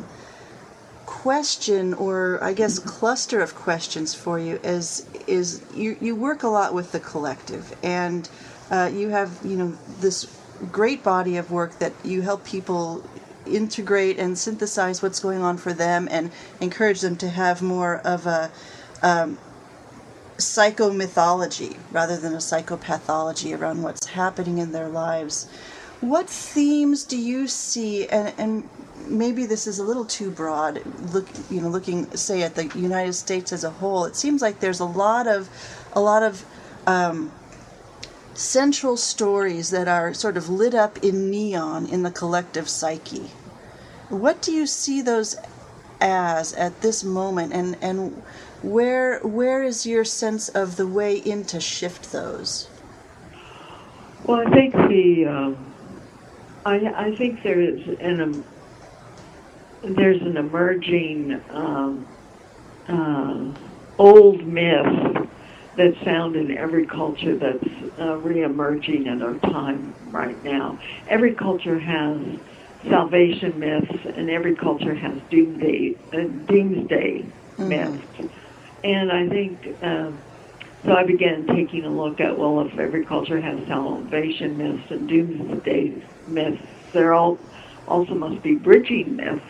question, 1.06 1.94
or 1.94 2.42
I 2.42 2.54
guess 2.54 2.80
cluster 2.80 3.42
of 3.42 3.56
questions 3.56 4.14
for 4.14 4.40
you. 4.40 4.60
Is 4.64 5.06
is 5.28 5.62
you 5.74 5.98
you 6.00 6.16
work 6.16 6.44
a 6.44 6.48
lot 6.48 6.74
with 6.74 6.94
the 6.94 7.00
collective, 7.00 7.76
and 7.84 8.30
uh, 8.70 8.90
you 8.94 9.10
have 9.10 9.40
you 9.44 9.58
know 9.58 9.78
this 10.00 10.28
great 10.72 11.04
body 11.04 11.36
of 11.38 11.52
work 11.52 11.80
that 11.80 11.94
you 12.04 12.22
help 12.22 12.46
people 12.46 13.04
integrate 13.46 14.18
and 14.18 14.38
synthesize 14.38 15.02
what's 15.02 15.20
going 15.20 15.42
on 15.42 15.58
for 15.58 15.74
them, 15.74 16.08
and 16.10 16.32
encourage 16.62 17.02
them 17.02 17.18
to 17.18 17.30
have 17.30 17.62
more 17.62 17.98
of 18.06 18.26
a 18.26 18.50
um, 19.04 19.38
psychomythology 20.42 21.78
rather 21.92 22.18
than 22.18 22.34
a 22.34 22.38
psychopathology 22.38 23.58
around 23.58 23.82
what's 23.84 24.08
happening 24.08 24.58
in 24.58 24.72
their 24.72 24.90
lives. 24.90 25.48
What 26.02 26.30
themes 26.30 27.04
do 27.04 27.18
you 27.18 27.48
see, 27.48 28.08
and, 28.08 28.34
and 28.38 28.70
maybe 29.06 29.46
this 29.46 29.68
is 29.68 29.78
a 29.80 29.84
little 29.84 30.06
too 30.06 30.32
broad, 30.32 30.82
look, 31.14 31.28
you 31.50 31.62
know, 31.62 31.70
looking, 31.70 32.10
say, 32.16 32.42
at 32.42 32.56
the 32.56 32.68
United 32.76 33.14
States 33.14 33.54
as 33.54 33.64
a 33.64 33.70
whole, 33.70 34.06
it 34.06 34.16
seems 34.16 34.42
like 34.42 34.60
there's 34.60 34.80
a 34.80 34.86
lot 34.86 35.28
of, 35.28 35.50
a 35.94 36.02
lot 36.02 36.24
of 36.24 36.44
um, 36.88 37.32
central 38.34 38.98
stories 38.98 39.70
that 39.70 39.88
are 39.88 40.14
sort 40.14 40.38
of 40.38 40.50
lit 40.50 40.74
up 40.74 40.98
in 41.04 41.30
neon 41.30 41.86
in 41.86 42.02
the 42.04 42.12
collective 42.12 42.68
psyche. 42.68 43.30
What 44.10 44.42
do 44.42 44.52
you 44.52 44.66
see 44.66 45.02
those 45.02 45.36
as 46.02 46.54
at 46.54 46.82
this 46.82 47.04
moment, 47.04 47.54
and, 47.54 47.78
and 47.80 48.24
where 48.62 49.20
where 49.20 49.64
is 49.64 49.86
your 49.86 50.06
sense 50.06 50.50
of 50.50 50.76
the 50.76 50.88
way 50.88 51.18
in 51.18 51.44
to 51.46 51.60
shift 51.60 52.12
those? 52.12 52.70
Well, 54.24 54.48
I 54.48 54.52
think 54.52 54.74
the 54.74 55.26
um, 55.26 55.74
I, 56.66 56.76
I 56.96 57.16
think 57.16 57.42
there 57.44 57.60
is 57.60 57.88
an 58.00 58.22
um, 58.22 58.46
there's 59.84 60.22
an 60.22 60.38
emerging 60.38 61.42
um, 61.50 62.08
uh, 62.88 63.52
old 63.98 64.46
myth 64.46 65.28
that's 65.76 65.98
found 66.00 66.36
in 66.36 66.56
every 66.56 66.86
culture 66.86 67.36
that's 67.36 67.68
uh, 68.00 68.18
re-emerging 68.18 69.08
in 69.08 69.22
our 69.22 69.36
time 69.40 69.94
right 70.12 70.42
now. 70.44 70.78
Every 71.08 71.34
culture 71.34 71.80
has 71.80 72.20
salvation 72.88 73.58
myths, 73.60 74.06
and 74.16 74.30
every 74.30 74.56
culture 74.56 74.94
has 74.94 75.18
doomsday 75.32 75.96
uh, 76.14 76.28
doomsday 76.46 77.26
mm-hmm. 77.58 77.68
myths. 77.68 78.34
And 78.84 79.12
I 79.12 79.30
think 79.30 79.78
um, 79.84 80.20
so. 80.84 80.94
I 80.94 81.06
began 81.06 81.46
taking 81.48 81.86
a 81.86 81.90
look 81.90 82.20
at 82.20 82.38
well, 82.38 82.62
if 82.62 82.78
every 82.80 83.06
culture 83.06 83.40
has 83.40 83.60
salvation 83.68 84.58
myths 84.58 84.90
and 84.90 85.08
doomsday 85.08 86.04
myths, 86.28 86.62
there 86.94 87.14
all 87.14 87.38
also 87.88 88.16
must 88.16 88.42
be 88.42 88.56
bridging 88.56 89.16
myths 89.16 89.44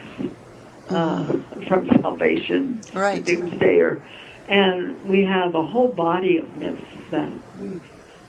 uh, 0.89 1.23
mm-hmm. 1.23 1.67
from 1.67 1.89
salvation 2.01 2.83
right. 2.93 3.25
to 3.25 3.35
doomsday, 3.35 3.79
or 3.79 4.03
and 4.49 5.01
we 5.07 5.23
have 5.23 5.55
a 5.55 5.65
whole 5.65 5.93
body 5.93 6.37
of 6.37 6.57
myths 6.57 6.81
that 7.11 7.31
we've 7.59 7.83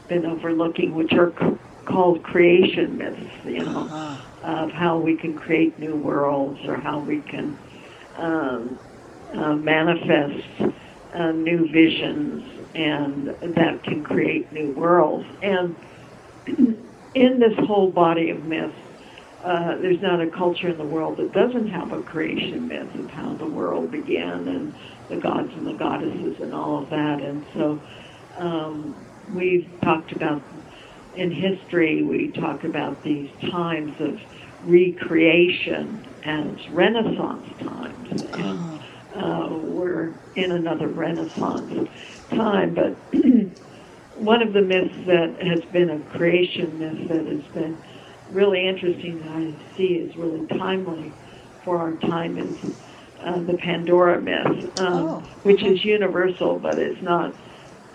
been 0.09 0.25
overlooking, 0.25 0.95
which 0.95 1.13
are 1.15 1.33
c- 1.41 1.59
called 1.85 2.23
creation 2.23 2.97
myths. 2.99 3.45
You 3.45 3.65
know. 3.65 3.81
Uh-huh 3.81 4.29
of 4.43 4.73
how 4.73 4.99
we 4.99 5.17
can 5.17 5.35
create 5.35 5.79
new 5.79 5.97
worlds 5.97 6.61
or 6.67 6.77
how 6.77 6.99
we 6.99 7.21
can 7.21 7.57
um, 8.17 8.79
uh, 9.33 9.55
manifest 9.55 10.45
uh, 11.15 11.33
new 11.33 11.69
visions 11.73 12.43
and 12.75 13.29
that 13.43 13.83
can 13.85 14.03
create 14.05 14.53
new 14.53 14.73
worlds. 14.73 15.29
And 15.43 15.77
in 16.47 17.39
this 17.41 17.55
whole 17.67 17.93
body 17.93 18.31
of 18.31 18.45
myths, 18.45 18.75
uh, 19.45 19.77
there's 19.81 20.01
not 20.03 20.21
a 20.21 20.31
culture 20.31 20.69
in 20.69 20.79
the 20.79 20.87
world 20.87 21.19
that 21.19 21.33
doesn't 21.33 21.69
have 21.69 21.93
a 21.93 22.03
creation 22.03 22.69
myth 22.69 22.95
of 22.95 23.11
how 23.11 23.35
the 23.37 23.47
world 23.47 23.91
began 23.91 24.49
and 24.49 24.75
the 25.09 25.17
gods 25.17 25.51
and 25.55 25.67
the 25.67 25.75
goddesses 25.75 26.37
and 26.41 26.55
all 26.55 26.83
of 26.83 26.91
that. 26.91 27.19
And 27.23 27.47
so 27.55 27.83
um, 28.39 28.97
we've 29.29 29.69
talked 29.83 30.13
about 30.13 30.45
in 31.15 31.31
history, 31.31 32.03
we 32.05 32.33
talk 32.33 32.65
about 32.65 33.03
these 33.03 33.31
times 33.51 33.95
of 34.01 34.19
recreation 34.63 36.07
as 36.25 36.57
Renaissance 36.71 37.47
times. 37.61 38.09
And 38.11 38.82
uh, 39.15 39.49
we're 39.51 40.13
in 40.37 40.53
another 40.53 40.89
Renaissance 40.89 41.89
time, 42.31 42.75
but 42.75 42.97
one 44.17 44.43
of 44.43 44.53
the 44.53 44.63
myths 44.63 44.95
that 45.07 45.43
has 45.43 45.61
been 45.67 45.91
a 45.91 45.99
creation 46.17 46.79
myth 46.79 47.09
that 47.09 47.27
has 47.27 47.43
been 47.53 47.77
really 48.31 48.67
interesting 48.67 49.21
that 49.21 49.29
I 49.31 49.77
see 49.77 49.95
is 49.95 50.17
really 50.17 50.47
timely 50.47 51.13
for 51.65 51.79
our 51.79 51.93
time 51.93 52.39
is 52.39 52.75
uh, 53.21 53.39
the 53.41 53.55
Pandora 53.55 54.21
myth, 54.21 54.81
um, 54.81 54.95
oh. 54.95 55.21
which 55.43 55.63
is 55.63 55.85
universal, 55.85 56.59
but 56.59 56.79
it's 56.79 57.01
not 57.03 57.35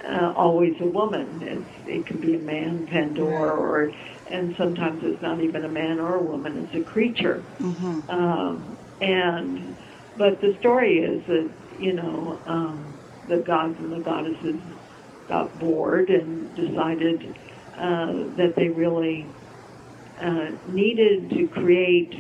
uh, 0.06 0.34
always 0.36 0.80
a 0.80 0.86
woman. 0.86 1.42
It's, 1.42 1.88
it 1.88 2.06
can 2.06 2.18
be 2.22 2.36
a 2.36 2.40
man, 2.40 2.88
Pandora, 2.88 3.52
or 3.52 3.92
and 4.30 4.56
sometimes 4.58 5.04
it's 5.04 5.22
not 5.22 5.42
even 5.42 5.66
a 5.66 5.70
man 5.70 6.00
or 6.00 6.16
a 6.16 6.22
woman; 6.22 6.66
it's 6.66 6.76
a 6.76 6.90
creature. 6.90 7.44
Mm-hmm. 7.60 8.10
Um, 8.10 8.78
and 9.02 9.76
but 10.18 10.40
the 10.42 10.56
story 10.60 10.98
is 11.00 11.24
that 11.28 11.50
you 11.80 11.94
know 11.94 12.42
um, 12.48 13.00
the 13.28 13.44
gods 13.46 13.76
and 13.80 13.92
the 13.92 14.00
goddesses 14.04 14.62
got 15.30 15.60
bored 15.60 16.10
and 16.10 16.56
decided 16.56 17.38
uh, 17.78 18.36
that 18.38 18.54
they 18.56 18.70
really 18.70 19.28
uh, 20.22 20.52
needed 20.70 21.30
to 21.32 21.48
create 21.48 22.14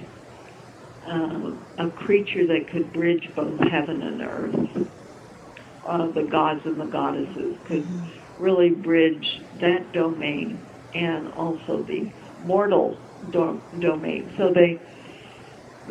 uh, 1.07 1.51
a 1.79 1.91
creature 1.91 2.45
that 2.47 2.69
could 2.71 2.91
bridge 2.93 3.29
both 3.35 3.59
heaven 3.71 4.01
and 4.01 4.21
earth. 4.21 4.87
Uh, 5.87 6.11
the 6.11 6.27
gods 6.29 6.61
and 6.65 6.79
the 6.79 6.85
goddesses 6.85 7.55
could 7.67 7.87
really 8.39 8.69
bridge 8.71 9.25
that 9.61 9.91
domain 9.93 10.61
and 10.93 11.29
also 11.29 11.83
the 11.87 12.11
mortal 12.43 12.97
do- 13.31 13.61
domain. 13.79 14.33
So 14.37 14.51
they, 14.53 14.81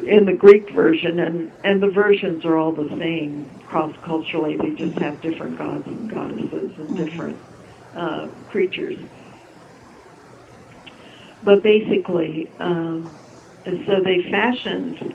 in 0.04 0.26
the 0.26 0.32
Greek 0.32 0.70
version, 0.70 1.18
and, 1.20 1.52
and 1.64 1.82
the 1.82 1.90
versions 1.90 2.44
are 2.44 2.56
all 2.56 2.72
the 2.72 2.88
same 2.98 3.48
cross 3.66 3.94
culturally, 4.02 4.56
they 4.56 4.70
just 4.70 4.98
have 4.98 5.20
different 5.20 5.58
gods 5.58 5.86
and 5.86 6.10
goddesses 6.10 6.52
and 6.52 6.72
mm-hmm. 6.72 6.96
different 6.96 7.38
uh, 7.94 8.28
creatures. 8.50 8.98
But 11.42 11.62
basically, 11.62 12.50
um, 12.58 13.10
so 13.64 14.00
they 14.02 14.22
fashioned. 14.30 15.14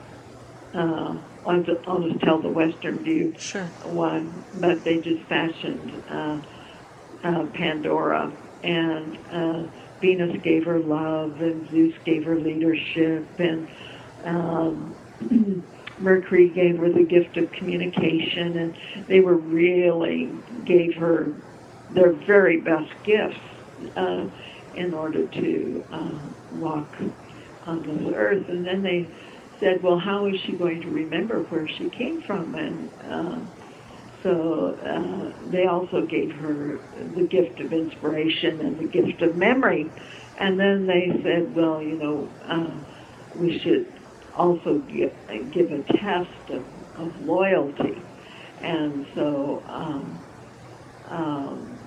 Uh, 0.74 1.16
I'll, 1.46 1.62
just, 1.62 1.86
I'll 1.88 2.08
just 2.08 2.20
tell 2.20 2.38
the 2.38 2.48
Western 2.48 2.98
view 2.98 3.34
sure. 3.36 3.64
one, 3.84 4.44
but 4.60 4.84
they 4.84 5.00
just 5.00 5.22
fashioned 5.24 6.02
uh, 6.08 6.40
uh, 7.24 7.46
Pandora 7.46 8.32
and 8.62 9.18
uh, 9.30 9.64
Venus 10.00 10.40
gave 10.42 10.64
her 10.64 10.78
love, 10.78 11.40
and 11.40 11.68
Zeus 11.70 11.94
gave 12.04 12.24
her 12.24 12.36
leadership, 12.36 13.26
and 13.38 13.68
um, 14.24 14.94
Mercury 15.98 16.48
gave 16.50 16.78
her 16.78 16.92
the 16.92 17.04
gift 17.04 17.36
of 17.36 17.50
communication, 17.52 18.58
and 18.58 19.06
they 19.08 19.20
were 19.20 19.36
really 19.36 20.30
gave 20.64 20.94
her 20.96 21.32
their 21.94 22.12
very 22.26 22.60
best 22.60 22.90
gifts 23.04 23.38
uh, 23.96 24.26
in 24.74 24.94
order 24.94 25.26
to 25.26 25.84
uh, 25.92 26.18
walk 26.54 26.88
on 27.66 27.82
this 27.82 28.12
earth. 28.14 28.48
And 28.48 28.66
then 28.66 28.82
they 28.82 29.08
said, 29.60 29.82
well, 29.82 29.98
how 29.98 30.26
is 30.26 30.34
she 30.44 30.52
going 30.52 30.80
to 30.82 30.88
remember 30.90 31.42
where 31.44 31.68
she 31.68 31.88
came 31.90 32.22
from? 32.26 32.54
And 32.54 32.90
uh, 33.04 33.38
so 34.22 34.78
uh, 34.84 35.50
they 35.50 35.66
also 35.66 36.06
gave 36.06 36.32
her 36.36 36.78
the 37.14 37.26
gift 37.28 37.60
of 37.60 37.72
inspiration 37.72 38.60
and 38.60 38.78
the 38.78 38.88
gift 38.88 39.22
of 39.22 39.36
memory. 39.36 39.90
And 40.38 40.58
then 40.58 40.86
they 40.86 41.10
said, 41.22 41.54
well, 41.54 41.82
you 41.82 41.98
know, 41.98 42.28
uh, 42.48 42.70
we 43.36 43.58
should 43.60 43.91
also 44.36 44.78
give, 44.80 45.12
give 45.52 45.72
a 45.72 45.82
test 45.82 46.50
of, 46.50 46.64
of 46.96 47.20
loyalty. 47.20 48.00
And 48.60 49.06
so 49.14 49.62
um, 49.66 50.18
um, 51.08 51.78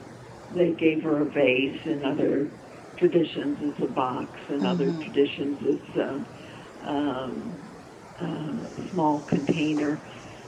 they 0.53 0.71
gave 0.71 1.03
her 1.03 1.21
a 1.21 1.25
vase. 1.25 1.79
In 1.85 2.03
other 2.05 2.49
traditions, 2.97 3.57
it's 3.61 3.79
a 3.79 3.91
box. 3.91 4.29
In 4.49 4.57
mm-hmm. 4.57 4.65
other 4.65 4.91
traditions, 4.93 5.57
it's 5.61 5.97
a, 5.97 6.89
um, 6.89 7.53
a 8.19 8.89
small 8.91 9.21
container 9.21 9.99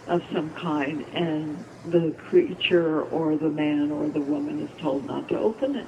of 0.07 0.21
some 0.33 0.49
kind, 0.51 1.05
and 1.13 1.65
the 1.91 2.15
creature 2.29 3.03
or 3.03 3.35
the 3.35 3.49
man 3.49 3.91
or 3.91 4.07
the 4.07 4.21
woman 4.21 4.61
is 4.65 4.81
told 4.81 5.05
not 5.05 5.27
to 5.27 5.37
open 5.37 5.75
it. 5.75 5.87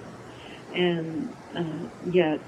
And 0.73 1.33
uh, 1.55 1.87
yet, 2.11 2.41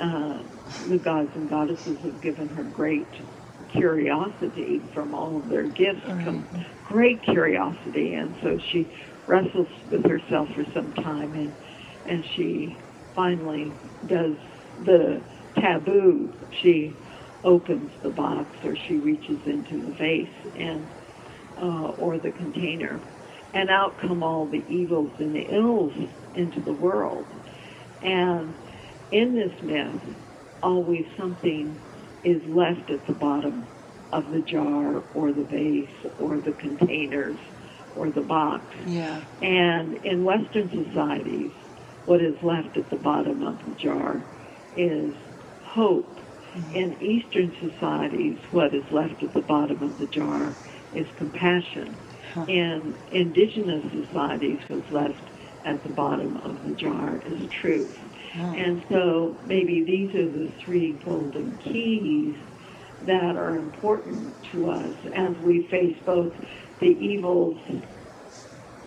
uh, 0.00 0.42
the 0.88 0.98
gods 0.98 1.30
and 1.34 1.48
goddesses 1.48 1.98
have 2.04 2.20
given 2.22 2.48
her 2.48 2.64
great 2.64 3.08
curiosity 3.72 4.82
from 4.94 5.14
all 5.14 5.38
of 5.38 5.48
their 5.48 5.66
gifts, 5.66 6.06
right. 6.08 6.44
great 6.84 7.22
curiosity, 7.24 8.14
and 8.14 8.36
so 8.42 8.58
she 8.72 8.92
wrestles 9.26 9.68
with 9.90 10.04
herself 10.04 10.48
for 10.54 10.64
some 10.74 10.92
time, 10.94 11.34
and 11.34 11.52
and 12.06 12.24
she 12.36 12.78
finally 13.14 13.72
does 14.06 14.36
the 14.84 15.22
taboo. 15.60 16.32
She 16.62 16.96
opens 17.44 17.90
the 18.02 18.10
box 18.10 18.56
or 18.64 18.76
she 18.88 18.98
reaches 18.98 19.40
into 19.46 19.86
the 19.86 19.92
vase 19.98 20.28
and 20.58 20.88
uh, 21.60 21.90
or 21.98 22.18
the 22.18 22.32
container, 22.32 23.00
and 23.54 23.70
out 23.70 23.98
come 24.00 24.22
all 24.22 24.46
the 24.46 24.64
evils 24.68 25.12
and 25.18 25.34
the 25.34 25.46
ills 25.54 25.92
into 26.34 26.60
the 26.60 26.72
world. 26.72 27.26
And 28.02 28.54
in 29.10 29.34
this 29.34 29.52
myth, 29.62 30.16
always 30.62 31.06
something 31.16 31.78
is 32.24 32.42
left 32.44 32.90
at 32.90 33.06
the 33.06 33.12
bottom 33.12 33.66
of 34.12 34.30
the 34.30 34.40
jar 34.40 35.02
or 35.14 35.32
the 35.32 35.44
vase 35.44 35.88
or 36.20 36.38
the 36.38 36.52
containers 36.52 37.36
or 37.96 38.10
the 38.10 38.20
box. 38.20 38.64
Yeah. 38.86 39.22
And 39.42 39.96
in 40.04 40.24
Western 40.24 40.70
societies, 40.70 41.52
what 42.04 42.20
is 42.20 42.40
left 42.42 42.76
at 42.76 42.88
the 42.90 42.96
bottom 42.96 43.42
of 43.42 43.64
the 43.64 43.74
jar 43.74 44.22
is 44.76 45.14
hope. 45.62 46.08
Mm-hmm. 46.54 46.76
In 46.76 47.02
Eastern 47.02 47.54
societies, 47.60 48.38
what 48.50 48.74
is 48.74 48.84
left 48.90 49.22
at 49.22 49.32
the 49.34 49.42
bottom 49.42 49.82
of 49.82 49.98
the 49.98 50.06
jar 50.06 50.54
is 50.94 51.06
compassion. 51.16 51.94
Huh. 52.32 52.46
In 52.48 52.94
indigenous 53.12 53.84
societies, 53.92 54.60
what's 54.68 54.90
left 54.90 55.22
at 55.64 55.82
the 55.82 55.88
bottom 55.90 56.36
of 56.38 56.66
the 56.66 56.74
jar 56.74 57.20
is 57.26 57.50
truth. 57.50 57.98
And 58.38 58.84
so 58.90 59.38
maybe 59.44 59.84
these 59.86 60.14
are 60.14 60.30
the 60.30 60.52
three 60.64 61.00
golden 61.04 61.58
keys 61.58 62.36
that 63.02 63.36
are 63.36 63.56
important 63.56 64.34
to 64.52 64.68
us 64.70 64.94
as 65.14 65.36
we 65.42 65.68
face 65.70 65.96
both 66.04 66.32
the 66.80 66.86
evils 66.86 67.58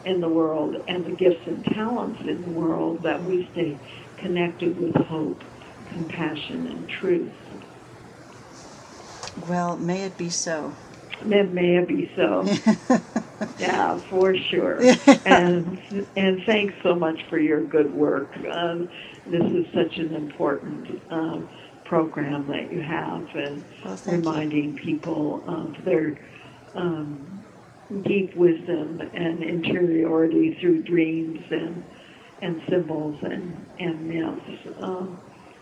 in 0.06 0.22
the 0.22 0.30
world 0.30 0.76
and 0.88 1.06
the 1.06 1.12
gifts 1.12 1.46
and 1.46 1.64
talents 1.74 2.20
in 2.28 2.42
the 2.42 2.50
world 2.50 3.04
that 3.04 3.24
we 3.24 3.50
stay 3.52 3.80
connected 4.18 4.78
with 4.80 4.96
hope 4.96 5.42
compassion 5.92 6.68
and 6.68 6.90
truth. 6.90 7.34
Well, 9.48 9.78
may 9.78 10.04
it 10.04 10.18
be 10.18 10.30
so. 10.30 10.76
It 11.22 11.54
may 11.54 11.78
it 11.78 11.88
be 11.88 12.12
so. 12.16 12.48
yeah, 13.60 14.00
for 14.10 14.36
sure. 14.36 14.82
and 15.26 15.78
and 16.16 16.42
thanks 16.46 16.74
so 16.84 16.96
much 16.96 17.20
for 17.30 17.40
your 17.40 17.66
good 17.66 17.92
work. 17.92 18.34
Um, 18.52 18.90
this 19.32 19.52
is 19.52 19.66
such 19.74 19.98
an 19.98 20.16
important 20.16 21.02
um, 21.12 21.50
program 21.86 22.48
that 22.48 22.72
you 22.72 22.82
have, 22.82 23.28
and 23.36 23.64
Well, 23.84 24.00
reminding 24.06 24.74
you. 24.78 24.84
people 24.84 25.44
of 25.48 25.84
their 25.86 26.20
um, 26.76 27.44
deep 28.04 28.36
wisdom 28.36 29.02
and 29.14 29.44
interiority 29.44 30.58
through 30.60 30.84
dreams 30.84 31.40
and 31.52 31.84
and 32.42 32.62
symbols 32.70 33.18
and 33.24 33.66
and 33.80 34.08
myths. 34.08 34.78
Um, 34.82 35.20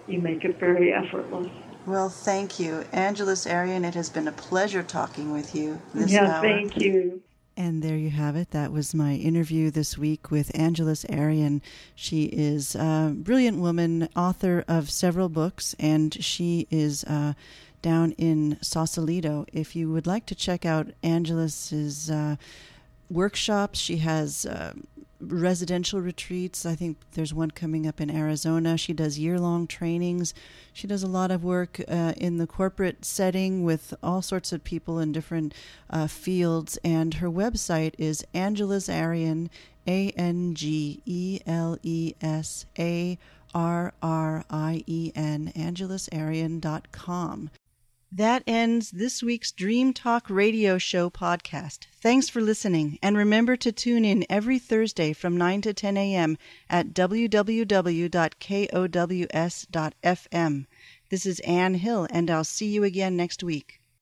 you 0.07 0.19
make 0.19 0.43
it 0.45 0.59
very 0.59 0.93
effortless. 0.93 1.47
Well, 1.85 2.09
thank 2.09 2.59
you. 2.59 2.83
Angeles 2.91 3.45
Arrien, 3.45 3.85
it 3.85 3.95
has 3.95 4.09
been 4.09 4.27
a 4.27 4.31
pleasure 4.33 4.83
talking 4.83 5.31
with 5.31 5.55
you 5.55 5.79
this 5.93 6.11
yeah, 6.11 6.37
hour. 6.37 6.41
thank 6.41 6.77
you. 6.77 7.21
And 7.59 7.81
there 7.81 7.97
you 7.97 8.11
have 8.11 8.35
it. 8.35 8.51
That 8.51 8.71
was 8.71 8.93
my 8.93 9.15
interview 9.15 9.71
this 9.71 9.97
week 9.97 10.29
with 10.29 10.55
Angeles 10.55 11.03
Arrien. 11.05 11.61
She 11.95 12.25
is 12.25 12.75
a 12.75 13.11
brilliant 13.15 13.57
woman, 13.57 14.09
author 14.15 14.63
of 14.67 14.91
several 14.91 15.27
books, 15.27 15.75
and 15.79 16.13
she 16.23 16.67
is 16.69 17.03
uh, 17.05 17.33
down 17.81 18.11
in 18.11 18.59
Sausalito. 18.61 19.47
If 19.51 19.75
you 19.75 19.91
would 19.91 20.05
like 20.05 20.27
to 20.27 20.35
check 20.35 20.67
out 20.67 20.91
Angeles's 21.01 22.11
uh, 22.11 22.35
workshops, 23.09 23.79
she 23.79 23.97
has. 23.97 24.45
Uh, 24.45 24.73
residential 25.19 26.01
retreats. 26.01 26.65
I 26.65 26.75
think 26.75 26.97
there's 27.13 27.33
one 27.33 27.51
coming 27.51 27.87
up 27.87 27.99
in 27.99 28.09
Arizona. 28.09 28.77
She 28.77 28.93
does 28.93 29.19
year 29.19 29.39
long 29.39 29.67
trainings. 29.67 30.33
She 30.73 30.87
does 30.87 31.03
a 31.03 31.07
lot 31.07 31.31
of 31.31 31.43
work 31.43 31.81
uh, 31.87 32.13
in 32.17 32.37
the 32.37 32.47
corporate 32.47 33.03
setting 33.03 33.63
with 33.63 33.93
all 34.03 34.21
sorts 34.21 34.51
of 34.51 34.63
people 34.63 34.99
in 34.99 35.11
different 35.11 35.53
uh, 35.89 36.07
fields. 36.07 36.77
And 36.83 37.15
her 37.15 37.29
website 37.29 37.93
is 37.97 38.25
Angeles 38.33 38.87
Arrien, 38.87 39.49
A 39.87 40.11
N 40.11 40.53
G 40.53 41.01
E 41.05 41.39
L 41.45 41.77
E 41.83 42.13
S 42.21 42.65
A 42.77 43.17
R 43.53 43.93
R 44.01 44.45
I 44.49 44.83
E 44.85 45.11
N, 45.15 45.51
angelesarrien.com. 45.55 47.49
That 48.17 48.41
ends 48.47 48.89
this 48.89 49.21
week's 49.21 49.51
Dream 49.51 49.93
Talk 49.93 50.27
Radio 50.27 50.79
Show 50.79 51.11
podcast. 51.11 51.85
Thanks 52.01 52.27
for 52.29 52.41
listening, 52.41 52.97
and 53.03 53.15
remember 53.15 53.55
to 53.57 53.71
tune 53.71 54.03
in 54.03 54.25
every 54.27 54.57
Thursday 54.57 55.13
from 55.13 55.37
9 55.37 55.61
to 55.61 55.71
10 55.71 55.97
a.m. 55.97 56.39
at 56.67 56.95
www.kows.fm. 56.95 57.67
This 61.11 61.25
is 61.27 61.39
Anne 61.41 61.75
Hill, 61.75 62.07
and 62.09 62.31
I'll 62.31 62.43
see 62.43 62.65
you 62.65 62.83
again 62.83 63.15
next 63.15 63.43
week. 63.43 63.81